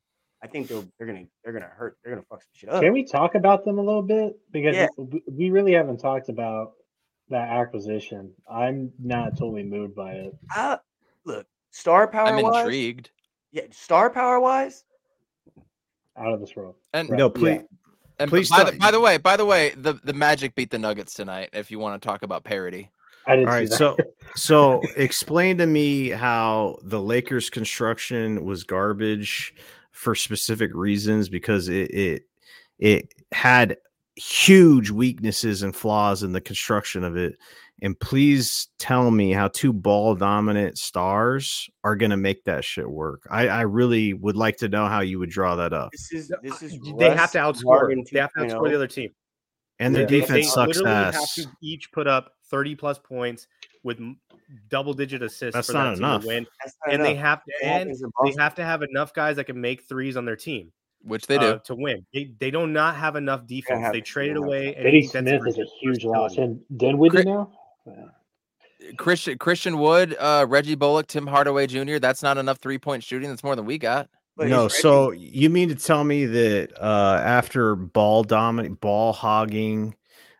[0.42, 1.98] I think they're they're gonna they're gonna hurt.
[2.02, 2.82] They're gonna fuck some shit up.
[2.82, 4.88] Can we talk about them a little bit because yeah.
[5.30, 6.72] we really haven't talked about
[7.28, 8.32] that acquisition.
[8.50, 10.36] I'm not totally moved by it.
[10.56, 10.78] Uh,
[11.24, 12.26] look, star power.
[12.26, 13.10] I'm wise, intrigued.
[13.52, 14.82] Yeah, star power wise,
[16.16, 16.74] out of this world.
[16.92, 17.18] And right.
[17.18, 17.60] no, please.
[17.60, 17.62] Yeah.
[18.20, 20.78] And please by, the, by the way, by the way, the, the Magic beat the
[20.78, 21.48] Nuggets tonight.
[21.54, 22.90] If you want to talk about parity,
[23.26, 23.96] I didn't All right, so
[24.36, 29.54] so explain to me how the Lakers construction was garbage
[29.90, 32.22] for specific reasons because it it
[32.78, 33.78] it had
[34.16, 37.36] huge weaknesses and flaws in the construction of it.
[37.82, 42.88] And please tell me how two ball dominant stars are going to make that shit
[42.88, 43.26] work.
[43.30, 45.90] I, I really would like to know how you would draw that up.
[45.92, 47.88] This is this is uh, they have to outscore.
[48.12, 48.68] They have to outscore oh.
[48.68, 49.10] the other team.
[49.78, 50.08] And their yeah.
[50.08, 51.36] defense they sucks literally ass.
[51.36, 53.46] Have to each put up 30 plus points
[53.82, 53.98] with
[54.68, 56.22] double digit assists That's for not that enough.
[56.22, 56.46] to win.
[56.84, 57.06] and enough.
[57.06, 57.90] they have to and
[58.24, 60.70] they have to have enough guys that can make threes on their team.
[61.02, 62.04] Which they do uh, to win.
[62.12, 63.86] They they do not have enough defense.
[63.86, 64.74] They, they traded away.
[64.74, 67.50] Eddie Smith is a huge loss, and Dinwiddie now.
[68.96, 71.98] Christian Christian Wood, uh, Reggie Bullock, Tim Hardaway Jr.
[71.98, 73.28] That's not enough three point shooting.
[73.28, 74.08] That's more than we got.
[74.36, 79.94] But no, so you mean to tell me that uh, after ball dominant, ball hogging,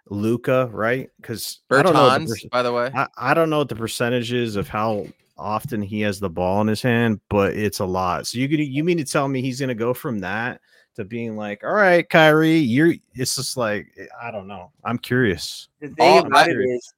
[0.09, 1.11] Luka, right?
[1.21, 2.09] Because I don't know.
[2.19, 5.07] The, by the way, I, I don't know what the percentages of how
[5.41, 8.27] often he has the ball in his hand, but it's a lot.
[8.27, 10.61] So you you mean to tell me he's gonna go from that
[10.97, 14.71] to being like, all right, Kyrie, you're it's just like eh, I don't know.
[14.85, 15.69] I'm curious.
[15.81, 16.93] The thing about it is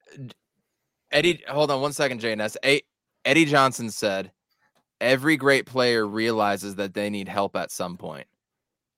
[1.10, 2.56] Eddie, hold on one second, JNS.
[2.64, 2.80] A,
[3.24, 4.32] Eddie Johnson said
[5.00, 8.26] every great player realizes that they need help at some point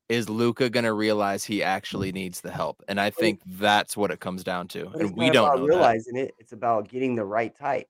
[0.09, 2.83] is Luka going to realize he actually needs the help?
[2.89, 4.89] And I think that's what it comes down to.
[4.89, 6.25] and we don't know realizing that.
[6.27, 6.35] it.
[6.39, 7.89] It's about getting the right type.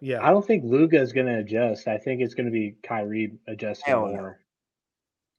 [0.00, 1.88] Yeah, I don't think Luka is going to adjust.
[1.88, 4.22] I think it's going to be Kyrie adjusting Hell more.
[4.22, 4.34] No.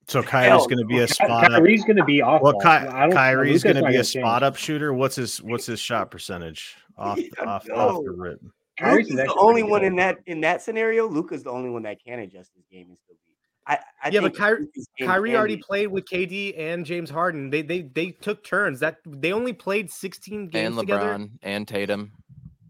[0.07, 2.41] So Kyrie's going to be a spot Kyrie's going to be off.
[2.41, 4.93] Well, Ky- Kyrie's going to be a spot up shooter.
[4.93, 8.41] What's his What's his shot percentage off off, off the rip?
[8.83, 11.07] Luka's the only one in that in that scenario.
[11.07, 13.31] Luka's the only one that can adjust his game and still be
[13.67, 14.67] I, I yeah, but Kyrie,
[14.99, 17.49] Kyrie already played with KD and James Harden.
[17.49, 18.79] They they they took turns.
[18.79, 21.27] That they only played 16 games and LeBron together.
[21.43, 22.11] and Tatum.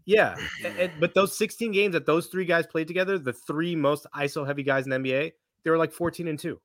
[0.04, 4.06] Yeah, and, but those 16 games that those three guys played together, the three most
[4.16, 5.32] ISO heavy guys in the NBA,
[5.64, 6.60] they were like 14 and two.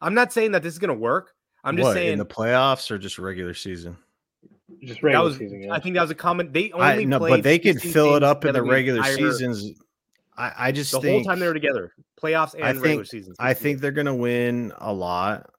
[0.00, 1.32] I'm not saying that this is gonna work.
[1.64, 3.96] I'm just what, saying in the playoffs or just regular season.
[4.82, 5.62] Just regular was, season.
[5.62, 5.72] Yeah.
[5.72, 6.52] I think that was a comment.
[6.52, 9.74] They only I, no, but they could fill it up in the regular seasons
[10.36, 13.04] I, I just the think, whole time they were together, playoffs and I think, regular
[13.04, 13.34] season.
[13.38, 15.50] I think they're gonna win a lot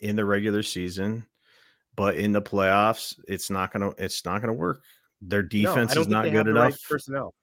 [0.00, 1.26] in the regular season,
[1.96, 4.82] but in the playoffs, it's not gonna it's not gonna work.
[5.20, 6.72] Their defense no, is not good enough.
[6.72, 7.34] Right personnel.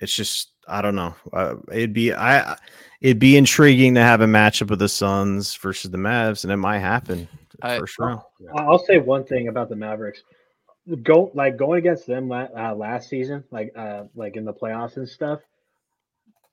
[0.00, 1.14] It's just I don't know.
[1.32, 2.56] Uh, it'd be I
[3.00, 6.56] it'd be intriguing to have a matchup of the Suns versus the Mavs, and it
[6.56, 7.28] might happen
[7.62, 8.20] I, first round.
[8.54, 10.22] I'll say one thing about the Mavericks.
[11.02, 15.08] Go like going against them uh, last season, like uh, like in the playoffs and
[15.08, 15.40] stuff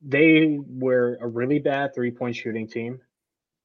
[0.04, 3.00] they were a really bad three point shooting team.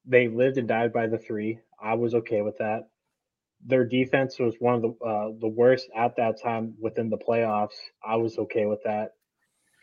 [0.05, 1.59] They lived and died by the three.
[1.81, 2.87] I was okay with that.
[3.65, 7.75] Their defense was one of the uh, the worst at that time within the playoffs.
[8.05, 9.11] I was okay with that.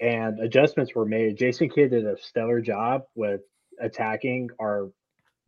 [0.01, 1.37] And adjustments were made.
[1.37, 3.41] Jason Kidd did a stellar job with
[3.81, 4.91] attacking our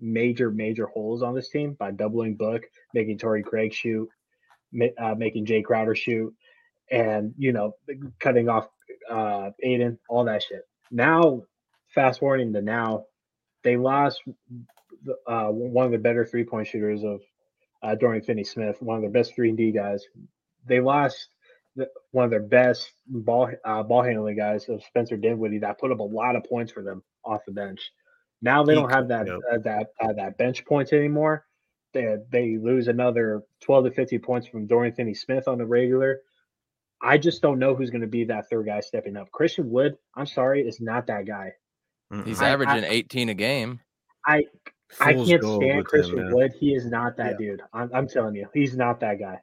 [0.00, 2.62] major major holes on this team by doubling Book,
[2.94, 4.08] making Torrey Craig shoot,
[4.98, 6.34] uh, making Jae Crowder shoot,
[6.90, 7.72] and you know
[8.20, 8.68] cutting off
[9.10, 10.62] uh, Ayton, all that shit.
[10.90, 11.42] Now,
[11.94, 13.04] fast forwarding to now,
[13.64, 14.22] they lost
[15.26, 17.20] uh, one of the better three point shooters of
[17.82, 20.04] uh, Dorian Finney-Smith, one of their best three and D guys.
[20.66, 21.28] They lost
[21.76, 25.92] the, one of their best ball uh, ball handling guys, of Spencer Dinwiddie, that put
[25.92, 27.90] up a lot of points for them off the bench.
[28.42, 29.38] Now they don't have that yep.
[29.52, 31.44] uh, that uh, that bench points anymore.
[31.94, 36.20] They they lose another twelve to fifty points from Dorian Finney-Smith on the regular.
[37.00, 39.30] I just don't know who's going to be that third guy stepping up.
[39.30, 41.52] Christian Wood, I'm sorry, is not that guy.
[42.24, 43.80] He's I, averaging I, 18 a game.
[44.26, 44.44] I
[45.00, 46.52] I can't stand Christian him, Wood.
[46.58, 47.46] He is not that yeah.
[47.50, 47.62] dude.
[47.72, 49.40] I'm, I'm, telling you, he's not that guy.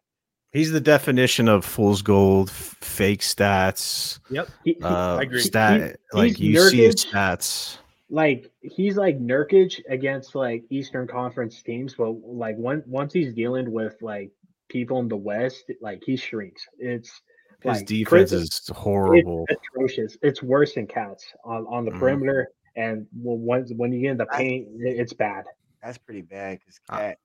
[0.52, 4.20] He's the definition of fool's gold, f- fake stats.
[4.30, 4.50] Yep,
[4.84, 5.42] uh, I agree.
[5.42, 7.78] Stat, he, like you Nurkic, see his stats.
[8.10, 13.72] Like he's like Nurkic against like Eastern Conference teams, but like when, once he's dealing
[13.72, 14.32] with like
[14.70, 16.66] people in the West, like he shrinks.
[16.80, 17.22] It's
[17.62, 19.46] his like, defense is horrible.
[19.50, 20.18] It's atrocious.
[20.22, 22.00] It's worse than cats on, on the mm.
[22.00, 22.50] perimeter.
[22.76, 25.46] And when when you get in the paint, it's bad.
[25.82, 27.18] That's pretty bad because cat.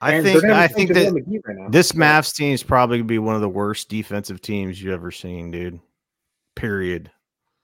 [0.00, 3.40] I think I think that right this Mavs team is probably gonna be one of
[3.40, 5.80] the worst defensive teams you've ever seen, dude.
[6.54, 7.10] Period.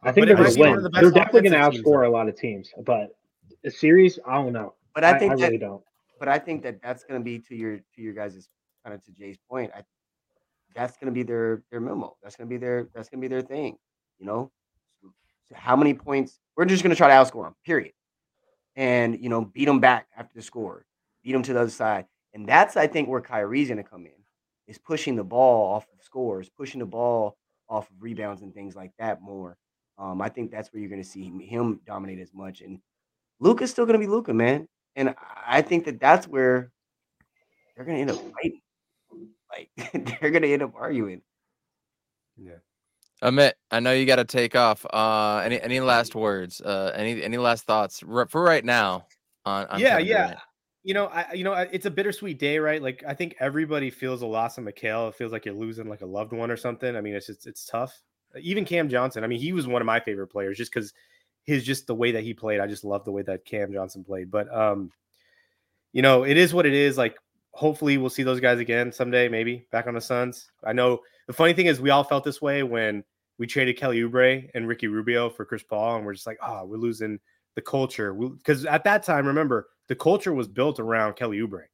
[0.02, 0.82] I think they're gonna win.
[0.82, 3.16] The they're definitely gonna outscore a lot of teams, but
[3.62, 4.74] the series, I don't know.
[4.94, 5.82] But I think I, I really don't.
[6.18, 8.48] But I think that that's gonna be to your to your guys'
[8.84, 9.70] kind of to Jay's point.
[9.74, 9.82] I
[10.74, 12.16] that's going to be their their memo.
[12.22, 13.76] That's going to be their that's going to be their thing.
[14.18, 14.50] You know,
[15.54, 16.38] how many points?
[16.56, 17.54] We're just going to try to outscore them.
[17.64, 17.92] Period.
[18.76, 20.84] And you know, beat them back after the score,
[21.22, 24.06] beat them to the other side, and that's I think where Kyrie's going to come
[24.06, 24.12] in,
[24.68, 27.36] is pushing the ball off of scores, pushing the ball
[27.68, 29.56] off of rebounds and things like that more.
[29.98, 32.78] Um, I think that's where you're going to see him dominate as much, and
[33.40, 34.68] Luka's still going to be Luka, man.
[34.96, 35.14] And
[35.46, 36.70] I think that that's where
[37.74, 38.60] they're going to end up fighting.
[39.50, 39.70] Like
[40.20, 41.22] they're gonna end up arguing.
[42.36, 42.58] Yeah.
[43.22, 44.86] Amit, I know you got to take off.
[44.90, 46.60] Uh, any any last words?
[46.60, 49.06] Uh, any any last thoughts for right now?
[49.44, 50.26] On, on yeah, yeah.
[50.26, 50.40] Durant?
[50.82, 52.80] You know, I you know it's a bittersweet day, right?
[52.80, 55.10] Like I think everybody feels a loss of Mikal.
[55.10, 56.96] It feels like you're losing like a loved one or something.
[56.96, 58.02] I mean, it's just it's tough.
[58.40, 59.22] Even Cam Johnson.
[59.22, 60.94] I mean, he was one of my favorite players just because
[61.44, 62.60] his just the way that he played.
[62.60, 64.30] I just love the way that Cam Johnson played.
[64.30, 64.90] But um,
[65.92, 66.96] you know, it is what it is.
[66.96, 67.18] Like
[67.52, 70.50] hopefully we'll see those guys again someday, maybe back on the Suns.
[70.64, 73.04] I know the funny thing is we all felt this way when
[73.40, 76.66] we traded Kelly Oubre and Ricky Rubio for Chris Paul, and we're just like, oh,
[76.66, 77.18] we're losing
[77.54, 78.12] the culture.
[78.12, 81.64] Because at that time, remember, the culture was built around Kelly Oubre.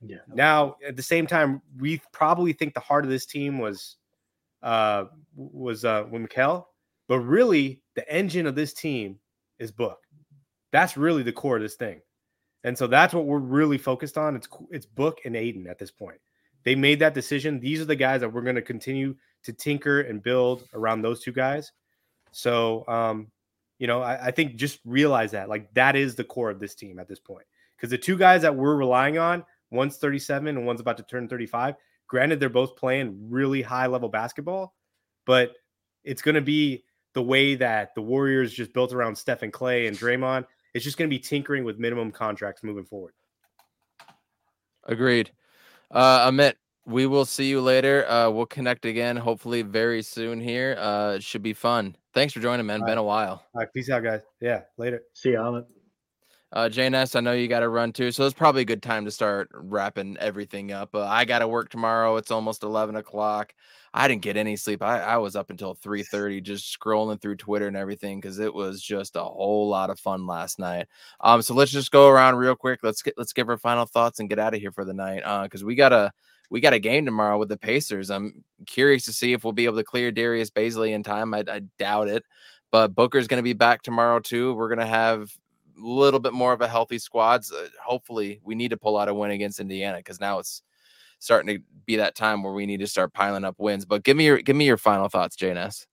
[0.00, 0.16] Yeah.
[0.34, 3.96] Now, at the same time, we probably think the heart of this team was
[4.62, 5.04] uh
[5.36, 6.64] was uh with Mikal,
[7.08, 9.18] but really the engine of this team
[9.58, 9.98] is Book.
[10.72, 12.00] That's really the core of this thing.
[12.64, 14.34] And so that's what we're really focused on.
[14.34, 16.20] It's it's Book and Ayton at this point.
[16.64, 17.60] They made that decision.
[17.60, 19.14] These are the guys that we're going to continue
[19.44, 21.72] to tinker and build around those two guys.
[22.30, 23.28] So, um,
[23.78, 26.74] you know, I, I think just realize that like that is the core of this
[26.74, 27.44] team at this point.
[27.76, 31.28] Because the two guys that we're relying on, one's 37 and one's about to turn
[31.28, 31.74] 35.
[32.06, 34.74] Granted, they're both playing really high level basketball,
[35.26, 35.54] but
[36.04, 39.86] it's going to be the way that the Warriors just built around Steph and Clay
[39.86, 43.12] and Draymond it's just going to be tinkering with minimum contracts moving forward.
[44.84, 45.30] Agreed.
[45.90, 48.08] Uh, Amit, we will see you later.
[48.10, 50.76] Uh, we'll connect again, hopefully very soon here.
[50.78, 51.96] Uh, it should be fun.
[52.14, 52.80] Thanks for joining, man.
[52.80, 53.00] All Been right.
[53.00, 53.44] a while.
[53.54, 54.20] All right, peace out, guys.
[54.40, 55.02] Yeah, later.
[55.14, 55.64] See you, Amit.
[56.52, 59.06] Uh, JNS, I know you got to run too, so it's probably a good time
[59.06, 60.94] to start wrapping everything up.
[60.94, 62.16] Uh, I got to work tomorrow.
[62.16, 63.54] It's almost eleven o'clock.
[63.94, 64.82] I didn't get any sleep.
[64.82, 68.52] I, I was up until three thirty, just scrolling through Twitter and everything because it
[68.52, 70.88] was just a whole lot of fun last night.
[71.22, 72.80] Um, so let's just go around real quick.
[72.82, 75.22] Let's get let's give our final thoughts and get out of here for the night.
[75.24, 76.12] Uh, because we got a
[76.52, 78.10] we got a game tomorrow with the Pacers.
[78.10, 81.32] I'm curious to see if we'll be able to clear Darius Bazley in time.
[81.32, 82.24] I, I doubt it,
[82.70, 84.52] but Booker's going to be back tomorrow too.
[84.52, 85.32] We're going to have
[85.78, 87.50] a little bit more of a healthy squads.
[87.50, 90.62] Uh, hopefully, we need to pull out a win against Indiana because now it's
[91.20, 93.86] starting to be that time where we need to start piling up wins.
[93.86, 95.86] But give me your give me your final thoughts, JNS.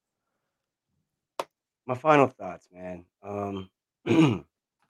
[1.86, 3.06] My final thoughts, man.
[3.23, 3.69] Um,
[4.06, 4.44] the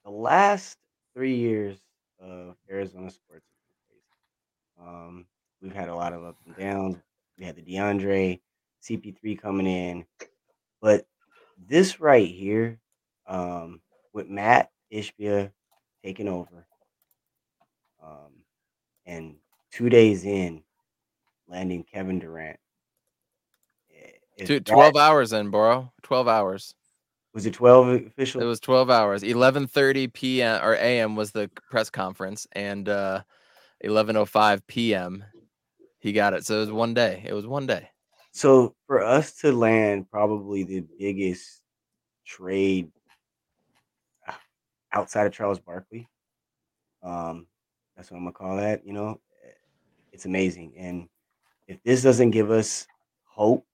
[0.04, 0.78] last
[1.14, 1.78] three years
[2.20, 3.46] of Arizona sports,
[4.84, 5.26] um,
[5.60, 6.96] we've had a lot of ups and downs.
[7.38, 8.40] We had the DeAndre,
[8.82, 10.04] CP3 coming in,
[10.80, 11.06] but
[11.58, 12.78] this right here,
[13.26, 13.80] um,
[14.12, 15.50] with Mat Ishbia
[16.04, 16.66] taking over.
[18.02, 18.42] Um,
[19.06, 19.36] and
[19.70, 20.62] two days in,
[21.48, 22.58] landing Kevin Durant.
[24.44, 25.92] Two, 12 that, hours in, bro.
[26.02, 26.74] 12 hours.
[27.34, 28.40] Was it 12 official?
[28.40, 29.22] It was 12 hours.
[29.22, 30.64] 11:30 p.m.
[30.64, 31.14] or a.m.
[31.14, 33.22] was the press conference and uh
[33.84, 35.24] 11:05 p.m.
[36.00, 36.44] he got it.
[36.44, 37.22] So it was one day.
[37.26, 37.88] It was one day.
[38.32, 41.62] So for us to land probably the biggest
[42.26, 42.90] trade
[44.92, 46.08] outside of Charles Barkley.
[47.02, 47.46] Um,
[47.96, 48.86] that's what I'm gonna call that.
[48.86, 49.20] You know,
[50.12, 50.74] it's amazing.
[50.76, 51.08] And
[51.66, 52.86] if this doesn't give us
[53.24, 53.66] hope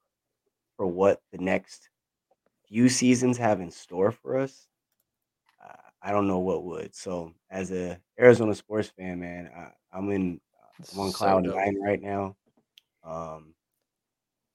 [0.76, 1.88] for what the next
[2.68, 4.68] few seasons have in store for us,
[6.06, 6.94] I don't know what would.
[6.94, 9.50] So, as a Arizona sports fan, man,
[9.92, 10.40] I, am in
[10.80, 12.36] uh, one cloud so nine right now.
[13.04, 13.54] Um,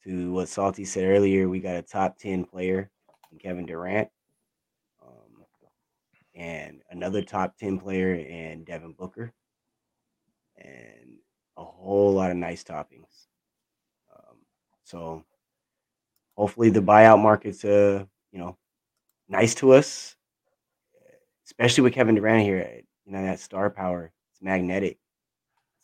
[0.04, 2.90] to what Salty said earlier, we got a top ten player
[3.32, 4.10] in Kevin Durant,
[5.02, 5.46] um,
[6.36, 9.32] and another top ten player in Devin Booker,
[10.58, 11.18] and
[11.58, 13.28] a whole lot of nice toppings.
[14.12, 14.38] Um,
[14.84, 15.24] so
[16.36, 18.58] hopefully the buyout market's uh you know
[19.30, 20.16] nice to us,
[21.46, 22.82] especially with Kevin Durant here.
[23.06, 24.98] You know that star power, it's magnetic.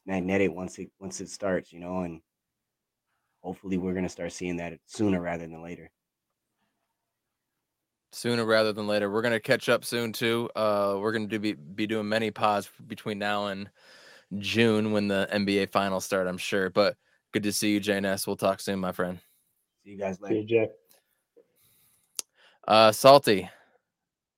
[0.07, 2.21] It's magnetic once it once it starts, you know, and
[3.41, 5.91] hopefully we're gonna start seeing that sooner rather than later
[8.13, 9.11] sooner rather than later.
[9.11, 10.49] We're gonna catch up soon too.
[10.55, 13.69] Uh, we're gonna do be, be doing many pods between now and
[14.37, 16.69] June when the NBA finals start, I'm sure.
[16.69, 16.95] But
[17.31, 18.25] good to see you, JNS.
[18.25, 19.19] We'll talk soon, my friend.
[19.83, 20.35] See you guys later.
[20.35, 20.69] See you, Jay.
[22.67, 23.49] Uh, Salty.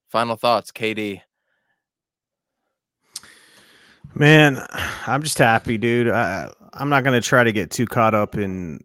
[0.10, 1.22] Final thoughts, KD.
[4.20, 4.62] Man,
[5.08, 6.10] I'm just happy, dude.
[6.10, 8.82] I, I'm not gonna try to get too caught up in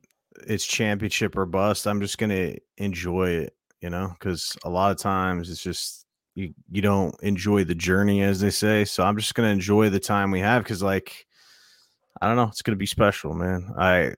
[0.47, 1.89] its championship or bust.
[1.89, 6.06] I'm just gonna enjoy it, you know, because a lot of times it's just
[6.36, 10.01] you you don't enjoy the journey as they say so i'm just gonna enjoy the
[10.01, 11.27] time we have because like
[12.20, 14.12] i don't know it's gonna be special man i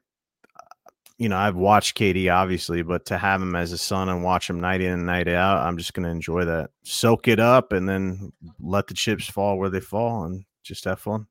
[1.19, 4.49] you know i've watched KD obviously but to have him as a Sun and watch
[4.49, 7.87] him night in and night out i'm just gonna enjoy that soak it up and
[7.87, 11.27] then let the chips fall where they fall and just have fun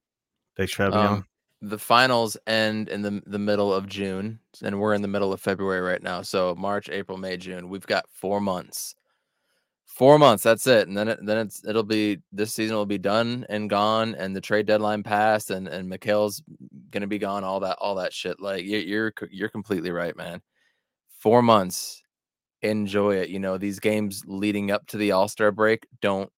[0.58, 1.26] thanks for having um, me on
[1.62, 5.42] the finals end in the the middle of June, and we're in the middle of
[5.42, 6.22] February right now.
[6.22, 7.70] So March, April, May, June.
[7.70, 8.94] We've got four months
[9.96, 10.44] Four months.
[10.44, 13.70] That's it, and then it, then it's it'll be this season will be done and
[13.70, 16.44] gone, and the trade deadline passed, and and Mikal's
[16.92, 17.46] gonna be gone.
[17.46, 18.42] All that all that shit.
[18.42, 20.42] Like you're you're completely right, man.
[21.20, 22.02] Four months.
[22.62, 23.30] Enjoy it.
[23.30, 26.30] You know these games leading up to the All Star break don't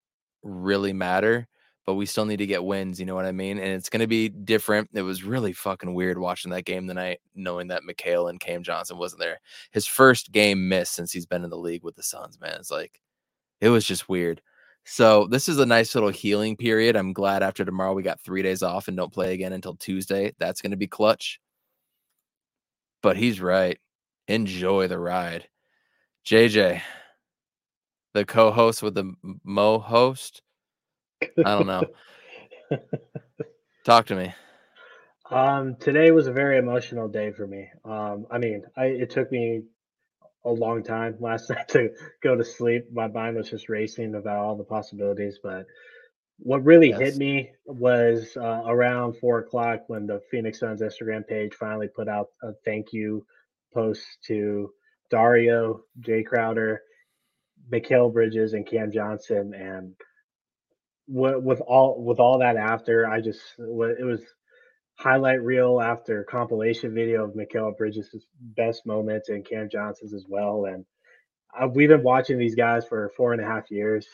[0.44, 1.48] really matter,
[1.88, 3.00] but we still need to get wins.
[3.00, 3.58] You know what I mean?
[3.58, 4.90] And it's gonna be different.
[4.94, 8.98] It was really fucking weird watching that game tonight, knowing that Mikal and Cam Johnson
[8.98, 9.40] wasn't there.
[9.72, 12.40] His first game missed since he's been in the league with the Suns.
[12.40, 13.02] Man, it's like
[13.62, 14.42] it was just weird.
[14.86, 16.96] So this is a nice little healing period.
[16.96, 20.34] I'm glad after tomorrow we got three days off and don't play again until Tuesday.
[20.40, 21.42] That's going to be clutch.
[23.04, 23.78] But he's right.
[24.30, 25.50] Enjoy the ride.
[26.26, 26.82] JJ,
[28.14, 30.42] the co-host with the Mo host.
[31.22, 31.84] I don't know.
[33.84, 34.34] Talk to me.
[35.30, 37.70] Um, today was a very emotional day for me.
[37.84, 39.64] Um, I mean, I, it took me
[40.46, 41.92] a long time last night to
[42.24, 42.86] go to sleep.
[42.92, 45.40] My mind was just racing about all the possibilities.
[45.44, 45.66] But
[46.40, 47.00] what really yes.
[47.00, 52.08] hit me was uh, around four o'clock when the Phoenix Suns Instagram page finally put
[52.08, 53.26] out a thank you
[53.74, 54.72] post to
[55.10, 56.82] Dario, Jae Crowder,
[57.72, 59.54] Mikal Bridges, and Cam Johnson.
[59.54, 59.94] And
[61.08, 64.22] with all with all that after, I just it was
[64.96, 70.66] highlight reel after compilation video of Mikal Bridges' best moments and Cam Johnson's as well.
[70.66, 70.86] And
[71.58, 74.08] uh, we've been watching these guys for four and a half years.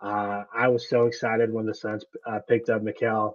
[0.00, 3.34] Uh, I was so excited when the Suns uh, picked up Mikal.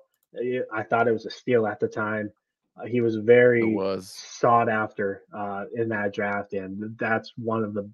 [0.73, 2.31] I thought it was a steal at the time.
[2.79, 4.13] Uh, he was very was.
[4.13, 7.89] sought after uh, in that draft, and that's one of the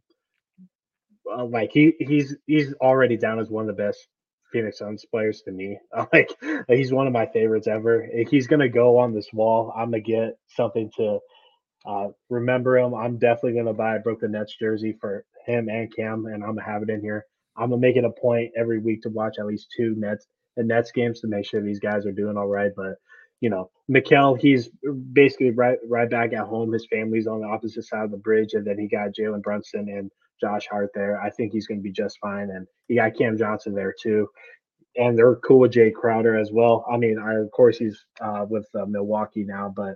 [1.32, 4.08] uh, like he he's he's already down as one of the best
[4.54, 5.80] Phoenix Suns players to me.
[6.14, 6.30] Like
[6.70, 8.08] he's one of my favorites ever.
[8.10, 11.20] If he's gonna go on this wall, I'm gonna get something to
[11.86, 12.94] uh, remember him.
[12.94, 16.64] I'm definitely gonna buy a Brooklyn Nets jersey for him and Cam, and I'm gonna
[16.64, 17.26] have it in here.
[17.58, 20.64] I'm gonna make it a point every week to watch at least two Nets the
[20.64, 22.72] Nets games to make sure these guys are doing all right.
[22.76, 22.96] But
[23.42, 24.70] you know, Mikal, he's
[25.14, 26.72] basically right right back at home.
[26.72, 29.90] His family's on the opposite side of the bridge, and then he got Jalen Brunson
[29.90, 30.12] and
[30.42, 31.22] Josh Hart there.
[31.22, 32.50] I think he's going to be just fine.
[32.50, 34.28] And you got Cam Johnson there too.
[34.96, 36.86] And they're cool with Jae Crowder as well.
[36.92, 39.96] I mean, I, of course, he's uh, with uh, Milwaukee now, but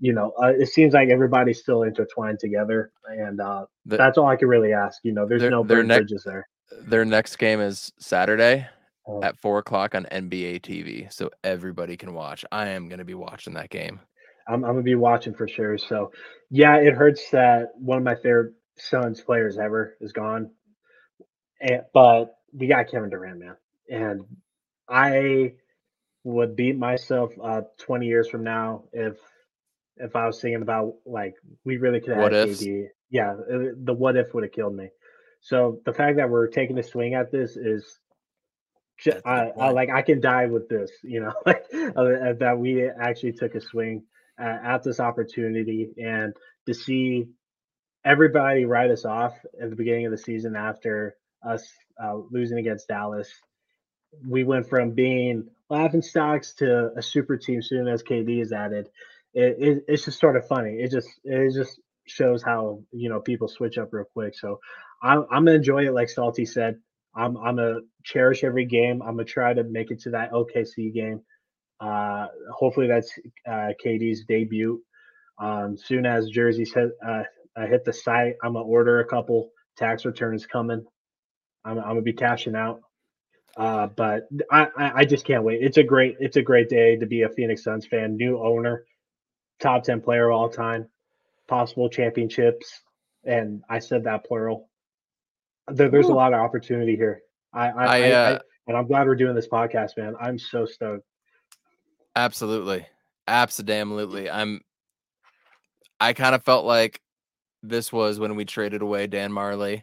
[0.00, 4.26] you know, uh, it seems like everybody's still intertwined together, and uh, the, that's all
[4.26, 5.00] I can really ask.
[5.02, 6.48] You know, there's their, no their bridges there.
[6.86, 8.66] Their next game is Saturday
[9.06, 9.22] oh.
[9.22, 12.44] at four o'clock on NBA TV, so everybody can watch.
[12.52, 14.00] I am going to be watching that game.
[14.46, 15.76] I'm, I'm, gonna be watching for sure.
[15.76, 16.10] So,
[16.50, 20.50] yeah, it hurts that one of my favorite Suns players ever is gone.
[21.60, 23.56] And, but we got Kevin Durant, man.
[23.90, 24.24] And
[24.88, 25.54] I
[26.24, 29.16] would beat myself uh 20 years from now if
[29.96, 31.34] if I was thinking about like
[31.64, 32.88] we really could have KD.
[33.10, 34.90] Yeah, uh, the what if would have killed me.
[35.40, 37.98] So the fact that we're taking a swing at this is
[39.24, 43.32] I, I, like I can die with this, you know, like uh, that we actually
[43.32, 44.04] took a swing
[44.40, 46.34] uh, at this opportunity and
[46.66, 47.26] to see
[48.08, 51.14] everybody write us off at the beginning of the season after
[51.46, 51.68] us
[52.02, 53.30] uh, losing against Dallas.
[54.26, 58.88] We went from being laughing stocks to a super team soon as KD is added.
[59.34, 60.78] It, it, it's just sort of funny.
[60.80, 64.34] It just it just shows how you know people switch up real quick.
[64.34, 64.58] So
[65.02, 66.76] I'm, I'm gonna enjoy it, like Salty said.
[67.14, 69.02] I'm I'm gonna cherish every game.
[69.02, 71.20] I'm gonna try to make it to that OKC game.
[71.78, 73.12] Uh, hopefully that's
[73.46, 74.82] uh, KD's debut.
[75.38, 77.22] Um, soon as jerseys hit uh,
[77.66, 79.50] hit the site, I'm gonna order a couple.
[79.76, 80.84] Tax returns coming.
[81.64, 82.80] I'm, I'm gonna be cashing out.
[83.56, 85.62] Uh, but I, I just can't wait.
[85.62, 88.16] It's a great it's a great day to be a Phoenix Suns fan.
[88.16, 88.84] New owner,
[89.60, 90.86] top ten player of all time,
[91.48, 92.70] possible championships,
[93.24, 94.68] and I said that plural.
[95.66, 96.12] There, there's Ooh.
[96.12, 97.20] a lot of opportunity here.
[97.52, 100.14] I, I, I, uh, I, and I'm glad we're doing this podcast, man.
[100.20, 101.04] I'm so stoked.
[102.14, 102.86] Absolutely,
[103.26, 104.30] absolutely.
[104.30, 104.60] I'm.
[106.00, 107.00] I kind of felt like
[107.62, 109.82] this was when we traded away Dan Majerle,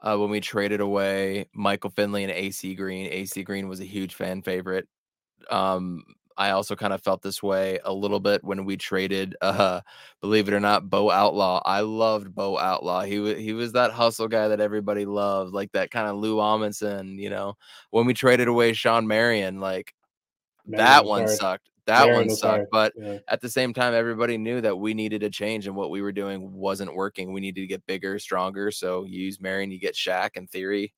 [0.00, 4.14] Uh, when we traded away Michael Finley and AC Green, AC Green was a huge
[4.14, 4.88] fan favorite.
[5.50, 6.04] Um,
[6.38, 9.80] I also kind of felt this way a little bit when we traded, uh,
[10.20, 11.62] believe it or not, Bo Outlaw.
[11.64, 13.02] I loved Bo Outlaw.
[13.02, 16.36] He was he was that hustle guy that everybody loved, like that kind of Lou
[16.36, 17.18] Amundson.
[17.18, 17.54] You know,
[17.90, 19.94] when we traded away Shawn Marion, like
[20.66, 21.68] that one sucked.
[21.86, 22.42] That one sucked.
[22.42, 22.68] Hard.
[22.72, 23.18] But yeah.
[23.28, 26.12] at the same time, everybody knew that we needed a change and what we were
[26.12, 27.32] doing wasn't working.
[27.32, 28.70] We needed to get bigger, stronger.
[28.70, 30.36] So you use Marion, you get Shaq.
[30.36, 30.92] In theory,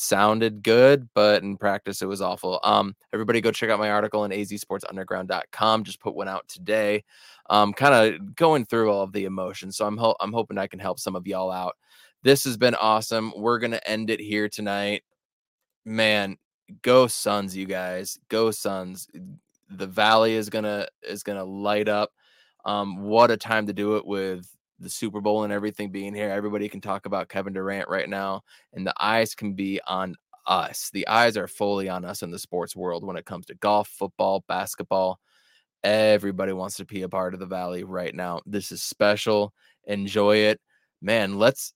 [0.00, 2.60] sounded good, but in practice it was awful.
[2.64, 5.84] Um, everybody go check out my article on azsportsunderground.com.
[5.84, 7.04] Just put one out today.
[7.50, 9.76] Um, kind of going through all of the emotions.
[9.76, 11.76] So I'm ho- I'm hoping I can help some of y'all out.
[12.22, 13.32] This has been awesome.
[13.36, 15.02] We're gonna end it here tonight.
[15.84, 16.36] Man,
[16.82, 18.18] go Suns, you guys.
[18.28, 19.08] Go Suns.
[19.70, 22.10] The valley is gonna is gonna light up.
[22.64, 24.46] Um, what a time to do it with
[24.80, 28.42] the Super Bowl and everything being here, everybody can talk about Kevin Durant right now,
[28.72, 30.16] and the eyes can be on
[30.46, 30.90] us.
[30.92, 33.88] The eyes are fully on us in the sports world when it comes to golf,
[33.88, 35.20] football, basketball.
[35.84, 38.40] Everybody wants to be a part of the valley right now.
[38.46, 39.52] This is special.
[39.84, 40.60] Enjoy it.
[41.00, 41.72] Man, let's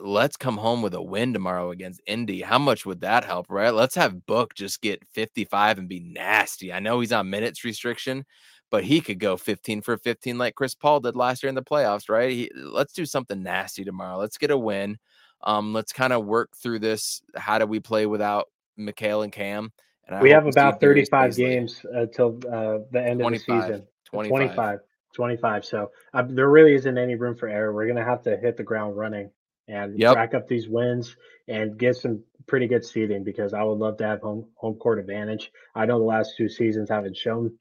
[0.00, 2.42] let's come home with a win tomorrow against Indy.
[2.42, 3.72] How much would that help, right?
[3.72, 6.72] Let's have Book just get 55 and be nasty.
[6.72, 8.24] I know he's on minutes restriction,
[8.70, 11.62] but he could go 15 for 15 like Chris Paul did last year in the
[11.62, 12.30] playoffs, right?
[12.30, 14.18] He, let's do something nasty tomorrow.
[14.18, 14.98] Let's get a win.
[15.42, 17.22] Um, let's kind of work through this.
[17.36, 18.48] How do we play without
[18.78, 19.72] Mikal and Cam?
[20.08, 23.86] And we have about 35 games until uh, the end of the season.
[24.06, 24.30] 25.
[24.30, 24.80] 25.
[25.14, 25.64] 25.
[25.64, 27.72] So uh, there really isn't any room for error.
[27.72, 29.30] We're going to have to hit the ground running
[29.68, 30.16] and yep.
[30.16, 31.16] rack up these wins
[31.48, 34.98] and get some pretty good seeding because I would love to have home home court
[34.98, 35.50] advantage.
[35.74, 37.52] I know the last two seasons haven't shown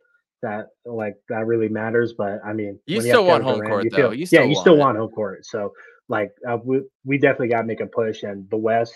[0.43, 2.13] that like that really matters.
[2.15, 3.97] But I mean, you still you want home court though.
[3.97, 4.79] Feel, you yeah, you still it.
[4.79, 5.45] want home court.
[5.45, 5.73] So
[6.07, 8.93] like uh, we we definitely got to make a push, and the West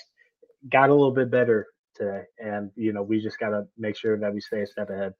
[0.72, 4.18] got a little bit better today, and you know we just got to make sure
[4.20, 5.14] that we stay a step ahead.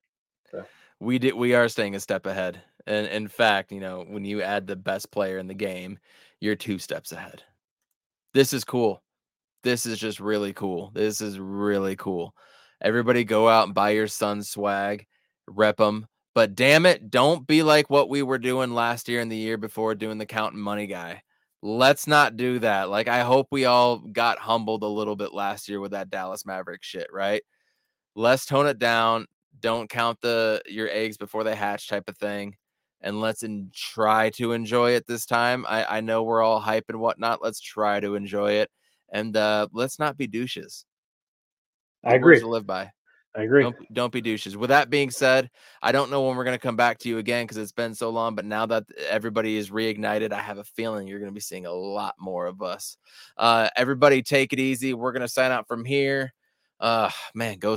[0.52, 0.64] So.
[1.00, 1.34] We did.
[1.36, 4.76] We are staying a step ahead, and in fact, you know, when you add the
[4.76, 6.00] best player in the game,
[6.40, 7.44] you're two steps ahead.
[8.38, 9.02] This is cool.
[9.64, 10.92] This is just really cool.
[10.94, 12.36] This is really cool.
[12.80, 15.08] Everybody go out and buy your Sun swag,
[15.48, 16.06] rep them,
[16.36, 19.58] but damn it, don't be like what we were doing last year and the year
[19.58, 21.24] before doing the counting money guy.
[21.64, 22.92] Let's not do that.
[22.92, 26.46] Like, I hope we all got humbled a little bit last year with that Dallas
[26.46, 27.42] Maverick shit, right?
[28.16, 29.26] Let's tone it down.
[29.60, 32.56] Don't count the your eggs before they hatch type of thing.
[33.02, 35.66] And let's in, try to enjoy it this time.
[35.68, 37.44] I, I know we're all hype and whatnot.
[37.44, 38.72] Let's try to enjoy it.
[39.12, 40.86] And uh, let's not be douches.
[42.04, 42.40] I agree.
[42.40, 42.92] To live by.
[43.36, 43.62] I agree.
[43.62, 44.58] Don't, don't, be douches.
[44.58, 45.52] With that being said,
[45.82, 47.94] I don't know when we're going to come back to you again because it's been
[47.94, 48.34] so long.
[48.34, 51.68] But now that everybody is reignited, I have a feeling you're going to be seeing
[51.68, 52.98] a lot more of us.
[53.38, 54.96] Uh, everybody, take it easy.
[54.96, 56.34] We're going to sign out from here.
[56.80, 57.76] Uh, man, go